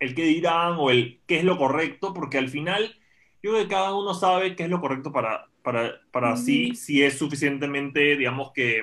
el 0.00 0.14
qué 0.14 0.24
dirán 0.24 0.76
o 0.78 0.90
el 0.90 1.20
qué 1.26 1.38
es 1.38 1.44
lo 1.44 1.58
correcto, 1.58 2.14
porque 2.14 2.38
al 2.38 2.48
final 2.48 2.96
yo 3.42 3.52
creo 3.52 3.62
que 3.62 3.68
cada 3.68 3.94
uno 3.94 4.14
sabe 4.14 4.56
qué 4.56 4.64
es 4.64 4.70
lo 4.70 4.80
correcto 4.80 5.12
para, 5.12 5.46
para, 5.62 6.00
para 6.10 6.36
sí, 6.36 6.74
si 6.74 7.02
es 7.02 7.18
suficientemente, 7.18 8.16
digamos 8.16 8.52
que, 8.52 8.80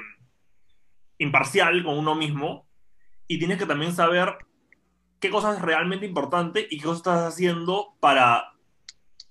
imparcial 1.18 1.84
con 1.84 1.98
uno 1.98 2.16
mismo, 2.16 2.68
y 3.28 3.40
tienes 3.40 3.58
que 3.58 3.66
también 3.66 3.94
saber 3.94 4.38
qué 5.20 5.30
cosa 5.30 5.56
es 5.56 5.62
realmente 5.62 6.06
importante 6.06 6.68
y 6.70 6.78
qué 6.78 6.84
cosas 6.84 6.98
estás 6.98 7.34
haciendo 7.34 7.96
para 8.00 8.54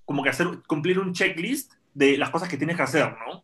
como 0.03 0.21
que 0.21 0.29
hacer, 0.29 0.47
cumplir 0.67 0.99
un 0.99 1.13
checklist 1.13 1.73
de 1.93 2.17
las 2.17 2.29
cosas 2.29 2.49
que 2.49 2.57
tienes 2.57 2.75
que 2.75 2.83
hacer, 2.83 3.15
¿no? 3.25 3.43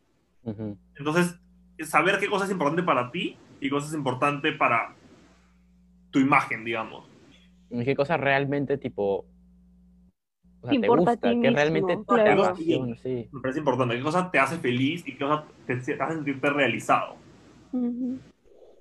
Entonces, 0.95 1.39
saber 1.87 2.19
qué 2.19 2.27
cosa 2.27 2.45
es 2.45 2.51
importante 2.51 2.83
para 2.83 3.11
ti 3.11 3.37
y 3.61 3.65
qué 3.65 3.69
cosa 3.69 3.87
es 3.87 3.93
importante 3.93 4.51
para 4.53 4.95
tu 6.09 6.19
imagen, 6.19 6.65
digamos. 6.65 7.07
Y 7.69 7.85
qué 7.85 7.95
cosa 7.95 8.17
realmente, 8.17 8.77
tipo. 8.77 9.25
O 10.63 10.69
sea, 10.69 10.81
te 10.81 10.87
gusta, 10.87 11.15
ti 11.15 11.29
que 11.29 11.35
mismo, 11.35 11.55
realmente 11.55 11.97
te 11.97 12.31
apasiona, 12.31 12.95
sí. 12.97 13.29
Me 13.31 13.39
parece 13.39 13.59
importante. 13.59 13.95
¿Qué 13.95 14.01
cosa 14.01 14.29
te 14.29 14.39
hace 14.39 14.57
feliz 14.57 15.07
y 15.07 15.13
qué 15.13 15.19
cosa 15.19 15.45
te, 15.65 15.75
te 15.77 15.93
hace 15.93 16.15
sentirte 16.15 16.49
realizado? 16.49 17.15
Claro. 17.71 18.19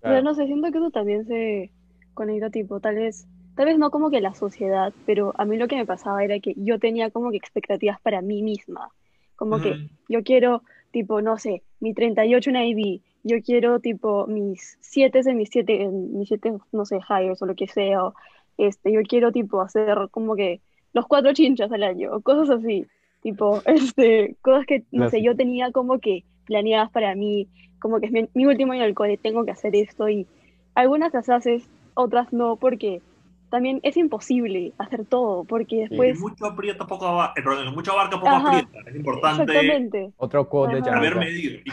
Pero 0.02 0.22
no 0.22 0.34
sé, 0.34 0.46
siento 0.46 0.72
que 0.72 0.78
eso 0.78 0.90
también 0.90 1.26
se 1.26 1.70
conecta, 2.14 2.50
tipo, 2.50 2.80
tal 2.80 2.96
vez, 2.96 3.28
tal 3.54 3.66
vez 3.66 3.78
no 3.78 3.90
como 3.90 4.10
que 4.10 4.20
la 4.20 4.34
sociedad, 4.34 4.94
pero 5.04 5.34
a 5.36 5.44
mí 5.44 5.58
lo 5.58 5.68
que 5.68 5.76
me 5.76 5.86
pasaba 5.86 6.24
era 6.24 6.40
que 6.40 6.54
yo 6.56 6.78
tenía 6.78 7.10
como 7.10 7.30
que 7.30 7.36
expectativas 7.36 8.00
para 8.00 8.22
mí 8.22 8.42
misma. 8.42 8.88
Como 9.36 9.60
que 9.60 9.88
yo 10.08 10.22
quiero, 10.22 10.62
tipo, 10.90 11.22
no 11.22 11.38
sé, 11.38 11.62
mi 11.80 11.94
38 11.94 12.50
en 12.50 12.56
IB, 12.56 13.00
yo 13.22 13.42
quiero, 13.42 13.80
tipo, 13.80 14.26
mis 14.26 14.78
7 14.80 15.20
en 15.24 15.36
mis 15.36 15.50
7, 15.50 15.82
en 15.82 16.18
mis 16.18 16.28
7, 16.28 16.54
no 16.72 16.84
sé, 16.84 16.98
hires 17.08 17.40
o 17.42 17.46
lo 17.46 17.54
que 17.54 17.66
sea, 17.66 18.04
o, 18.04 18.14
este, 18.58 18.92
yo 18.92 19.00
quiero, 19.02 19.32
tipo, 19.32 19.60
hacer 19.60 20.08
como 20.10 20.36
que 20.36 20.60
los 20.92 21.06
cuatro 21.06 21.32
chinchas 21.32 21.70
al 21.72 21.82
año, 21.82 22.10
o 22.12 22.20
cosas 22.20 22.50
así, 22.50 22.86
tipo, 23.22 23.60
este, 23.66 24.36
cosas 24.42 24.66
que, 24.66 24.84
no 24.90 25.08
sé, 25.10 25.22
yo 25.22 25.36
tenía 25.36 25.70
como 25.72 25.98
que 25.98 26.24
planeadas 26.46 26.90
para 26.90 27.14
mí, 27.14 27.48
como 27.80 28.00
que 28.00 28.06
es 28.06 28.12
mi, 28.12 28.28
mi 28.34 28.46
último 28.46 28.72
año 28.72 28.82
del 28.82 28.94
cole, 28.94 29.16
tengo 29.16 29.44
que 29.44 29.52
hacer 29.52 29.74
esto, 29.76 30.08
y 30.08 30.26
algunas 30.74 31.12
las 31.12 31.28
haces, 31.28 31.68
otras 31.94 32.32
no, 32.32 32.56
porque 32.56 33.02
también 33.50 33.80
es 33.82 33.96
imposible 33.96 34.72
hacer 34.78 35.04
todo, 35.06 35.44
porque 35.44 35.76
Sí. 35.76 35.88
después, 35.88 36.18
mucho 36.20 36.46
aprieta, 36.46 36.86
poco 36.86 37.06
abarca. 37.06 37.34
perdón, 37.34 37.74
mucho 37.74 37.92
abarca, 37.92 38.16
poco 38.16 38.28
Ajá. 38.28 38.58
aprieta. 38.58 38.90
Es 38.90 38.96
importante 38.96 39.42
exactamente. 39.42 40.12
Otro 40.16 40.48
quote 40.48 40.74
de 40.76 40.80
Ajá. 40.82 40.92
saber 40.92 41.12
Jamaica. 41.14 41.30
medir. 41.32 41.64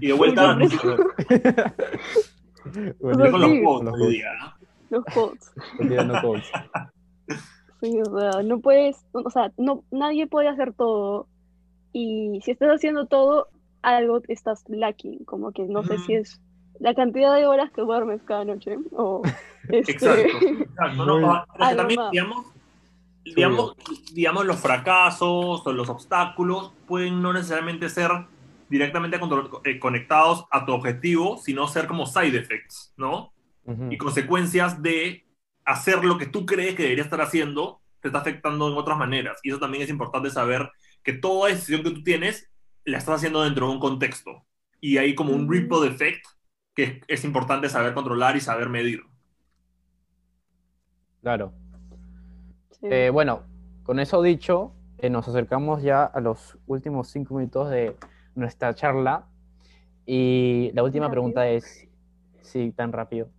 Y, 0.00 0.06
de 0.08 0.12
vuelta, 0.14 0.54
no 0.56 0.66
Bueno, 3.00 3.24
sé 3.24 3.30
con 3.30 3.40
los 3.40 3.50
Sí. 3.50 3.62
quotes 3.62 3.84
Los 3.90 4.00
hoy 4.00 4.12
día. 4.12 4.30
¿no? 4.40 4.96
Los 4.98 5.04
quotes. 5.06 5.52
quotes. 6.22 6.50
Sí, 7.80 7.98
o 8.00 8.18
sea, 8.18 8.42
no 8.42 8.60
puedes, 8.60 9.04
o 9.12 9.28
sea, 9.28 9.52
no, 9.58 9.84
nadie 9.90 10.26
puede 10.26 10.48
hacer 10.48 10.72
todo 10.72 11.26
y 11.92 12.40
si 12.42 12.52
estás 12.52 12.70
haciendo 12.70 13.04
todo, 13.06 13.48
algo 13.82 14.22
estás 14.28 14.64
lacking, 14.68 15.24
como 15.26 15.52
que 15.52 15.64
no 15.64 15.82
sé 15.82 15.98
si 15.98 16.14
es 16.14 16.40
la 16.80 16.94
cantidad 16.94 17.34
de 17.36 17.46
horas 17.46 17.70
que 17.72 17.82
duermes 17.82 18.22
cada 18.22 18.44
noche 18.44 18.76
o 18.92 19.22
este, 19.68 19.92
Exacto, 19.92 20.46
exacto. 20.46 21.04
¿no? 21.06 21.18
Muy- 21.18 21.24
Ah, 21.28 21.46
pero 21.58 21.76
también, 21.76 22.00
digamos, 22.12 22.46
digamos, 23.24 23.76
digamos, 24.12 24.44
los 24.44 24.60
fracasos 24.60 25.66
o 25.66 25.72
los 25.72 25.88
obstáculos 25.88 26.72
pueden 26.86 27.22
no 27.22 27.32
necesariamente 27.32 27.88
ser 27.88 28.10
directamente 28.68 29.18
eh, 29.64 29.78
conectados 29.78 30.44
a 30.50 30.66
tu 30.66 30.72
objetivo, 30.72 31.38
sino 31.38 31.66
ser 31.68 31.86
como 31.86 32.06
side 32.06 32.36
effects, 32.36 32.92
¿no? 32.96 33.32
Ujú. 33.64 33.90
Y 33.90 33.96
consecuencias 33.96 34.82
de 34.82 35.24
hacer 35.64 36.04
lo 36.04 36.18
que 36.18 36.26
tú 36.26 36.44
crees 36.44 36.74
que 36.74 36.82
deberías 36.82 37.06
estar 37.06 37.20
haciendo 37.20 37.80
te 38.00 38.08
está 38.08 38.18
afectando 38.18 38.70
en 38.70 38.76
otras 38.76 38.98
maneras. 38.98 39.38
Y 39.42 39.48
eso 39.48 39.58
también 39.58 39.82
es 39.82 39.88
importante 39.88 40.28
saber 40.28 40.70
que 41.02 41.14
toda 41.14 41.48
decisión 41.48 41.82
que 41.82 41.90
tú 41.90 42.02
tienes 42.02 42.50
la 42.84 42.98
estás 42.98 43.16
haciendo 43.16 43.42
dentro 43.42 43.66
de 43.66 43.72
un 43.72 43.80
contexto. 43.80 44.44
Y 44.78 44.98
hay 44.98 45.14
como 45.14 45.32
un 45.32 45.50
ripple 45.50 45.86
effect 45.86 46.22
que 46.74 46.82
es, 46.84 47.02
es 47.08 47.24
importante 47.24 47.68
saber 47.68 47.94
controlar 47.94 48.36
y 48.36 48.40
saber 48.40 48.68
medir. 48.68 49.02
Claro. 51.22 51.54
sí. 52.80 52.88
Eh, 52.88 53.10
bueno, 53.12 53.42
con 53.82 53.98
eso 54.00 54.22
dicho, 54.22 54.74
eh, 54.98 55.10
nos 55.10 55.28
acercamos 55.28 55.82
ya 55.82 56.04
a 56.04 56.20
los 56.20 56.58
últimos 56.66 57.08
cinco 57.08 57.34
minutos 57.34 57.70
de 57.70 57.96
nuestra 58.34 58.74
charla. 58.74 59.26
Y 60.06 60.72
la 60.74 60.84
última 60.84 61.10
Rápido. 61.10 61.10
pregunta 61.10 61.48
es, 61.48 61.88
sí, 62.42 62.72
tan 62.72 62.92
rápido. 62.92 63.30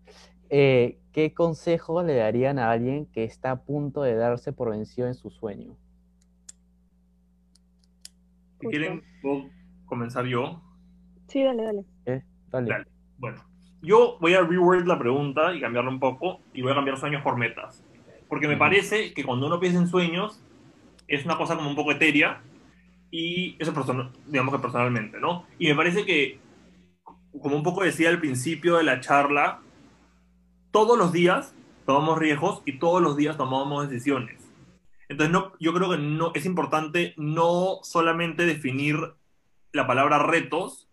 Eh, 0.49 0.99
¿qué 1.13 1.33
consejo 1.33 2.03
le 2.03 2.15
darían 2.15 2.59
a 2.59 2.71
alguien 2.71 3.07
que 3.07 3.23
está 3.25 3.51
a 3.51 3.63
punto 3.65 4.03
de 4.03 4.15
darse 4.15 4.53
por 4.53 4.71
vencido 4.71 5.07
en 5.07 5.15
su 5.15 5.29
sueño? 5.31 5.77
Si 8.59 8.67
quieren, 8.67 9.01
puedo 9.21 9.49
comenzar 9.85 10.25
yo. 10.25 10.61
Sí, 11.27 11.43
dale, 11.43 11.63
dale. 11.63 11.85
¿Eh? 12.05 12.23
Dale. 12.51 12.77
Dale. 12.77 12.85
Bueno, 13.17 13.43
yo 13.81 14.17
voy 14.19 14.33
a 14.33 14.41
reword 14.41 14.87
la 14.87 14.99
pregunta 14.99 15.53
y 15.53 15.61
cambiarla 15.61 15.89
un 15.89 15.99
poco 15.99 16.41
y 16.53 16.61
voy 16.61 16.71
a 16.71 16.75
cambiar 16.75 16.97
sueños 16.97 17.21
por 17.21 17.37
metas. 17.37 17.83
Porque 18.27 18.47
me 18.47 18.57
parece 18.57 19.13
que 19.13 19.23
cuando 19.23 19.47
uno 19.47 19.59
piensa 19.59 19.79
en 19.79 19.87
sueños 19.87 20.41
es 21.07 21.25
una 21.25 21.37
cosa 21.37 21.55
como 21.55 21.69
un 21.69 21.75
poco 21.75 21.91
etérea 21.91 22.41
y 23.11 23.55
eso 23.59 23.71
digamos 24.25 24.53
que 24.53 24.59
personalmente, 24.59 25.19
¿no? 25.19 25.45
Y 25.59 25.67
me 25.67 25.75
parece 25.75 26.05
que, 26.05 26.39
como 27.41 27.55
un 27.55 27.63
poco 27.63 27.83
decía 27.83 28.09
al 28.09 28.19
principio 28.19 28.77
de 28.77 28.83
la 28.83 28.99
charla, 28.99 29.61
todos 30.71 30.97
los 30.97 31.13
días 31.13 31.55
tomamos 31.85 32.17
riesgos 32.17 32.61
y 32.65 32.79
todos 32.79 33.01
los 33.01 33.15
días 33.15 33.37
tomamos 33.37 33.89
decisiones. 33.89 34.41
Entonces, 35.07 35.31
no, 35.31 35.53
yo 35.59 35.73
creo 35.73 35.91
que 35.91 35.97
no, 35.97 36.31
es 36.33 36.45
importante 36.45 37.13
no 37.15 37.79
solamente 37.83 38.45
definir 38.45 38.97
la 39.71 39.85
palabra 39.85 40.19
retos 40.19 40.84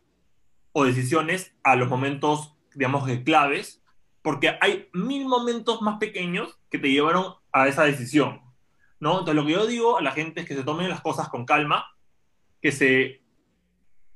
o 0.73 0.85
decisiones 0.85 1.55
a 1.63 1.77
los 1.77 1.89
momentos, 1.89 2.57
digamos, 2.75 3.09
claves, 3.25 3.83
porque 4.23 4.57
hay 4.61 4.89
mil 4.93 5.27
momentos 5.27 5.83
más 5.83 5.99
pequeños 5.99 6.59
que 6.71 6.79
te 6.79 6.91
llevaron 6.91 7.35
a 7.53 7.69
esa 7.69 7.85
decisión, 7.85 8.41
¿no? 9.01 9.21
Entonces, 9.21 9.35
lo 9.35 9.45
que 9.47 9.53
yo 9.53 9.67
digo 9.67 9.99
a 9.99 10.03
la 10.03 10.13
gente 10.13 10.41
es 10.43 10.47
que 10.49 10.55
se 10.55 10.65
tomen 10.65 10.89
las 10.89 11.01
cosas 11.03 11.29
con 11.29 11.45
calma, 11.45 11.87
que 12.61 12.73
se, 12.73 13.23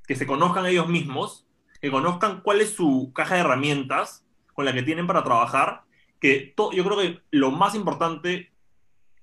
que 0.06 0.14
se 0.14 0.26
conozcan 0.26 0.66
ellos 0.66 0.88
mismos, 0.88 1.46
que 1.80 1.90
conozcan 1.90 2.40
cuál 2.42 2.60
es 2.60 2.70
su 2.70 3.12
caja 3.14 3.34
de 3.34 3.40
herramientas 3.40 4.24
con 4.54 4.64
la 4.64 4.72
que 4.72 4.82
tienen 4.82 5.06
para 5.06 5.24
trabajar, 5.24 5.82
que 6.20 6.54
to- 6.56 6.72
yo 6.72 6.84
creo 6.84 6.96
que 6.98 7.20
lo 7.30 7.50
más 7.50 7.74
importante 7.74 8.52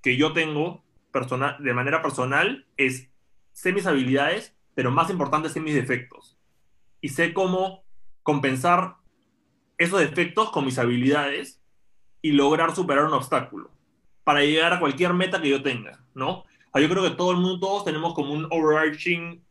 que 0.01 0.17
yo 0.17 0.33
tengo 0.33 0.83
personal, 1.11 1.57
de 1.59 1.73
manera 1.73 2.01
personal 2.01 2.67
es 2.77 3.09
sé 3.53 3.71
mis 3.71 3.87
habilidades, 3.87 4.55
pero 4.75 4.91
más 4.91 5.09
importante 5.09 5.49
sé 5.49 5.59
mis 5.61 5.73
defectos. 5.75 6.37
Y 7.03 7.09
sé 7.09 7.33
cómo 7.33 7.83
compensar 8.23 8.95
esos 9.77 9.99
defectos 9.99 10.51
con 10.51 10.63
mis 10.63 10.79
habilidades 10.79 11.61
y 12.21 12.31
lograr 12.31 12.73
superar 12.73 13.03
un 13.03 13.13
obstáculo 13.13 13.69
para 14.23 14.39
llegar 14.39 14.71
a 14.71 14.79
cualquier 14.79 15.13
meta 15.13 15.41
que 15.41 15.49
yo 15.49 15.61
tenga, 15.61 15.99
¿no? 16.13 16.45
Yo 16.73 16.87
creo 16.87 17.03
que 17.03 17.09
todo 17.17 17.31
el 17.31 17.37
mundo, 17.37 17.59
todos 17.59 17.83
tenemos 17.83 18.13
como 18.13 18.31
un 18.31 18.47
overarching 18.49 19.43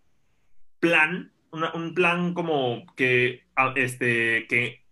plan, 0.80 1.30
una- 1.50 1.72
un 1.74 1.92
plan 1.94 2.32
como 2.32 2.86
que, 2.96 3.44
a- 3.54 3.74
este, 3.76 4.46
que 4.48 4.82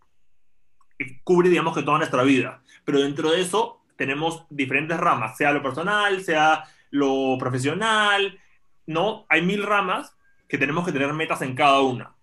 cubre, 1.25 1.49
digamos, 1.49 1.75
que 1.75 1.83
toda 1.83 1.97
nuestra 1.97 2.23
vida. 2.25 2.63
Pero 2.85 3.01
dentro 3.01 3.31
de 3.31 3.41
eso 3.41 3.81
tenemos 3.97 4.45
diferentes 4.51 4.99
ramas, 5.01 5.39
sea 5.39 5.53
lo 5.53 5.63
personal, 5.63 6.23
sea 6.23 6.65
lo 6.91 7.37
profesional, 7.39 8.39
¿no? 8.87 9.25
Hay 9.31 9.41
mil 9.41 9.63
ramas 9.63 10.15
que 10.47 10.59
tenemos 10.59 10.85
que 10.85 10.93
tener 10.93 11.11
metas 11.15 11.41
en 11.41 11.55
cada 11.55 11.81
una. 11.81 12.15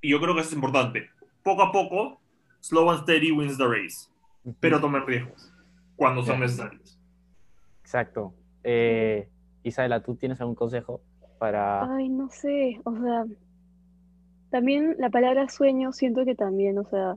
Y 0.00 0.10
yo 0.10 0.20
creo 0.20 0.34
que 0.34 0.40
eso 0.40 0.50
es 0.50 0.54
importante. 0.54 1.10
Poco 1.42 1.62
a 1.62 1.72
poco, 1.72 2.20
slow 2.60 2.90
and 2.90 3.02
steady 3.02 3.32
wins 3.32 3.56
the 3.58 3.66
race. 3.66 4.08
Pero 4.60 4.80
tomen 4.80 5.06
riesgos 5.06 5.52
cuando 5.96 6.22
son 6.22 6.40
necesarios. 6.40 6.98
Exacto. 7.82 8.32
Eh, 8.62 9.28
Isabela, 9.62 10.02
¿tú 10.02 10.14
tienes 10.14 10.40
algún 10.40 10.54
consejo 10.54 11.00
para... 11.38 11.94
Ay, 11.96 12.08
no 12.08 12.28
sé, 12.30 12.80
o 12.84 12.94
sea, 12.94 13.24
también 14.50 14.96
la 14.98 15.10
palabra 15.10 15.48
sueño 15.48 15.92
siento 15.92 16.24
que 16.24 16.34
también, 16.34 16.78
o 16.78 16.84
sea, 16.84 17.16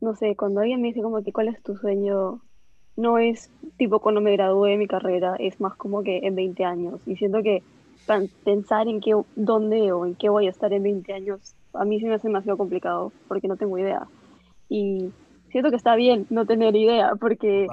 no 0.00 0.14
sé, 0.16 0.36
cuando 0.36 0.60
alguien 0.60 0.80
me 0.80 0.88
dice 0.88 1.02
como 1.02 1.22
que 1.22 1.32
cuál 1.32 1.48
es 1.48 1.62
tu 1.62 1.76
sueño, 1.76 2.40
no 2.96 3.18
es 3.18 3.50
tipo 3.78 4.00
cuando 4.00 4.20
me 4.20 4.32
gradué 4.32 4.72
de 4.72 4.76
mi 4.76 4.86
carrera, 4.86 5.36
es 5.38 5.60
más 5.60 5.76
como 5.76 6.02
que 6.02 6.18
en 6.18 6.34
20 6.34 6.64
años. 6.64 7.00
Y 7.06 7.16
siento 7.16 7.42
que 7.42 7.62
pensar 8.44 8.88
en 8.88 9.00
qué, 9.00 9.14
dónde 9.36 9.92
o 9.92 10.04
en 10.04 10.14
qué 10.14 10.28
voy 10.28 10.46
a 10.46 10.50
estar 10.50 10.72
en 10.72 10.82
20 10.82 11.12
años, 11.12 11.54
a 11.74 11.84
mí 11.84 12.00
se 12.00 12.06
me 12.06 12.14
hace 12.14 12.28
demasiado 12.28 12.58
complicado 12.58 13.12
porque 13.28 13.48
no 13.48 13.56
tengo 13.56 13.78
idea. 13.78 14.06
Y 14.68 15.10
siento 15.50 15.70
que 15.70 15.76
está 15.76 15.96
bien 15.96 16.26
no 16.30 16.46
tener 16.46 16.74
idea 16.76 17.12
porque 17.20 17.66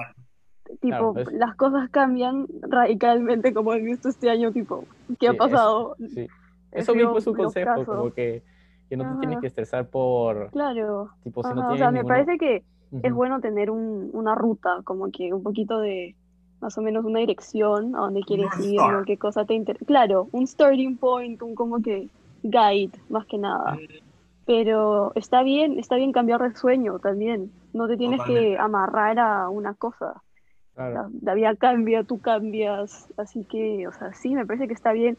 tipo, 0.80 1.12
Claro, 1.14 1.14
es- 1.18 1.32
las 1.32 1.56
cosas 1.56 1.90
cambian 1.90 2.46
radicalmente 2.62 3.52
como 3.52 3.72
he 3.74 3.80
visto 3.80 4.08
este 4.08 4.30
año, 4.30 4.52
tipo, 4.52 4.84
¿qué 5.18 5.28
ha 5.28 5.32
Sí, 5.32 5.36
pasado? 5.38 5.96
Sí. 6.14 6.26
Eso 6.72 6.94
mismo 6.94 7.18
es 7.18 7.26
un 7.26 7.34
consejo, 7.34 7.66
casos. 7.66 7.86
como 7.86 8.12
que, 8.12 8.42
que 8.88 8.96
no 8.96 9.04
te 9.04 9.18
tienes 9.18 9.34
Ajá. 9.36 9.40
que 9.40 9.46
estresar 9.48 9.88
por, 9.88 10.50
Claro, 10.50 11.10
tipo, 11.24 11.42
si 11.42 11.52
no 11.54 11.62
ajá, 11.62 11.72
o 11.72 11.76
sea, 11.76 11.90
me 11.90 12.00
ninguno- 12.00 12.08
parece 12.14 12.38
que 12.38 12.56
es 12.56 12.64
Ujú. 13.10 13.14
bueno 13.14 13.40
tener 13.40 13.70
un, 13.70 14.10
una 14.12 14.34
ruta, 14.36 14.80
como 14.84 15.10
que 15.10 15.32
un 15.34 15.42
poquito 15.42 15.80
de, 15.80 16.14
más 16.60 16.76
o 16.78 16.82
menos 16.82 17.04
una 17.04 17.18
dirección 17.20 17.96
a 17.96 18.00
dónde 18.00 18.20
quieres 18.22 18.50
ir. 18.60 18.80
¿Qué 19.06 19.16
cosa 19.16 19.44
te 19.44 19.54
interesa? 19.54 19.84
Claro, 19.86 20.28
un 20.32 20.46
starting 20.46 20.96
point, 20.98 21.40
un 21.42 21.54
como 21.56 21.80
que 21.82 22.08
guide, 22.42 22.92
más 23.08 23.26
que 23.26 23.38
nada. 23.38 23.78
Pero 24.46 25.12
está 25.14 25.42
bien, 25.42 25.78
está 25.78 25.96
bien 25.96 26.12
cambiar 26.12 26.40
de 26.42 26.56
sueño 26.56 26.98
también. 26.98 27.52
No 27.72 27.86
te 27.86 27.96
tienes 27.96 28.20
que 28.22 28.58
amarrar 28.58 29.18
a 29.18 29.48
una 29.48 29.74
cosa. 29.74 30.22
Claro. 30.74 30.94
La, 30.94 31.10
la 31.22 31.34
vida 31.34 31.54
cambia, 31.56 32.02
tú 32.04 32.20
cambias. 32.20 33.06
Así 33.16 33.44
que, 33.44 33.86
o 33.86 33.92
sea, 33.92 34.12
sí, 34.14 34.34
me 34.34 34.46
parece 34.46 34.66
que 34.66 34.74
está 34.74 34.92
bien. 34.92 35.18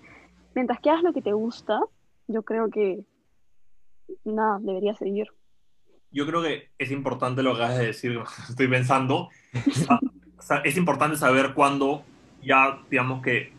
Mientras 0.53 0.79
que 0.81 0.89
hagas 0.89 1.03
lo 1.03 1.13
que 1.13 1.21
te 1.21 1.31
gusta, 1.33 1.79
yo 2.27 2.43
creo 2.43 2.69
que 2.69 3.05
nada, 4.25 4.59
debería 4.61 4.95
seguir. 4.95 5.27
Yo 6.11 6.25
creo 6.27 6.41
que 6.41 6.69
es 6.77 6.91
importante 6.91 7.41
lo 7.41 7.51
que 7.55 7.61
acabas 7.63 7.77
de 7.79 7.85
decir, 7.87 8.19
estoy 8.49 8.67
pensando. 8.67 9.29
Sa- 9.71 9.99
sa- 10.39 10.61
es 10.61 10.75
importante 10.75 11.15
saber 11.15 11.53
cuándo 11.53 12.03
ya, 12.43 12.79
digamos 12.89 13.21
que 13.21 13.53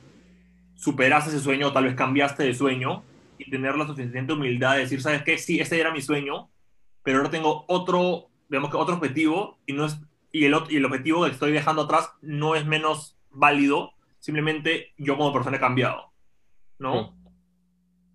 superaste 0.75 1.31
ese 1.31 1.41
sueño 1.41 1.69
o 1.69 1.73
tal 1.73 1.85
vez 1.85 1.95
cambiaste 1.95 2.43
de 2.43 2.53
sueño 2.53 3.05
y 3.47 3.51
tener 3.51 3.77
la 3.77 3.87
suficiente 3.87 4.33
humildad 4.33 4.75
de 4.75 4.81
decir, 4.81 5.01
¿sabes 5.01 5.23
qué? 5.23 5.39
Sí, 5.39 5.61
ese 5.61 5.81
era 5.81 5.93
mi 5.93 6.01
sueño, 6.01 6.51
pero 7.03 7.19
ahora 7.19 7.31
tengo 7.31 7.65
otro, 7.69 8.31
digamos 8.49 8.71
que 8.71 8.77
otro 8.77 8.95
objetivo 8.95 9.59
y, 9.67 9.73
no 9.73 9.87
es, 9.87 10.01
y, 10.31 10.45
el, 10.45 10.55
y 10.71 10.77
el 10.77 10.85
objetivo 10.85 11.25
que 11.25 11.31
estoy 11.31 11.53
dejando 11.53 11.83
atrás 11.83 12.11
no 12.21 12.55
es 12.55 12.67
menos 12.67 13.19
válido, 13.31 13.93
simplemente 14.19 14.93
yo 14.99 15.17
como 15.17 15.33
persona 15.33 15.57
he 15.57 15.61
cambiado, 15.61 16.13
¿no? 16.79 17.05
Sí. 17.05 17.23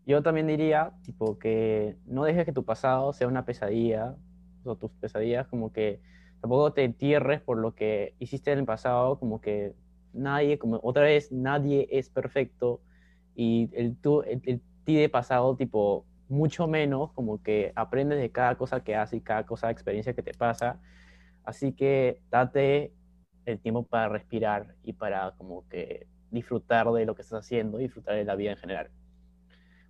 Yo 0.07 0.23
también 0.23 0.47
diría, 0.47 0.93
tipo, 1.03 1.38
que 1.38 1.97
no 2.05 2.23
dejes 2.23 2.45
que 2.45 2.53
tu 2.53 2.63
pasado 2.63 3.11
sea 3.11 3.28
una 3.28 3.43
pesadilla, 3.43 4.15
o 4.63 4.78
tus 4.78 4.91
pesadillas, 4.91 5.47
como 5.47 5.73
que 5.73 5.99
tampoco 6.39 6.71
te 6.71 6.84
entierres 6.84 7.41
por 7.41 7.57
lo 7.57 7.75
que 7.75 8.15
hiciste 8.19 8.51
en 8.51 8.59
el 8.59 8.65
pasado, 8.65 9.19
como 9.19 9.41
que 9.41 9.73
nadie, 10.13 10.57
como 10.57 10.80
otra 10.82 11.03
vez, 11.03 11.32
nadie 11.32 11.88
es 11.91 12.09
perfecto, 12.09 12.82
y 13.36 13.69
el, 13.73 13.97
tú, 13.97 14.21
el, 14.21 14.41
el 14.45 14.61
de 14.96 15.10
pasado, 15.10 15.56
tipo, 15.56 16.06
mucho 16.30 16.68
menos, 16.68 17.12
como 17.14 17.42
que 17.42 17.72
aprendes 17.76 18.20
de 18.20 18.32
cada 18.32 18.56
cosa 18.56 18.84
que 18.84 18.96
haces 18.96 19.20
y 19.20 19.22
cada 19.22 19.46
cosa, 19.46 19.72
experiencia 19.72 20.14
que 20.14 20.24
te 20.24 20.34
pasa, 20.34 20.80
así 21.44 21.74
que 21.74 22.22
date 22.30 22.94
el 23.46 23.60
tiempo 23.60 23.84
para 23.84 24.10
respirar 24.10 24.76
y 24.84 24.94
para 24.94 25.32
como 25.38 25.68
que 25.70 26.08
disfrutar 26.32 26.92
de 26.92 27.06
lo 27.06 27.16
que 27.16 27.22
estás 27.22 27.46
haciendo, 27.46 27.78
disfrutar 27.78 28.16
de 28.16 28.26
la 28.26 28.36
vida 28.36 28.52
en 28.52 28.58
general. 28.58 28.90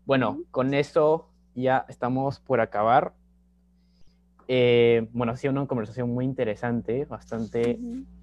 Bueno, 0.06 0.40
con 0.52 0.74
eso 0.74 1.30
ya 1.56 1.86
estamos 1.90 2.40
por 2.40 2.62
acabar. 2.62 3.14
Eh, 4.48 5.08
bueno, 5.12 5.34
ha 5.34 5.38
sido 5.38 5.52
una 5.52 5.66
conversación 5.66 6.10
muy 6.14 6.26
interesante, 6.26 7.06
bastante... 7.06 7.80
Ujú. 7.82 8.17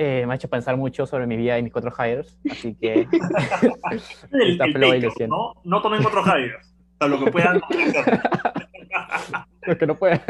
Eh, 0.00 0.24
me 0.26 0.32
ha 0.32 0.36
hecho 0.36 0.48
pensar 0.48 0.76
mucho 0.76 1.04
sobre 1.06 1.26
mi 1.26 1.36
vida 1.36 1.58
y 1.58 1.62
mis 1.64 1.72
cuatro 1.72 1.92
hires, 1.98 2.38
así 2.48 2.74
que 2.76 3.06
El, 4.32 4.52
Está 4.52 4.64
el. 4.66 5.28
¿no? 5.28 5.54
No 5.64 5.82
tomen 5.82 6.06
otros 6.06 6.24
hires. 6.24 6.74
O 6.94 6.98
sea, 6.98 7.08
lo 7.08 7.24
que 7.24 7.30
puedan 7.32 7.60
lo 9.62 9.76
que 9.76 9.86
no 9.86 9.96
puede... 9.96 10.20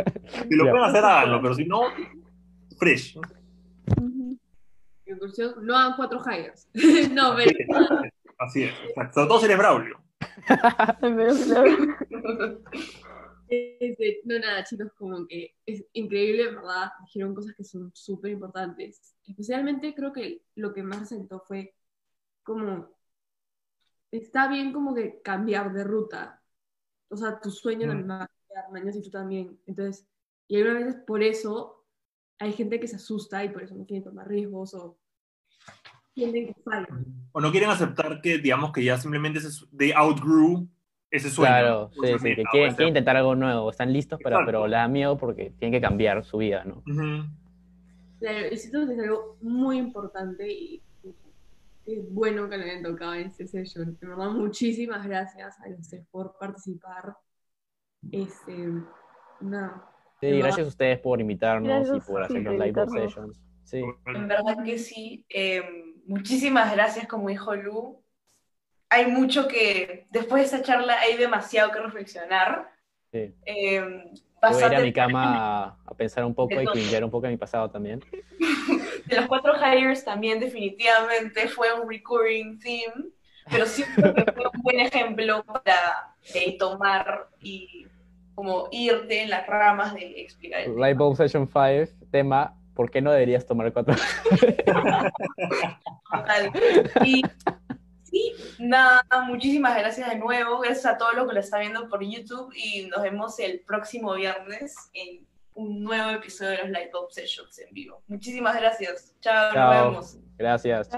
Si 0.49 0.55
lo 0.55 0.65
Ya. 0.65 0.71
pueden 0.71 0.87
hacer, 0.87 1.05
háganlo, 1.05 1.43
pero 1.43 1.55
si 1.55 1.67
no, 1.67 1.83
fresh. 2.79 3.19
Conclusión, 5.07 5.55
no 5.63 5.77
hagan 5.77 5.93
cuatro 5.97 6.21
hires. 6.25 6.67
no, 7.13 7.35
pero... 7.37 7.51
Así 8.39 8.63
es, 8.65 8.73
exacto. 8.89 9.15
Sobre 9.15 9.29
todo 9.29 9.39
si 9.39 9.45
eres 9.45 9.59
Braulio. 9.59 10.01
Este, 13.49 14.21
no, 14.25 14.39
nada, 14.39 14.63
chicos, 14.65 14.93
como 14.97 15.27
que 15.27 15.55
es 15.65 15.85
increíble, 15.93 16.51
¿verdad? 16.55 16.91
Dijeron 17.07 17.35
cosas 17.35 17.55
que 17.55 17.65
son 17.65 17.91
súper 17.95 18.33
importantes. 18.33 19.15
Especialmente 19.27 19.95
creo 19.95 20.13
que 20.13 20.43
lo 20.55 20.73
que 20.75 20.83
más 20.83 21.01
resaltó 21.01 21.41
fue 21.41 21.75
como, 22.43 22.91
está 24.11 24.49
bien 24.49 24.73
como 24.73 24.95
que 24.95 25.21
cambiar 25.23 25.73
de 25.73 25.85
ruta. 25.85 26.43
O 27.09 27.17
sea, 27.17 27.41
tu 27.41 27.51
sueño 27.51 27.87
Mm. 27.87 27.89
también 27.89 28.11
va 28.11 28.25
a 28.25 28.71
mañana 28.71 28.97
y 28.97 29.03
tú 29.03 29.11
también. 29.11 29.59
Entonces, 29.67 30.07
y 30.47 30.57
algunas 30.57 30.85
veces 30.85 31.03
por 31.07 31.23
eso 31.23 31.87
hay 32.39 32.53
gente 32.53 32.79
que 32.81 32.89
se 32.89 32.97
asusta 32.97 33.45
y 33.45 33.49
por 33.49 33.63
eso 33.63 33.75
no 33.75 33.87
quiere 33.87 34.05
tomar 34.05 34.29
riesgos 34.29 34.75
o 34.75 34.99
sienten 36.15 36.47
que 36.49 36.55
fallan. 36.63 37.07
O 37.33 37.41
no 37.41 37.51
quieren 37.51 37.71
aceptar 37.71 38.21
que, 38.21 38.39
digamos, 38.39 38.73
que 38.73 38.85
ya 38.85 38.97
simplemente 38.99 39.41
se, 39.41 39.67
they 39.77 39.93
outgrew 39.93 40.69
ese 41.11 41.31
sueño. 41.31 41.53
Claro, 41.53 41.91
sí, 41.93 42.19
sí, 42.19 42.35
que 42.35 42.45
quieren, 42.45 42.69
o 42.69 42.71
sea, 42.71 42.77
quieren 42.77 42.89
intentar 42.89 43.17
algo 43.17 43.35
nuevo, 43.35 43.71
están 43.71 43.93
listos, 43.93 44.21
para, 44.21 44.45
pero 44.45 44.67
le 44.67 44.77
da 44.77 44.89
miedo 44.89 45.17
porque 45.17 45.53
tienen 45.59 45.73
que 45.73 45.87
cambiar 45.87 46.25
su 46.25 46.39
vida, 46.39 46.65
¿no? 46.65 46.83
ujú. 46.87 47.29
Claro, 48.19 48.49
y 48.51 48.57
siento 48.57 48.87
que 48.87 48.95
es 48.95 48.99
algo 48.99 49.37
muy 49.41 49.79
importante 49.79 50.53
y 50.53 50.83
qué 51.85 52.03
bueno 52.11 52.49
que 52.49 52.59
le 52.59 52.71
hayan 52.71 52.83
tocado 52.83 53.15
en 53.15 53.29
este 53.29 53.47
session. 53.47 53.97
De 54.01 54.07
verdad, 54.09 54.31
muchísimas 54.31 55.07
gracias 55.07 55.59
a 55.61 55.69
los 55.69 55.89
tres 55.89 56.05
por 56.11 56.37
participar. 56.39 57.17
Este, 58.11 58.73
nada. 59.41 59.89
Sí, 60.21 60.39
gracias 60.39 60.67
a 60.67 60.69
ustedes 60.69 60.99
por 60.99 61.21
invitarnos 61.21 61.89
y 61.89 62.01
por 62.01 62.27
sí, 62.27 62.33
hacer 62.33 62.43
los 62.43 62.59
live 62.59 62.87
sessions. 62.89 63.41
Sí, 63.63 63.83
En 64.07 64.27
verdad 64.27 64.65
que 64.65 64.79
sí. 64.79 65.25
Eh, 65.29 65.63
muchísimas 66.07 66.73
gracias, 66.75 67.07
como 67.07 67.29
dijo 67.29 67.55
Lu. 67.55 68.03
Hay 68.91 69.07
mucho 69.07 69.49
que, 69.49 70.07
después 70.11 70.43
de 70.43 70.57
esta 70.57 70.67
charla, 70.67 70.99
hay 71.01 71.17
demasiado 71.17 71.71
que 71.71 71.81
reflexionar. 71.81 72.71
sí. 73.13 73.35
Eh, 73.47 74.05
voy 74.41 74.63
a 74.63 74.67
ir 74.69 74.75
a 74.75 74.81
mi 74.81 74.93
cama 74.93 75.65
a, 75.65 75.77
a 75.87 75.95
pensar 75.95 76.25
un 76.25 76.35
poco 76.35 76.61
y 76.61 76.67
cringear 76.67 77.05
un 77.05 77.11
poco 77.11 77.27
de 77.27 77.33
mi 77.33 77.37
pasado 77.37 77.71
también. 77.71 78.05
de 79.07 79.17
los 79.17 79.27
cuatro 79.27 79.55
hires 79.57 80.05
también 80.05 80.39
definitivamente 80.41 81.49
fue 81.49 81.73
un 81.73 81.89
recurring 81.89 82.59
theme, 82.59 83.11
pero 83.51 83.67
siento 83.67 84.15
que 84.15 84.33
fue 84.33 84.45
un 84.55 84.63
buen 84.63 84.81
ejemplo 84.81 85.45
para 85.45 86.15
eh, 86.35 86.57
tomar 86.59 87.29
y 87.41 87.87
como 88.35 88.69
irte 88.71 89.23
en 89.23 89.31
las 89.31 89.47
ramas 89.47 89.95
de 89.95 90.21
explicar 90.21 90.61
el 90.61 90.67
tema. 90.67 90.81
Lightbulb 90.81 91.17
Session 91.17 91.49
5, 91.49 92.07
tema, 92.11 92.55
¿por 92.75 92.91
qué 92.91 93.01
no 93.01 93.11
deberías 93.11 93.45
tomar 93.47 93.73
cuatro? 93.73 93.97
Total. 96.13 96.53
Y 97.05 97.23
sí, 98.11 98.33
nada, 98.59 99.05
muchísimas 99.27 99.77
gracias 99.79 100.09
de 100.11 100.17
nuevo. 100.17 100.61
Gracias 100.61 100.87
a 100.87 100.99
todos 100.99 101.15
los 101.15 101.29
que 101.29 101.35
lo 101.35 101.41
están 101.41 101.61
viendo 101.61 101.89
por 101.89 102.03
YouTube 102.03 102.53
y 102.55 102.87
nos 102.87 103.03
vemos 103.03 103.39
el 103.39 103.61
próximo 103.61 104.15
viernes 104.15 104.75
en 104.95 105.27
un 105.55 105.83
nuevo 105.83 106.11
episodio 106.11 106.53
de 106.53 106.59
los 106.59 106.71
Light 106.71 106.93
Bulb 106.93 107.11
Sessions 107.11 107.59
en 107.59 107.75
vivo. 107.75 108.03
Muchísimas 108.07 108.55
gracias. 108.57 109.15
Chao, 109.21 109.53
Chao. 109.53 109.75
nos 109.75 109.93
vemos. 109.93 110.19
Gracias. 110.39 110.89